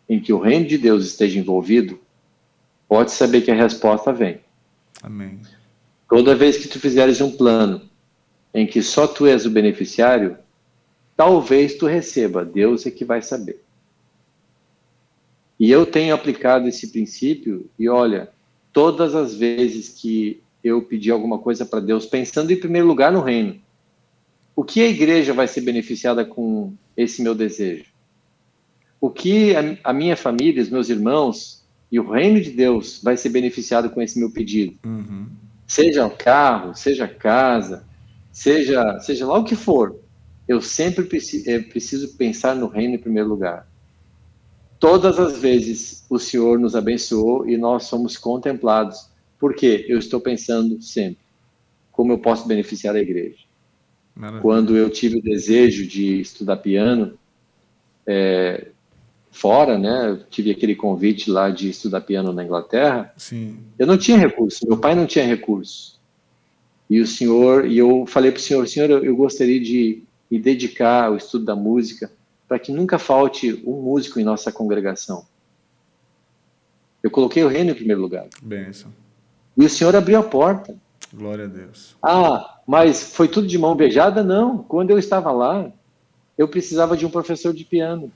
em 0.08 0.18
que 0.18 0.32
o 0.32 0.40
reino 0.40 0.66
de 0.66 0.76
Deus 0.76 1.06
esteja 1.06 1.38
envolvido, 1.38 2.00
pode 2.88 3.12
saber 3.12 3.42
que 3.42 3.50
a 3.50 3.54
resposta 3.54 4.12
vem. 4.12 4.40
Amém. 5.00 5.40
Toda 6.08 6.34
vez 6.34 6.56
que 6.56 6.68
tu 6.68 6.80
fizeres 6.80 7.20
um 7.20 7.30
plano 7.30 7.82
em 8.52 8.66
que 8.66 8.82
só 8.82 9.06
tu 9.06 9.26
és 9.26 9.46
o 9.46 9.50
beneficiário, 9.50 10.36
talvez 11.16 11.74
tu 11.74 11.86
receba, 11.86 12.44
Deus 12.44 12.84
é 12.84 12.90
que 12.90 13.04
vai 13.04 13.22
saber. 13.22 13.61
E 15.62 15.70
eu 15.70 15.86
tenho 15.86 16.12
aplicado 16.12 16.66
esse 16.66 16.88
princípio 16.88 17.70
e 17.78 17.88
olha, 17.88 18.30
todas 18.72 19.14
as 19.14 19.32
vezes 19.32 19.90
que 19.90 20.42
eu 20.64 20.82
pedi 20.82 21.08
alguma 21.08 21.38
coisa 21.38 21.64
para 21.64 21.78
Deus, 21.78 22.04
pensando 22.04 22.50
em 22.50 22.58
primeiro 22.58 22.88
lugar 22.88 23.12
no 23.12 23.20
reino, 23.20 23.60
o 24.56 24.64
que 24.64 24.80
a 24.80 24.88
igreja 24.88 25.32
vai 25.32 25.46
ser 25.46 25.60
beneficiada 25.60 26.24
com 26.24 26.74
esse 26.96 27.22
meu 27.22 27.32
desejo? 27.32 27.84
O 29.00 29.08
que 29.08 29.54
a, 29.54 29.78
a 29.84 29.92
minha 29.92 30.16
família, 30.16 30.60
os 30.60 30.68
meus 30.68 30.88
irmãos 30.88 31.64
e 31.92 32.00
o 32.00 32.10
reino 32.10 32.40
de 32.40 32.50
Deus 32.50 33.00
vai 33.00 33.16
ser 33.16 33.28
beneficiado 33.28 33.88
com 33.88 34.02
esse 34.02 34.18
meu 34.18 34.32
pedido? 34.32 34.76
Uhum. 34.84 35.28
Seja 35.64 36.10
carro, 36.10 36.74
seja 36.74 37.06
casa, 37.06 37.86
seja, 38.32 38.98
seja 38.98 39.24
lá 39.28 39.38
o 39.38 39.44
que 39.44 39.54
for, 39.54 39.96
eu 40.48 40.60
sempre 40.60 41.04
preciso, 41.04 41.48
é, 41.48 41.60
preciso 41.60 42.16
pensar 42.16 42.56
no 42.56 42.66
reino 42.66 42.96
em 42.96 42.98
primeiro 42.98 43.28
lugar. 43.28 43.70
Todas 44.82 45.16
as 45.20 45.38
vezes 45.38 46.04
o 46.10 46.18
Senhor 46.18 46.58
nos 46.58 46.74
abençoou 46.74 47.48
e 47.48 47.56
nós 47.56 47.84
somos 47.84 48.16
contemplados, 48.16 49.08
porque 49.38 49.86
eu 49.88 49.96
estou 49.96 50.20
pensando 50.20 50.82
sempre 50.82 51.22
como 51.92 52.12
eu 52.12 52.18
posso 52.18 52.48
beneficiar 52.48 52.96
a 52.96 52.98
igreja. 52.98 53.44
Maravilha. 54.12 54.42
Quando 54.42 54.76
eu 54.76 54.90
tive 54.90 55.18
o 55.18 55.22
desejo 55.22 55.86
de 55.86 56.20
estudar 56.20 56.56
piano, 56.56 57.16
é, 58.04 58.66
fora, 59.30 59.78
né? 59.78 60.10
Eu 60.10 60.24
tive 60.24 60.50
aquele 60.50 60.74
convite 60.74 61.30
lá 61.30 61.48
de 61.48 61.70
estudar 61.70 62.00
piano 62.00 62.32
na 62.32 62.42
Inglaterra. 62.42 63.14
Sim. 63.16 63.58
Eu 63.78 63.86
não 63.86 63.96
tinha 63.96 64.18
recurso, 64.18 64.66
meu 64.66 64.78
pai 64.78 64.96
não 64.96 65.06
tinha 65.06 65.24
recurso. 65.24 65.96
E 66.90 67.00
o 67.00 67.06
senhor, 67.06 67.66
e 67.66 67.78
eu 67.78 68.04
falei 68.04 68.32
para 68.32 68.40
o 68.40 68.42
senhor, 68.42 68.66
senhor, 68.66 68.90
eu 69.04 69.14
gostaria 69.14 69.60
de 69.60 70.02
me 70.28 70.40
dedicar 70.40 71.04
ao 71.04 71.16
estudo 71.16 71.44
da 71.44 71.54
música 71.54 72.10
para 72.52 72.58
que 72.58 72.70
nunca 72.70 72.98
falte 72.98 73.62
um 73.66 73.80
músico 73.80 74.20
em 74.20 74.24
nossa 74.24 74.52
congregação. 74.52 75.24
Eu 77.02 77.10
coloquei 77.10 77.42
o 77.42 77.48
reino 77.48 77.70
em 77.70 77.74
primeiro 77.74 78.02
lugar. 78.02 78.26
Benção. 78.42 78.92
E 79.56 79.64
o 79.64 79.70
senhor 79.70 79.96
abriu 79.96 80.18
a 80.18 80.22
porta. 80.22 80.76
Glória 81.14 81.46
a 81.46 81.48
Deus. 81.48 81.96
Ah, 82.02 82.60
mas 82.66 83.14
foi 83.14 83.26
tudo 83.26 83.46
de 83.46 83.56
mão 83.56 83.74
beijada? 83.74 84.22
Não. 84.22 84.58
Quando 84.58 84.90
eu 84.90 84.98
estava 84.98 85.32
lá, 85.32 85.72
eu 86.36 86.46
precisava 86.46 86.94
de 86.94 87.06
um 87.06 87.10
professor 87.10 87.54
de 87.54 87.64
piano. 87.64 88.12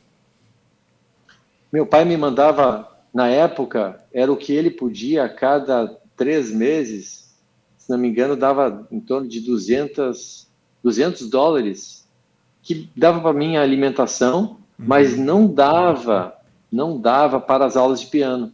Meu 1.72 1.86
pai 1.86 2.04
me 2.04 2.18
mandava, 2.18 2.94
na 3.14 3.28
época, 3.28 4.04
era 4.12 4.30
o 4.30 4.36
que 4.36 4.52
ele 4.52 4.70
podia 4.70 5.24
a 5.24 5.30
cada 5.30 5.98
três 6.14 6.50
meses, 6.50 7.34
se 7.78 7.88
não 7.88 7.96
me 7.96 8.08
engano, 8.08 8.36
dava 8.36 8.86
em 8.92 9.00
torno 9.00 9.28
de 9.28 9.40
200, 9.40 10.46
200 10.84 11.30
dólares, 11.30 12.05
que 12.66 12.90
dava 12.96 13.20
para 13.20 13.32
minha 13.32 13.62
alimentação, 13.62 14.40
uhum. 14.40 14.56
mas 14.88 15.16
não 15.16 15.46
dava, 15.46 16.34
não 16.70 17.00
dava 17.00 17.40
para 17.40 17.64
as 17.64 17.76
aulas 17.76 18.00
de 18.00 18.08
piano. 18.08 18.52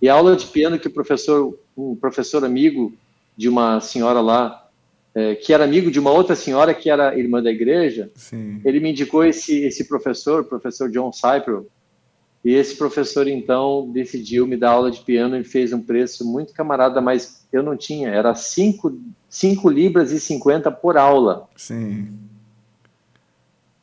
E 0.00 0.08
a 0.08 0.14
aula 0.14 0.36
de 0.36 0.46
piano 0.46 0.78
que 0.78 0.86
o 0.86 0.92
professor, 0.92 1.58
um 1.76 1.96
professor 1.96 2.44
amigo 2.44 2.94
de 3.36 3.48
uma 3.48 3.80
senhora 3.80 4.20
lá 4.20 4.68
é, 5.12 5.34
que 5.34 5.52
era 5.52 5.64
amigo 5.64 5.90
de 5.90 5.98
uma 5.98 6.12
outra 6.12 6.36
senhora 6.36 6.72
que 6.72 6.88
era 6.88 7.18
irmã 7.18 7.42
da 7.42 7.50
igreja, 7.50 8.12
Sim. 8.14 8.60
ele 8.64 8.78
me 8.78 8.92
indicou 8.92 9.24
esse, 9.24 9.64
esse 9.64 9.88
professor, 9.88 10.44
professor 10.44 10.88
John 10.88 11.12
Cyprel, 11.12 11.66
e 12.44 12.54
esse 12.54 12.76
professor 12.76 13.26
então 13.26 13.90
decidiu 13.92 14.46
me 14.46 14.56
dar 14.56 14.70
aula 14.70 14.90
de 14.90 15.00
piano 15.00 15.36
e 15.36 15.42
fez 15.42 15.72
um 15.72 15.82
preço 15.82 16.24
muito 16.24 16.52
camarada, 16.52 17.00
mas 17.00 17.44
eu 17.52 17.62
não 17.62 17.76
tinha, 17.76 18.08
era 18.08 18.34
5 18.36 19.68
libras 19.68 20.12
e 20.12 20.20
50 20.20 20.70
por 20.70 20.96
aula. 20.96 21.48
Sim. 21.56 22.08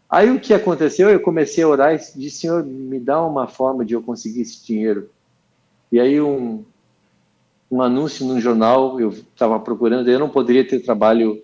Aí 0.09 0.31
o 0.31 0.39
que 0.39 0.53
aconteceu? 0.53 1.09
Eu 1.09 1.19
comecei 1.19 1.63
a 1.63 1.67
orar 1.67 1.93
e 1.93 1.97
disse, 2.19 2.41
Senhor, 2.41 2.65
me 2.65 2.99
dá 2.99 3.23
uma 3.23 3.47
forma 3.47 3.85
de 3.85 3.93
eu 3.93 4.01
conseguir 4.01 4.41
esse 4.41 4.65
dinheiro. 4.65 5.09
E 5.91 5.99
aí 5.99 6.19
um, 6.19 6.63
um 7.69 7.81
anúncio 7.81 8.25
no 8.25 8.39
jornal, 8.41 8.99
eu 8.99 9.09
estava 9.09 9.59
procurando, 9.59 10.09
eu 10.09 10.19
não 10.19 10.29
poderia 10.29 10.67
ter 10.67 10.79
trabalho 10.79 11.43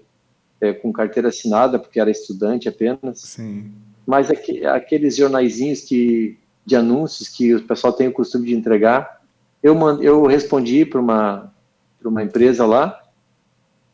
é, 0.59 0.73
com 0.73 0.91
carteira 0.91 1.29
assinada, 1.29 1.77
porque 1.77 1.99
era 1.99 2.09
estudante 2.09 2.67
apenas, 2.67 3.19
Sim. 3.19 3.71
mas 4.05 4.31
aqu 4.31 4.65
aqueles 4.67 5.15
jornaizinhos 5.15 5.81
que, 5.81 6.37
de 6.65 6.75
anúncios 6.75 7.29
que 7.29 7.53
o 7.53 7.63
pessoal 7.63 7.93
tem 7.93 8.07
o 8.07 8.13
costume 8.13 8.47
de 8.47 8.55
entregar, 8.55 9.21
eu, 9.61 9.77
eu 10.01 10.25
respondi 10.25 10.85
para 10.85 10.99
uma, 10.99 11.53
uma 12.03 12.23
empresa 12.23 12.65
lá, 12.65 13.01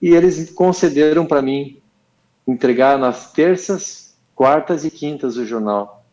e 0.02 0.10
eles 0.10 0.50
concederam 0.52 1.26
para 1.26 1.42
mim 1.42 1.78
entregar 2.48 2.98
nas 2.98 3.32
terças, 3.32 4.11
quartas 4.36 4.86
e 4.86 4.92
quintas 4.92 5.38
o 5.38 5.46
jornal. 5.46 6.06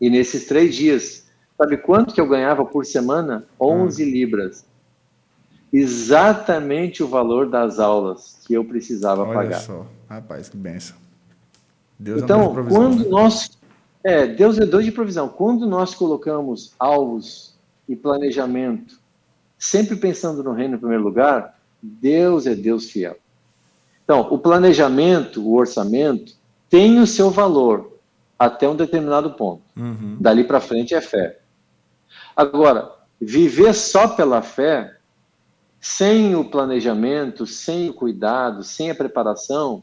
E 0.00 0.08
nesses 0.08 0.46
três 0.46 0.74
dias, 0.74 1.26
sabe 1.56 1.76
quanto 1.76 2.14
que 2.14 2.20
eu 2.20 2.28
ganhava 2.28 2.64
por 2.64 2.84
semana? 2.86 3.46
11 3.60 4.02
hum. 4.02 4.06
libras 4.06 4.68
exatamente 5.72 7.02
o 7.02 7.08
valor 7.08 7.48
das 7.48 7.78
aulas 7.78 8.38
que 8.46 8.54
eu 8.54 8.64
precisava 8.64 9.22
Olha 9.22 9.34
pagar. 9.34 9.60
Só. 9.60 9.86
Rapaz, 10.08 10.48
que 10.48 10.56
benção. 10.56 10.96
Deus 11.98 12.22
é 12.22 12.24
então, 12.24 12.58
é 12.58 12.68
quando 12.68 13.04
né? 13.04 13.10
nós. 13.10 13.58
É, 14.02 14.26
Deus 14.26 14.58
é 14.58 14.64
Deus 14.64 14.84
de 14.84 14.92
provisão. 14.92 15.28
Quando 15.28 15.66
nós 15.66 15.94
colocamos 15.94 16.72
alvos 16.78 17.54
e 17.88 17.96
planejamento, 17.96 18.98
sempre 19.58 19.96
pensando 19.96 20.42
no 20.42 20.52
reino 20.52 20.76
em 20.76 20.78
primeiro 20.78 21.02
lugar, 21.02 21.58
Deus 21.82 22.46
é 22.46 22.54
Deus 22.54 22.90
fiel. 22.90 23.16
Então, 24.04 24.20
o 24.30 24.38
planejamento, 24.38 25.42
o 25.42 25.54
orçamento, 25.54 26.34
tem 26.68 27.00
o 27.00 27.06
seu 27.06 27.30
valor 27.30 27.98
até 28.38 28.68
um 28.68 28.76
determinado 28.76 29.32
ponto. 29.32 29.62
Uhum. 29.76 30.16
Dali 30.20 30.44
para 30.44 30.60
frente 30.60 30.94
é 30.94 31.00
fé. 31.00 31.40
Agora, 32.36 32.92
viver 33.20 33.74
só 33.74 34.08
pela 34.08 34.42
fé 34.42 34.96
sem 35.80 36.34
o 36.34 36.44
planejamento, 36.44 37.46
sem 37.46 37.88
o 37.88 37.94
cuidado, 37.94 38.62
sem 38.62 38.90
a 38.90 38.94
preparação, 38.94 39.82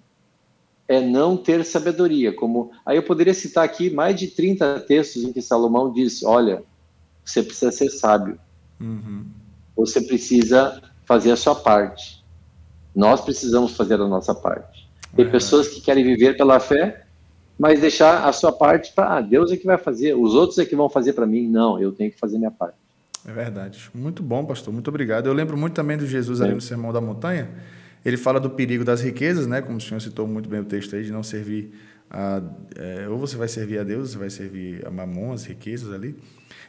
é 0.87 1.01
não 1.01 1.35
ter 1.35 1.65
sabedoria. 1.65 2.33
Como 2.33 2.71
aí 2.85 2.97
eu 2.97 3.03
poderia 3.03 3.33
citar 3.33 3.63
aqui 3.63 3.89
mais 3.89 4.15
de 4.17 4.27
30 4.27 4.81
textos 4.81 5.23
em 5.23 5.33
que 5.33 5.41
Salomão 5.41 5.91
diz: 5.91 6.23
olha, 6.23 6.63
você 7.23 7.41
precisa 7.41 7.71
ser 7.71 7.89
sábio. 7.89 8.39
Uhum. 8.79 9.25
Você 9.75 10.01
precisa 10.01 10.81
fazer 11.05 11.31
a 11.31 11.37
sua 11.37 11.55
parte. 11.55 12.23
Nós 12.95 13.21
precisamos 13.21 13.75
fazer 13.75 13.95
a 13.95 14.07
nossa 14.07 14.33
parte. 14.33 14.74
Tem 15.15 15.29
pessoas 15.29 15.67
que 15.67 15.81
querem 15.81 16.03
viver 16.03 16.35
pela 16.35 16.59
fé 16.59 17.05
mas 17.57 17.79
deixar 17.79 18.27
a 18.27 18.33
sua 18.33 18.51
parte 18.51 18.91
para 18.93 19.17
ah, 19.17 19.21
Deus 19.21 19.51
é 19.51 19.57
que 19.57 19.65
vai 19.65 19.77
fazer, 19.77 20.13
os 20.13 20.33
outros 20.33 20.59
é 20.59 20.65
que 20.65 20.75
vão 20.75 20.89
fazer 20.89 21.13
para 21.13 21.25
mim. 21.25 21.47
Não, 21.47 21.81
eu 21.81 21.91
tenho 21.91 22.11
que 22.11 22.19
fazer 22.19 22.37
minha 22.37 22.51
parte. 22.51 22.75
É 23.25 23.31
verdade. 23.31 23.89
Muito 23.93 24.21
bom, 24.21 24.45
pastor. 24.45 24.73
Muito 24.73 24.87
obrigado. 24.89 25.27
Eu 25.27 25.33
lembro 25.33 25.57
muito 25.57 25.73
também 25.73 25.97
do 25.97 26.05
Jesus 26.05 26.41
ali 26.41 26.53
no 26.53 26.61
Sermão 26.61 26.91
da 26.93 27.01
Montanha. 27.01 27.49
Ele 28.03 28.17
fala 28.17 28.39
do 28.39 28.51
perigo 28.51 28.83
das 28.83 29.01
riquezas, 29.01 29.47
né? 29.47 29.61
Como 29.61 29.77
o 29.77 29.81
senhor 29.81 29.99
citou 29.99 30.27
muito 30.27 30.47
bem 30.47 30.59
o 30.59 30.65
texto 30.65 30.95
aí, 30.95 31.03
de 31.03 31.11
não 31.11 31.23
servir 31.23 31.73
a, 32.09 32.41
é, 32.75 33.09
ou 33.09 33.17
você 33.17 33.35
vai 33.35 33.47
servir 33.47 33.79
a 33.79 33.83
Deus, 33.83 34.11
você 34.11 34.17
vai 34.17 34.29
servir 34.29 34.85
a 34.85 34.91
mamon, 34.91 35.33
as 35.33 35.45
riquezas 35.45 35.91
ali. 35.91 36.15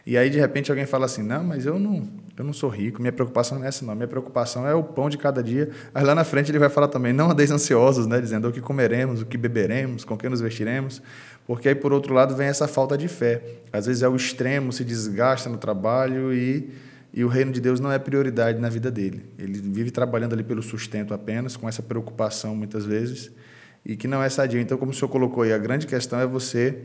E 0.06 0.16
aí, 0.16 0.30
de 0.30 0.38
repente, 0.38 0.70
alguém 0.70 0.86
fala 0.86 1.06
assim: 1.06 1.22
Não, 1.22 1.42
mas 1.42 1.66
eu 1.66 1.80
não, 1.80 2.08
eu 2.38 2.44
não 2.44 2.52
sou 2.52 2.70
rico, 2.70 3.00
minha 3.00 3.12
preocupação 3.12 3.58
não 3.58 3.64
é 3.64 3.68
essa, 3.68 3.84
não. 3.84 3.94
Minha 3.96 4.06
preocupação 4.06 4.66
é 4.66 4.72
o 4.72 4.84
pão 4.84 5.10
de 5.10 5.18
cada 5.18 5.42
dia. 5.42 5.70
Aí 5.92 6.04
lá 6.04 6.14
na 6.14 6.22
frente 6.22 6.50
ele 6.50 6.60
vai 6.60 6.68
falar 6.68 6.86
também: 6.86 7.12
Não 7.12 7.32
andeis 7.32 7.50
ansiosos, 7.50 8.06
né? 8.06 8.20
Dizendo 8.20 8.48
o 8.48 8.52
que 8.52 8.60
comeremos, 8.60 9.20
o 9.20 9.26
que 9.26 9.36
beberemos, 9.36 10.04
com 10.04 10.16
que 10.16 10.28
nos 10.28 10.40
vestiremos. 10.40 11.02
Porque 11.44 11.68
aí, 11.68 11.74
por 11.74 11.92
outro 11.92 12.14
lado, 12.14 12.36
vem 12.36 12.46
essa 12.46 12.68
falta 12.68 12.96
de 12.96 13.08
fé. 13.08 13.42
Às 13.72 13.86
vezes 13.86 14.02
é 14.02 14.08
o 14.08 14.14
extremo, 14.14 14.72
se 14.72 14.84
desgasta 14.84 15.50
no 15.50 15.58
trabalho 15.58 16.32
e, 16.32 16.70
e 17.12 17.24
o 17.24 17.28
reino 17.28 17.50
de 17.50 17.60
Deus 17.60 17.80
não 17.80 17.90
é 17.90 17.98
prioridade 17.98 18.60
na 18.60 18.68
vida 18.68 18.90
dele. 18.90 19.24
Ele 19.38 19.58
vive 19.58 19.90
trabalhando 19.90 20.34
ali 20.34 20.44
pelo 20.44 20.62
sustento 20.62 21.14
apenas, 21.14 21.56
com 21.56 21.68
essa 21.68 21.82
preocupação 21.82 22.54
muitas 22.54 22.84
vezes, 22.84 23.30
e 23.84 23.96
que 23.96 24.06
não 24.06 24.22
é 24.22 24.28
sadio. 24.28 24.60
Então, 24.60 24.78
como 24.78 24.90
o 24.92 24.94
senhor 24.94 25.08
colocou 25.08 25.42
aí, 25.42 25.52
a 25.52 25.58
grande 25.58 25.86
questão 25.86 26.18
é 26.18 26.26
você 26.26 26.78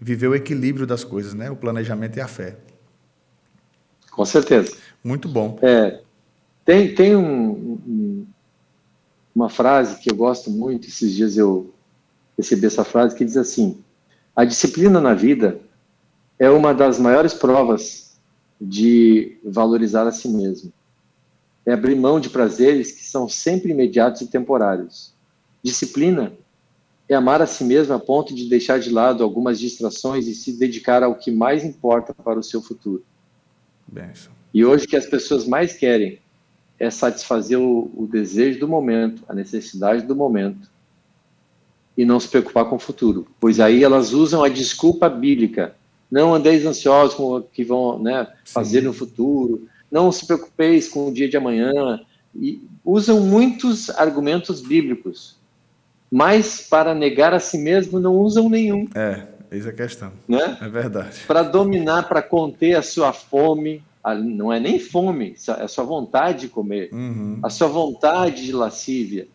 viver 0.00 0.28
o 0.28 0.34
equilíbrio 0.34 0.86
das 0.86 1.04
coisas, 1.04 1.34
né? 1.34 1.50
O 1.50 1.56
planejamento 1.56 2.16
e 2.16 2.20
a 2.20 2.28
fé. 2.28 2.56
Com 4.10 4.24
certeza. 4.24 4.76
Muito 5.02 5.28
bom. 5.28 5.58
É, 5.62 6.00
tem 6.64 6.94
tem 6.94 7.14
um, 7.16 7.50
um, 7.50 8.26
uma 9.34 9.48
frase 9.48 10.00
que 10.00 10.10
eu 10.10 10.16
gosto 10.16 10.50
muito, 10.50 10.88
esses 10.88 11.14
dias 11.14 11.36
eu 11.36 11.72
recebi 12.36 12.66
essa 12.66 12.84
frase, 12.84 13.14
que 13.14 13.24
diz 13.24 13.36
assim: 13.36 13.78
a 14.34 14.44
disciplina 14.44 15.00
na 15.00 15.14
vida 15.14 15.60
é 16.38 16.50
uma 16.50 16.74
das 16.74 16.98
maiores 16.98 17.32
provas 17.32 18.18
de 18.60 19.38
valorizar 19.44 20.06
a 20.06 20.12
si 20.12 20.28
mesmo. 20.28 20.72
É 21.64 21.72
abrir 21.72 21.96
mão 21.96 22.20
de 22.20 22.30
prazeres 22.30 22.92
que 22.92 23.04
são 23.04 23.28
sempre 23.28 23.70
imediatos 23.70 24.20
e 24.20 24.28
temporários. 24.28 25.12
Disciplina 25.62 26.32
é 27.08 27.14
amar 27.14 27.40
a 27.40 27.46
si 27.46 27.64
mesmo 27.64 27.94
a 27.94 27.98
ponto 27.98 28.34
de 28.34 28.48
deixar 28.48 28.80
de 28.80 28.90
lado 28.90 29.22
algumas 29.22 29.58
distrações 29.58 30.26
e 30.26 30.34
se 30.34 30.52
dedicar 30.52 31.02
ao 31.02 31.14
que 31.14 31.30
mais 31.30 31.64
importa 31.64 32.12
para 32.12 32.38
o 32.38 32.42
seu 32.42 32.60
futuro. 32.60 33.04
Benção. 33.86 34.32
E 34.52 34.64
hoje 34.64 34.84
o 34.84 34.88
que 34.88 34.96
as 34.96 35.06
pessoas 35.06 35.46
mais 35.46 35.74
querem 35.74 36.18
é 36.78 36.90
satisfazer 36.90 37.58
o, 37.58 37.90
o, 37.94 38.06
desejo 38.06 38.58
do 38.58 38.68
momento, 38.68 39.22
a 39.28 39.34
necessidade 39.34 40.02
do 40.02 40.16
momento, 40.16 40.68
e 41.96 42.04
não 42.04 42.20
se 42.20 42.28
preocupar 42.28 42.66
com 42.66 42.76
o 42.76 42.80
futuro. 42.80 43.26
Pois 43.40 43.60
aí 43.60 43.84
elas 43.84 44.12
usam 44.12 44.42
a 44.42 44.48
desculpa 44.48 45.08
bíblica. 45.08 45.74
Não 46.10 46.34
andeis 46.34 46.66
ansiosos 46.66 47.14
com 47.14 47.36
o 47.36 47.42
que 47.42 47.64
vão 47.64 47.98
né, 47.98 48.26
fazer 48.44 48.82
no 48.82 48.92
futuro, 48.92 49.66
não 49.90 50.12
se 50.12 50.26
preocupeis 50.26 50.88
com 50.88 51.08
o 51.08 51.12
dia 51.12 51.28
de 51.28 51.36
amanhã. 51.36 52.00
E 52.34 52.60
usam 52.84 53.20
muitos 53.20 53.88
argumentos 53.90 54.60
bíblicos 54.60 55.35
mas 56.16 56.66
para 56.66 56.94
negar 56.94 57.34
a 57.34 57.38
si 57.38 57.58
mesmo 57.58 58.00
não 58.00 58.16
usam 58.16 58.48
nenhum. 58.48 58.88
É, 58.94 59.24
eis 59.50 59.66
a 59.66 59.72
questão. 59.72 60.10
Né? 60.26 60.56
É 60.62 60.66
verdade. 60.66 61.18
Para 61.26 61.42
dominar, 61.42 62.08
para 62.08 62.22
conter 62.22 62.74
a 62.74 62.80
sua 62.80 63.12
fome, 63.12 63.84
não 64.24 64.50
é 64.50 64.58
nem 64.58 64.78
fome, 64.78 65.34
é 65.46 65.64
a 65.64 65.68
sua 65.68 65.84
vontade 65.84 66.40
de 66.40 66.48
comer, 66.48 66.88
uhum. 66.90 67.38
a 67.42 67.50
sua 67.50 67.68
vontade 67.68 68.46
de 68.46 68.52
lascívia, 68.52 69.28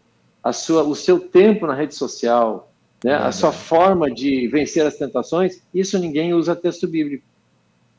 a 0.43 0.51
sua, 0.51 0.81
o 0.81 0.95
seu 0.95 1.19
tempo 1.19 1.67
na 1.67 1.75
rede 1.75 1.93
social, 1.93 2.73
né? 3.03 3.13
a 3.13 3.31
sua 3.31 3.51
forma 3.51 4.09
de 4.09 4.47
vencer 4.47 4.83
as 4.83 4.97
tentações, 4.97 5.61
isso 5.71 5.99
ninguém 5.99 6.33
usa 6.33 6.55
texto 6.55 6.87
bíblico. 6.87 7.23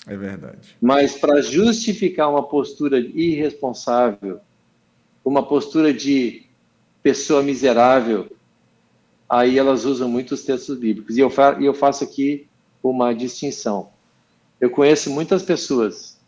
É 0.08 0.16
verdade. 0.16 0.76
Mas 0.80 1.16
para 1.16 1.40
justificar 1.40 2.28
uma 2.28 2.42
postura 2.42 2.98
irresponsável, 2.98 4.40
uma 5.24 5.46
postura 5.46 5.94
de 5.94 6.46
pessoa 7.00 7.44
miserável, 7.44 8.28
aí 9.32 9.58
elas 9.58 9.86
usam 9.86 10.10
muitos 10.10 10.44
textos 10.44 10.78
bíblicos. 10.78 11.16
E 11.16 11.20
eu, 11.20 11.30
fa 11.30 11.56
eu 11.58 11.72
faço 11.72 12.04
aqui 12.04 12.46
uma 12.82 13.14
distinção. 13.14 13.88
Eu 14.60 14.68
conheço 14.68 15.08
muitas 15.10 15.42
pessoas 15.42 16.18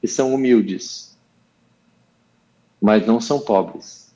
que 0.00 0.06
são 0.06 0.32
humildes, 0.32 1.18
mas 2.80 3.04
não 3.04 3.20
são 3.20 3.40
pobres. 3.40 4.14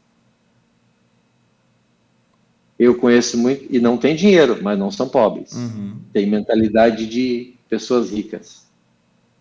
Eu 2.78 2.96
conheço 2.96 3.36
muito, 3.36 3.66
e 3.68 3.80
não 3.80 3.98
tem 3.98 4.14
dinheiro, 4.14 4.62
mas 4.62 4.78
não 4.78 4.92
são 4.92 5.08
pobres. 5.08 5.52
Uhum. 5.52 5.96
Tem 6.12 6.24
mentalidade 6.24 7.04
de 7.08 7.54
pessoas 7.68 8.12
ricas. 8.12 8.66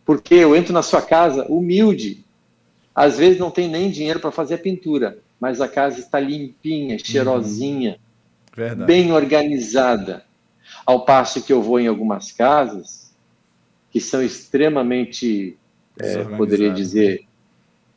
Porque 0.03 0.33
eu 0.33 0.55
entro 0.55 0.73
na 0.73 0.81
sua 0.81 1.01
casa 1.01 1.45
humilde, 1.47 2.25
às 2.93 3.19
vezes 3.19 3.39
não 3.39 3.51
tem 3.51 3.67
nem 3.67 3.91
dinheiro 3.91 4.19
para 4.19 4.31
fazer 4.31 4.55
a 4.55 4.59
pintura, 4.59 5.19
mas 5.39 5.61
a 5.61 5.67
casa 5.67 5.99
está 5.99 6.19
limpinha, 6.19 6.97
cheirosinha, 6.97 7.91
uhum. 7.91 8.04
Verdade. 8.55 8.87
bem 8.87 9.11
organizada. 9.11 10.23
Ao 10.85 11.03
passo 11.03 11.41
que 11.41 11.51
eu 11.51 11.61
vou 11.61 11.79
em 11.79 11.87
algumas 11.87 12.31
casas 12.31 13.13
que 13.91 13.99
são 13.99 14.21
extremamente, 14.21 15.57
é, 15.99 16.23
poderia 16.23 16.71
dizer, 16.71 17.25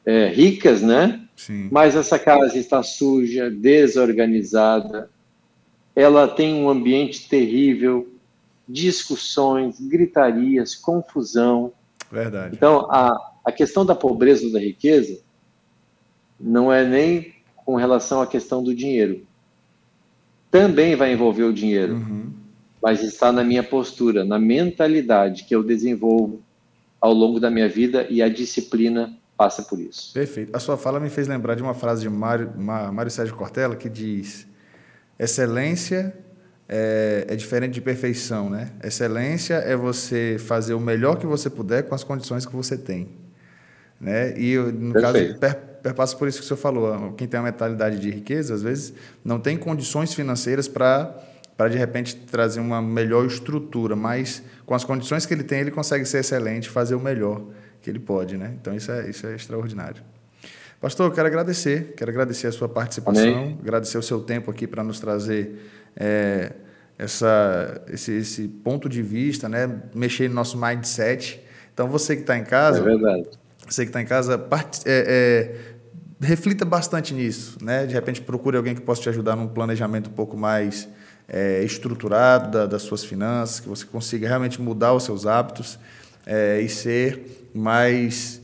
é, 0.07 0.27
ricas, 0.29 0.81
né? 0.81 1.23
Sim. 1.37 1.69
Mas 1.71 1.97
essa 1.97 2.19
casa 2.19 2.59
está 2.59 2.83
suja, 2.83 3.51
desorganizada, 3.51 5.11
ela 5.95 6.29
tem 6.29 6.55
um 6.55 6.69
ambiente 6.69 7.29
terrível, 7.29 8.09
discussões, 8.69 9.81
gritarias, 9.81 10.75
confusão. 10.75 11.73
Verdade. 12.11 12.55
Então, 12.55 12.87
a, 12.91 13.33
a 13.45 13.53
questão 13.53 13.85
da 13.85 13.95
pobreza 13.95 14.47
ou 14.47 14.53
da 14.53 14.61
riqueza 14.61 15.21
não 16.39 16.73
é 16.73 16.85
nem 16.85 17.35
com 17.57 17.75
relação 17.75 18.23
à 18.23 18.27
questão 18.27 18.63
do 18.63 18.75
dinheiro 18.75 19.28
também 20.51 20.97
vai 20.97 21.13
envolver 21.13 21.45
o 21.45 21.53
dinheiro, 21.53 21.95
uhum. 21.95 22.33
mas 22.83 23.03
está 23.03 23.31
na 23.31 23.45
minha 23.45 23.63
postura, 23.63 24.25
na 24.25 24.39
mentalidade 24.39 25.45
que 25.45 25.55
eu 25.55 25.63
desenvolvo 25.63 26.43
ao 27.01 27.13
longo 27.13 27.39
da 27.39 27.51
minha 27.51 27.69
vida 27.69 28.07
e 28.11 28.23
a 28.23 28.29
disciplina 28.29 29.17
passa 29.37 29.63
por 29.63 29.79
isso. 29.79 30.13
Perfeito. 30.13 30.55
A 30.55 30.59
sua 30.59 30.77
fala 30.77 30.99
me 30.99 31.09
fez 31.09 31.29
lembrar 31.29 31.55
de 31.55 31.63
uma 31.63 31.75
frase 31.75 32.03
de 32.03 32.09
Mário, 32.09 32.53
Mário 32.59 33.11
Sérgio 33.11 33.37
Cortella 33.37 33.77
que 33.77 33.89
diz: 33.89 34.47
excelência 35.19 36.15
é, 36.69 37.27
é, 37.29 37.37
diferente 37.37 37.75
de 37.75 37.81
perfeição, 37.81 38.51
né? 38.51 38.73
Excelência 38.83 39.55
é 39.55 39.77
você 39.77 40.37
fazer 40.39 40.75
o 40.75 40.81
melhor 40.81 41.17
que 41.17 41.27
você 41.27 41.49
puder 41.49 41.85
com 41.85 41.95
as 41.95 42.03
condições 42.03 42.45
que 42.45 42.55
você 42.55 42.77
tem, 42.77 43.09
né? 44.01 44.39
E 44.39 44.57
no 44.57 44.93
Perfeito. 44.93 45.39
caso 45.39 45.68
perpassa 45.83 46.17
por 46.17 46.29
isso 46.29 46.39
que 46.39 46.45
o 46.45 46.47
senhor 46.49 46.59
falou. 46.59 47.13
Quem 47.13 47.27
tem 47.27 47.39
uma 47.39 47.47
mentalidade 47.47 47.99
de 47.99 48.11
riqueza, 48.11 48.55
às 48.55 48.63
vezes, 48.63 48.95
não 49.25 49.39
tem 49.39 49.57
condições 49.57 50.15
financeiras 50.15 50.69
para 50.69 51.15
para 51.57 51.69
de 51.69 51.77
repente 51.77 52.15
trazer 52.15 52.61
uma 52.61 52.81
melhor 52.81 53.27
estrutura, 53.27 53.97
mas 53.97 54.45
com 54.65 54.77
as 54.77 54.85
condições 54.85 55.27
que 55.27 55.35
ele 55.35 55.43
tem, 55.43 55.59
ele 55.59 55.73
consegue 55.73 56.05
ser 56.05 56.19
excelente, 56.19 56.69
fazer 56.71 56.95
o 56.95 57.01
melhor 57.01 57.43
que 57.83 57.91
ele 57.91 57.99
pode, 57.99 58.37
né? 58.37 58.55
Então 58.61 58.73
isso 58.77 58.93
é 58.93 59.11
isso 59.11 59.27
é 59.27 59.35
extraordinário. 59.35 60.01
Pastor, 60.81 61.09
eu 61.09 61.13
quero 61.13 61.27
agradecer, 61.27 61.95
quero 61.97 62.13
agradecer 62.13 62.47
a 62.47 62.53
sua 62.53 62.69
participação, 62.69 63.35
Amém. 63.35 63.59
agradecer 63.61 63.99
o 63.99 64.03
seu 64.03 64.21
tempo 64.21 64.53
aqui 64.53 64.69
para 64.69 64.85
nos 64.85 65.01
trazer 65.01 65.57
é, 65.97 66.53
essa, 66.97 67.83
esse, 67.89 68.13
esse 68.13 68.47
ponto 68.47 68.89
de 68.89 69.03
vista, 69.03 69.49
né? 69.49 69.69
Mexer 69.93 70.29
no 70.29 70.37
nosso 70.37 70.57
mindset. 70.57 71.41
Então 71.75 71.89
você 71.89 72.15
que 72.15 72.23
está 72.23 72.39
em 72.39 72.45
casa, 72.45 72.79
é 72.79 72.83
verdade. 72.83 73.29
Você 73.75 73.85
que 73.85 73.91
está 73.91 74.01
em 74.01 74.07
casa, 74.07 74.35
é, 74.85 75.55
é, 76.21 76.27
reflita 76.27 76.65
bastante 76.65 77.15
nisso, 77.15 77.59
né? 77.63 77.87
De 77.87 77.95
repente 77.95 78.21
procure 78.21 78.57
alguém 78.57 78.75
que 78.75 78.81
possa 78.81 79.03
te 79.03 79.09
ajudar 79.09 79.37
num 79.37 79.49
planejamento 79.49 80.11
um 80.11 80.13
pouco 80.13 80.37
mais 80.37 80.89
é, 81.29 81.63
estruturado 81.63 82.51
da, 82.51 82.67
das 82.67 82.83
suas 82.83 83.05
finanças, 83.05 83.61
que 83.61 83.69
você 83.69 83.85
consiga 83.85 84.27
realmente 84.27 84.61
mudar 84.61 84.95
os 84.95 85.05
seus 85.05 85.27
hábitos 85.27 85.79
é, 86.27 86.61
e 86.61 86.69
ser 86.69 87.49
mais 87.55 88.41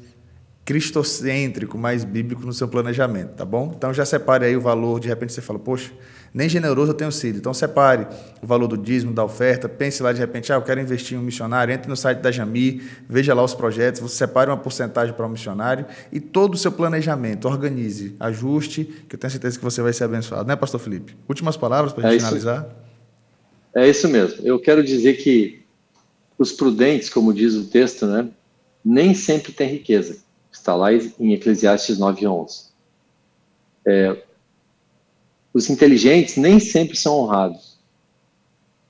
cristocêntrico, 0.65 1.77
mais 1.77 2.05
bíblico 2.05 2.45
no 2.47 2.53
seu 2.53 2.67
planejamento, 2.67 3.35
tá 3.35 3.45
bom? 3.45 3.73
Então 3.77 3.93
já 3.93 4.05
separe 4.05 4.47
aí 4.47 4.57
o 4.57 4.61
valor, 4.61 4.99
de 4.99 5.09
repente 5.09 5.33
você 5.33 5.43
fala, 5.43 5.59
poxa, 5.59 5.93
nem 6.35 6.49
generoso 6.49 6.91
eu 6.91 6.95
tenho 6.95 7.13
sido. 7.13 7.39
Então 7.39 7.55
separe 7.55 8.07
o 8.43 8.47
valor 8.47 8.67
do 8.67 8.77
dízimo, 8.77 9.15
da 9.15 9.25
oferta, 9.25 9.69
pense 9.69 10.03
lá 10.03 10.13
de 10.13 10.19
repente, 10.19 10.53
ah, 10.53 10.57
eu 10.57 10.63
quero 10.63 10.81
investir 10.81 11.17
em 11.17 11.21
um 11.21 11.23
missionário, 11.23 11.73
entre 11.73 11.89
no 11.89 11.97
site 11.97 12.19
da 12.19 12.33
Jami, 12.33 12.83
veja 13.09 13.33
lá 13.33 13.45
os 13.45 13.55
projetos, 13.55 14.01
você 14.01 14.17
separe 14.17 14.51
uma 14.51 14.57
porcentagem 14.57 15.15
para 15.15 15.25
um 15.25 15.29
missionário 15.29 15.87
e 16.13 16.19
todo 16.19 16.55
o 16.55 16.59
seu 16.59 16.73
planejamento, 16.73 17.47
organize, 17.47 18.17
ajuste, 18.19 18.85
que 19.09 19.15
eu 19.15 19.19
tenho 19.19 19.31
certeza 19.31 19.57
que 19.57 19.65
você 19.65 19.81
vai 19.81 19.93
ser 19.93 20.05
abençoado, 20.05 20.49
né, 20.49 20.57
pastor 20.57 20.81
Felipe? 20.81 21.17
Últimas 21.29 21.57
palavras 21.57 21.93
para 21.93 22.09
a 22.09 22.11
gente 22.11 22.21
é 22.21 22.25
finalizar? 22.25 22.69
É 23.75 23.89
isso 23.89 24.09
mesmo. 24.09 24.45
Eu 24.45 24.59
quero 24.59 24.83
dizer 24.83 25.15
que 25.15 25.65
os 26.37 26.53
prudentes, 26.53 27.09
como 27.09 27.33
diz 27.33 27.55
o 27.55 27.65
texto, 27.65 28.07
né, 28.07 28.29
nem 28.85 29.15
sempre 29.15 29.53
têm 29.53 29.69
riqueza 29.69 30.25
Está 30.55 30.77
lá 30.77 30.93
em 30.93 31.35
Eclesiastes 31.35 31.99
9:11. 31.99 32.71
É, 33.85 34.23
os 35.55 35.71
inteligentes 35.71 36.37
nem 36.37 36.59
sempre 36.59 36.97
são 36.97 37.21
honrados. 37.21 37.79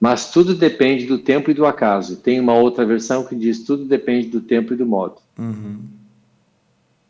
Mas 0.01 0.31
tudo 0.31 0.55
depende 0.55 1.07
do 1.07 1.19
tempo 1.19 1.51
e 1.51 1.55
do 1.55 1.67
acaso. 1.67 2.17
Tem 2.17 2.41
uma 2.41 2.55
outra 2.55 2.85
versão 2.85 3.25
que 3.25 3.37
diz 3.37 3.63
tudo 3.63 3.85
depende 3.85 4.29
do 4.29 4.41
tempo 4.41 4.73
e 4.73 4.77
do 4.77 4.87
modo. 4.87 5.21
Uhum. 5.39 5.83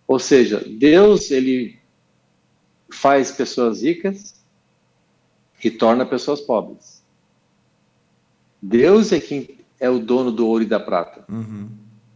Ou 0.06 0.18
seja, 0.18 0.62
Deus 0.66 1.30
ele 1.30 1.78
faz 2.90 3.30
pessoas 3.30 3.82
ricas 3.82 4.34
e 5.62 5.70
torna 5.70 6.04
pessoas 6.04 6.40
pobres. 6.40 7.02
Deus 8.60 9.12
é 9.12 9.20
quem 9.20 9.58
é 9.78 9.88
o 9.88 9.98
dono 9.98 10.30
do 10.30 10.46
ouro 10.46 10.64
e 10.64 10.66
da 10.66 10.80
prata. 10.80 11.24
Uhum. 11.28 11.68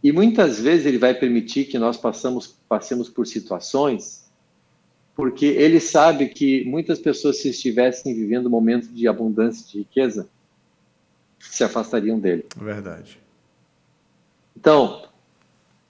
E 0.03 0.11
muitas 0.11 0.59
vezes 0.59 0.85
ele 0.85 0.97
vai 0.97 1.13
permitir 1.13 1.65
que 1.65 1.77
nós 1.77 1.97
passamos, 1.97 2.47
passemos 2.67 3.09
por 3.09 3.27
situações 3.27 4.18
porque 5.19 5.47
ele 5.47 5.81
sabe 5.81 6.29
que 6.29 6.63
muitas 6.63 6.97
pessoas, 6.97 7.41
se 7.41 7.49
estivessem 7.49 8.15
vivendo 8.15 8.45
um 8.45 8.49
momento 8.49 8.87
de 8.87 9.05
abundância 9.05 9.67
de 9.69 9.79
riqueza, 9.79 10.29
se 11.37 11.61
afastariam 11.61 12.17
dele. 12.17 12.45
Verdade. 12.55 13.19
Então, 14.55 15.09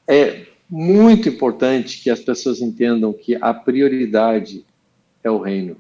é 0.07 0.47
muito 0.67 1.29
importante 1.29 2.01
que 2.01 2.09
as 2.09 2.21
pessoas 2.21 2.59
entendam 2.59 3.13
que 3.13 3.35
a 3.35 3.53
prioridade 3.53 4.65
é 5.23 5.29
o 5.29 5.37
reino. 5.37 5.79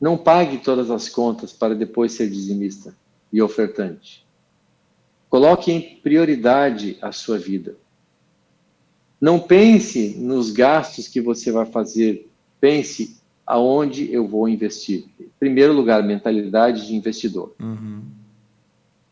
Não 0.00 0.16
pague 0.16 0.58
todas 0.58 0.92
as 0.92 1.08
contas 1.08 1.52
para 1.52 1.74
depois 1.74 2.12
ser 2.12 2.30
dizimista 2.30 2.94
e 3.32 3.42
ofertante. 3.42 4.24
Coloque 5.28 5.72
em 5.72 5.96
prioridade 5.96 6.98
a 7.02 7.10
sua 7.10 7.36
vida. 7.36 7.74
Não 9.20 9.40
pense 9.40 10.14
nos 10.16 10.52
gastos 10.52 11.08
que 11.08 11.20
você 11.20 11.50
vai 11.50 11.66
fazer 11.66 12.30
pense 12.64 13.20
aonde 13.46 14.10
eu 14.10 14.26
vou 14.26 14.48
investir. 14.48 15.04
Em 15.20 15.28
primeiro 15.38 15.74
lugar, 15.74 16.02
mentalidade 16.02 16.86
de 16.86 16.96
investidor. 16.96 17.54
Uhum. 17.60 18.00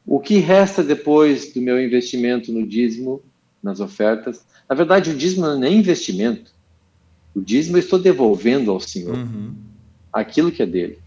O 0.06 0.18
que 0.18 0.38
resta 0.38 0.82
depois 0.82 1.52
do 1.52 1.60
meu 1.60 1.78
investimento 1.78 2.50
no 2.50 2.66
dízimo, 2.66 3.20
nas 3.62 3.78
ofertas? 3.78 4.42
Na 4.66 4.74
verdade, 4.74 5.10
o 5.10 5.14
dízimo 5.14 5.42
não 5.44 5.56
é 5.56 5.58
nem 5.58 5.78
investimento. 5.78 6.50
O 7.34 7.42
dízimo 7.42 7.76
eu 7.76 7.80
estou 7.80 7.98
devolvendo 7.98 8.70
ao 8.70 8.80
Senhor 8.80 9.18
uhum. 9.18 9.52
aquilo 10.10 10.50
que 10.50 10.62
é 10.62 10.66
dele. 10.66 10.98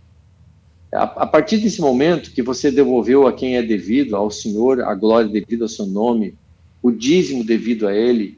A, 0.94 1.02
a, 1.02 1.26
partir 1.26 1.58
desse 1.58 1.82
momento 1.82 2.32
que 2.32 2.44
você 2.44 2.70
devolveu 2.70 3.26
a 3.26 3.34
quem 3.34 3.58
é 3.58 3.64
devido, 3.64 4.16
ao 4.16 4.30
Senhor, 4.30 4.82
a 4.82 4.94
glória 4.94 5.28
devido 5.28 5.64
ao 5.64 5.68
seu 5.68 5.88
nome, 5.88 6.36
o 6.80 6.92
dízimo 6.92 7.44
devido 7.44 7.88
a 7.88 7.96
ele, 7.96 8.38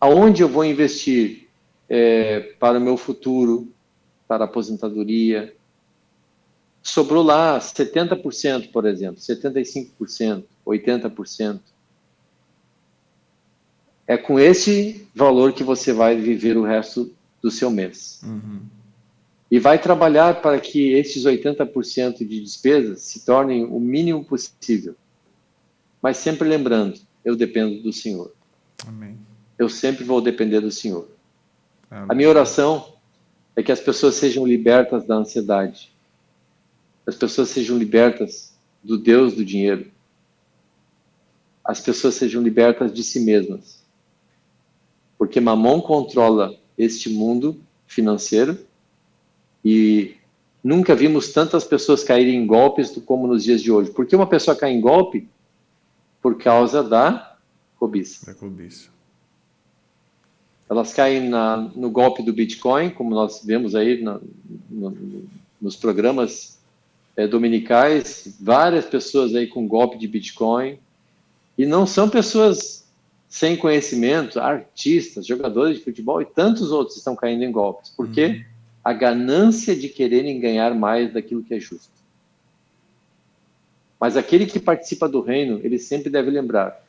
aonde 0.00 0.40
eu 0.40 0.48
vou 0.48 0.64
investir? 0.64 1.43
É, 1.96 2.40
para 2.58 2.78
o 2.78 2.80
meu 2.80 2.96
futuro, 2.96 3.72
para 4.26 4.42
a 4.42 4.48
aposentadoria. 4.48 5.54
Sobrou 6.82 7.22
lá 7.22 7.56
70%, 7.56 8.72
por 8.72 8.84
exemplo, 8.84 9.20
75%, 9.20 10.42
80%. 10.66 11.60
É 14.08 14.16
com 14.16 14.40
esse 14.40 15.06
valor 15.14 15.52
que 15.52 15.62
você 15.62 15.92
vai 15.92 16.16
viver 16.16 16.56
o 16.56 16.64
resto 16.64 17.14
do 17.40 17.48
seu 17.48 17.70
mês. 17.70 18.20
Uhum. 18.24 18.62
E 19.48 19.60
vai 19.60 19.78
trabalhar 19.78 20.42
para 20.42 20.58
que 20.58 20.94
esses 20.94 21.24
80% 21.24 22.26
de 22.26 22.40
despesas 22.40 23.02
se 23.02 23.24
tornem 23.24 23.64
o 23.66 23.78
mínimo 23.78 24.24
possível. 24.24 24.96
Mas 26.02 26.16
sempre 26.16 26.48
lembrando, 26.48 26.98
eu 27.24 27.36
dependo 27.36 27.80
do 27.80 27.92
Senhor. 27.92 28.32
Amém. 28.84 29.16
Eu 29.56 29.68
sempre 29.68 30.02
vou 30.02 30.20
depender 30.20 30.60
do 30.60 30.72
Senhor. 30.72 31.13
A 32.08 32.14
minha 32.14 32.28
oração 32.28 32.92
é 33.54 33.62
que 33.62 33.70
as 33.70 33.80
pessoas 33.80 34.16
sejam 34.16 34.44
libertas 34.44 35.06
da 35.06 35.14
ansiedade. 35.14 35.92
As 37.06 37.14
pessoas 37.14 37.50
sejam 37.50 37.78
libertas 37.78 38.52
do 38.82 38.98
Deus 38.98 39.34
do 39.34 39.44
dinheiro. 39.44 39.90
As 41.64 41.80
pessoas 41.80 42.14
sejam 42.16 42.42
libertas 42.42 42.92
de 42.92 43.04
si 43.04 43.20
mesmas. 43.20 43.84
Porque 45.16 45.40
Mamon 45.40 45.80
controla 45.80 46.58
este 46.76 47.08
mundo 47.08 47.60
financeiro 47.86 48.58
e 49.64 50.16
nunca 50.64 50.96
vimos 50.96 51.32
tantas 51.32 51.62
pessoas 51.62 52.02
caírem 52.02 52.42
em 52.42 52.46
golpes 52.46 52.90
como 53.06 53.28
nos 53.28 53.44
dias 53.44 53.62
de 53.62 53.70
hoje. 53.70 53.92
Por 53.92 54.04
que 54.04 54.16
uma 54.16 54.26
pessoa 54.26 54.56
cai 54.56 54.72
em 54.72 54.80
golpe? 54.80 55.28
Por 56.20 56.36
causa 56.38 56.82
da 56.82 57.36
cobiça. 57.78 58.26
Da 58.26 58.34
cobiça 58.34 58.93
elas 60.68 60.92
caem 60.92 61.28
na, 61.28 61.56
no 61.74 61.90
golpe 61.90 62.22
do 62.22 62.32
Bitcoin, 62.32 62.90
como 62.90 63.14
nós 63.14 63.42
vemos 63.44 63.74
aí 63.74 64.02
na, 64.02 64.20
no, 64.70 64.96
nos 65.60 65.76
programas 65.76 66.58
é, 67.16 67.26
dominicais, 67.26 68.36
várias 68.40 68.86
pessoas 68.86 69.34
aí 69.34 69.46
com 69.46 69.68
golpe 69.68 69.98
de 69.98 70.08
Bitcoin, 70.08 70.78
e 71.56 71.66
não 71.66 71.86
são 71.86 72.08
pessoas 72.08 72.84
sem 73.28 73.56
conhecimento, 73.56 74.40
artistas, 74.40 75.26
jogadores 75.26 75.78
de 75.78 75.84
futebol 75.84 76.22
e 76.22 76.24
tantos 76.24 76.70
outros 76.70 76.96
estão 76.96 77.16
caindo 77.16 77.42
em 77.42 77.50
golpes. 77.50 77.90
Por 77.90 78.08
quê? 78.08 78.26
Uhum. 78.26 78.44
A 78.84 78.92
ganância 78.92 79.74
de 79.74 79.88
quererem 79.88 80.38
ganhar 80.38 80.74
mais 80.74 81.12
daquilo 81.12 81.42
que 81.42 81.54
é 81.54 81.60
justo. 81.60 81.90
Mas 83.98 84.16
aquele 84.16 84.46
que 84.46 84.60
participa 84.60 85.08
do 85.08 85.20
reino, 85.20 85.60
ele 85.64 85.78
sempre 85.78 86.10
deve 86.10 86.30
lembrar 86.30 86.80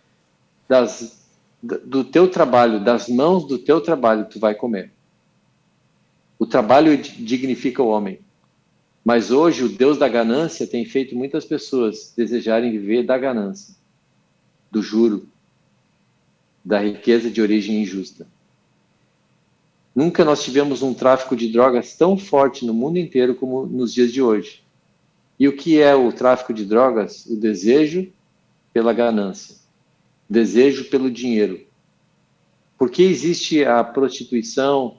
das 0.68 1.25
do 1.62 2.04
teu 2.04 2.30
trabalho, 2.30 2.84
das 2.84 3.08
mãos 3.08 3.48
do 3.48 3.58
teu 3.58 3.82
trabalho, 3.82 4.28
tu 4.30 4.40
vai 4.40 4.54
comer. 4.54 4.92
O 6.38 6.46
trabalho 6.46 6.98
dignifica 6.98 7.82
o 7.82 7.88
homem. 7.88 8.20
Mas 9.04 9.32
hoje 9.32 9.64
o 9.64 9.70
Deus 9.70 9.98
da 9.98 10.08
ganância 10.08 10.68
tem 10.68 10.86
feito 10.86 11.16
muitas 11.16 11.46
pessoas 11.46 12.14
desejarem 12.16 12.72
viver 12.72 13.04
da 13.04 13.18
ganância, 13.18 13.76
do 14.72 14.82
juro, 14.82 15.28
da 16.64 16.80
riqueza 16.80 17.30
de 17.30 17.42
origem 17.42 17.82
injusta. 17.82 18.28
Nunca 19.96 20.26
nós 20.26 20.44
tivemos 20.44 20.82
um 20.82 20.94
tráfico 20.94 21.36
de 21.36 21.52
drogas 21.52 21.96
tão 21.96 22.18
forte 22.18 22.66
no 22.66 22.74
mundo 22.74 22.98
inteiro 22.98 23.36
como 23.36 23.66
nos 23.66 23.94
dias 23.94 24.12
de 24.12 24.22
hoje. 24.22 24.64
E 25.40 25.48
o 25.48 25.56
que 25.56 25.80
é 25.80 25.96
o 25.96 26.12
tráfico 26.12 26.54
de 26.54 26.66
drogas? 26.66 27.26
O 27.28 27.36
desejo 27.36 28.12
pela 28.74 28.92
ganância 28.92 29.65
desejo 30.30 30.86
pelo 30.86 31.10
dinheiro. 31.10 31.66
Por 32.78 32.90
que 32.90 33.04
existe 33.04 33.64
a 33.64 33.84
prostituição? 33.84 34.98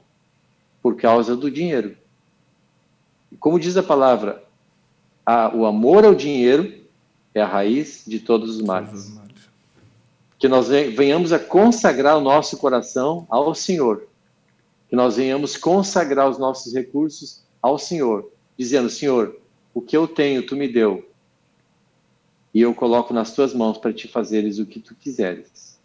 Por 0.81 0.95
causa 0.95 1.35
do 1.35 1.51
dinheiro. 1.51 1.97
Como 3.39 3.59
diz 3.59 3.75
a 3.77 3.83
palavra, 3.83 4.43
a, 5.25 5.53
o 5.53 5.65
amor 5.65 6.05
ao 6.05 6.15
dinheiro 6.15 6.73
é 7.33 7.41
a 7.41 7.47
raiz 7.47 8.03
de 8.07 8.19
todos 8.19 8.55
os 8.55 8.61
males. 8.61 9.19
Que 10.39 10.47
nós 10.47 10.67
venhamos 10.67 11.33
a 11.33 11.39
consagrar 11.39 12.17
o 12.17 12.21
nosso 12.21 12.57
coração 12.57 13.25
ao 13.29 13.53
Senhor. 13.53 14.07
Que 14.89 14.95
nós 14.95 15.17
venhamos 15.17 15.57
consagrar 15.57 16.29
os 16.29 16.37
nossos 16.37 16.73
recursos 16.73 17.43
ao 17.61 17.77
Senhor, 17.77 18.31
dizendo: 18.57 18.89
Senhor, 18.89 19.35
o 19.73 19.81
que 19.81 19.97
eu 19.97 20.07
tenho, 20.07 20.45
tu 20.45 20.55
me 20.55 20.67
deu 20.67 21.06
e 22.53 22.61
eu 22.61 22.73
coloco 22.73 23.13
nas 23.13 23.33
tuas 23.33 23.53
mãos 23.53 23.77
para 23.77 23.93
te 23.93 24.07
fazeres 24.07 24.59
o 24.59 24.65
que 24.65 24.79
tu 24.79 24.95
quiseres. 24.95 25.77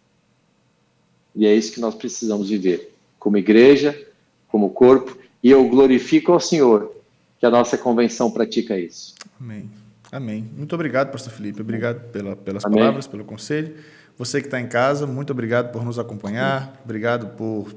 E 1.35 1.45
é 1.45 1.53
isso 1.53 1.73
que 1.73 1.81
nós 1.81 1.95
precisamos 1.95 2.49
viver, 2.49 2.93
como 3.19 3.37
igreja, 3.37 3.99
como 4.47 4.69
corpo, 4.69 5.17
e 5.43 5.49
eu 5.49 5.67
glorifico 5.67 6.31
ao 6.31 6.39
Senhor 6.39 6.95
que 7.39 7.45
a 7.45 7.49
nossa 7.49 7.77
convenção 7.77 8.31
pratica 8.31 8.77
isso. 8.77 9.15
Amém. 9.39 9.69
Amém. 10.11 10.47
Muito 10.55 10.73
obrigado, 10.75 11.11
pastor 11.11 11.33
Felipe. 11.33 11.59
Obrigado 11.59 12.11
pela, 12.11 12.35
pelas 12.35 12.63
Amém. 12.63 12.77
palavras, 12.77 13.07
pelo 13.07 13.25
conselho. 13.25 13.75
Você 14.17 14.39
que 14.39 14.47
está 14.47 14.61
em 14.61 14.67
casa, 14.67 15.07
muito 15.07 15.31
obrigado 15.31 15.71
por 15.71 15.83
nos 15.83 15.97
acompanhar. 15.97 16.79
Obrigado 16.85 17.35
por 17.35 17.73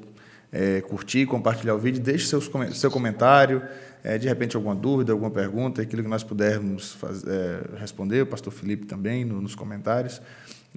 é, 0.53 0.83
curtir, 0.83 1.27
compartilhar 1.27 1.75
o 1.75 1.79
vídeo. 1.79 2.01
Deixe 2.01 2.27
seus, 2.27 2.51
seu 2.75 2.91
comentário. 2.91 3.63
É, 4.07 4.17
de 4.17 4.29
repente, 4.29 4.55
alguma 4.55 4.73
dúvida, 4.73 5.11
alguma 5.11 5.33
pergunta, 5.33 5.83
aquilo 5.83 6.01
que 6.01 6.09
nós 6.09 6.23
pudermos 6.23 6.93
fazer, 6.93 7.29
é, 7.29 7.81
responder, 7.81 8.23
o 8.23 8.27
pastor 8.27 8.53
Felipe 8.53 8.87
também, 8.87 9.25
no, 9.25 9.41
nos 9.41 9.57
comentários. 9.57 10.23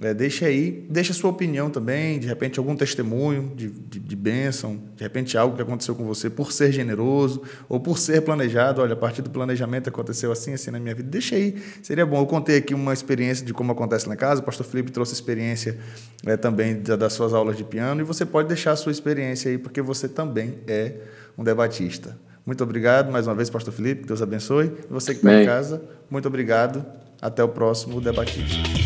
É, 0.02 0.12
deixe 0.12 0.44
aí, 0.44 0.84
deixe 0.90 1.12
a 1.12 1.14
sua 1.14 1.30
opinião 1.30 1.70
também, 1.70 2.18
de 2.18 2.26
repente 2.26 2.58
algum 2.58 2.74
testemunho 2.74 3.52
de, 3.54 3.68
de, 3.68 4.00
de 4.00 4.16
bênção, 4.16 4.82
de 4.96 5.04
repente 5.04 5.38
algo 5.38 5.54
que 5.54 5.62
aconteceu 5.62 5.94
com 5.94 6.04
você 6.04 6.28
por 6.28 6.50
ser 6.50 6.72
generoso 6.72 7.42
ou 7.68 7.78
por 7.78 7.98
ser 7.98 8.22
planejado. 8.22 8.82
Olha, 8.82 8.94
a 8.94 8.96
partir 8.96 9.22
do 9.22 9.30
planejamento 9.30 9.88
aconteceu 9.88 10.32
assim, 10.32 10.52
assim 10.52 10.72
na 10.72 10.80
minha 10.80 10.96
vida. 10.96 11.08
Deixa 11.08 11.36
aí, 11.36 11.62
seria 11.84 12.04
bom. 12.04 12.18
Eu 12.18 12.26
contei 12.26 12.56
aqui 12.56 12.74
uma 12.74 12.92
experiência 12.92 13.46
de 13.46 13.54
como 13.54 13.70
acontece 13.70 14.08
na 14.08 14.16
casa, 14.16 14.40
o 14.40 14.44
pastor 14.44 14.66
Felipe 14.66 14.90
trouxe 14.90 15.12
experiência 15.12 15.78
é, 16.26 16.36
também 16.36 16.82
das 16.82 17.12
suas 17.12 17.32
aulas 17.32 17.56
de 17.56 17.62
piano 17.62 18.00
e 18.00 18.04
você 18.04 18.26
pode 18.26 18.48
deixar 18.48 18.72
a 18.72 18.76
sua 18.76 18.90
experiência 18.90 19.52
aí, 19.52 19.56
porque 19.56 19.80
você 19.80 20.08
também 20.08 20.58
é 20.66 20.94
um 21.38 21.44
debatista. 21.44 22.18
Muito 22.50 22.64
obrigado 22.64 23.12
mais 23.12 23.28
uma 23.28 23.34
vez, 23.36 23.48
Pastor 23.48 23.72
Felipe. 23.72 24.04
Deus 24.04 24.20
abençoe. 24.20 24.72
E 24.90 24.92
você 24.92 25.14
que 25.14 25.20
está 25.20 25.40
em 25.40 25.46
casa, 25.46 25.80
muito 26.10 26.26
obrigado. 26.26 26.84
Até 27.22 27.44
o 27.44 27.48
próximo 27.48 28.00
Debatista. 28.00 28.79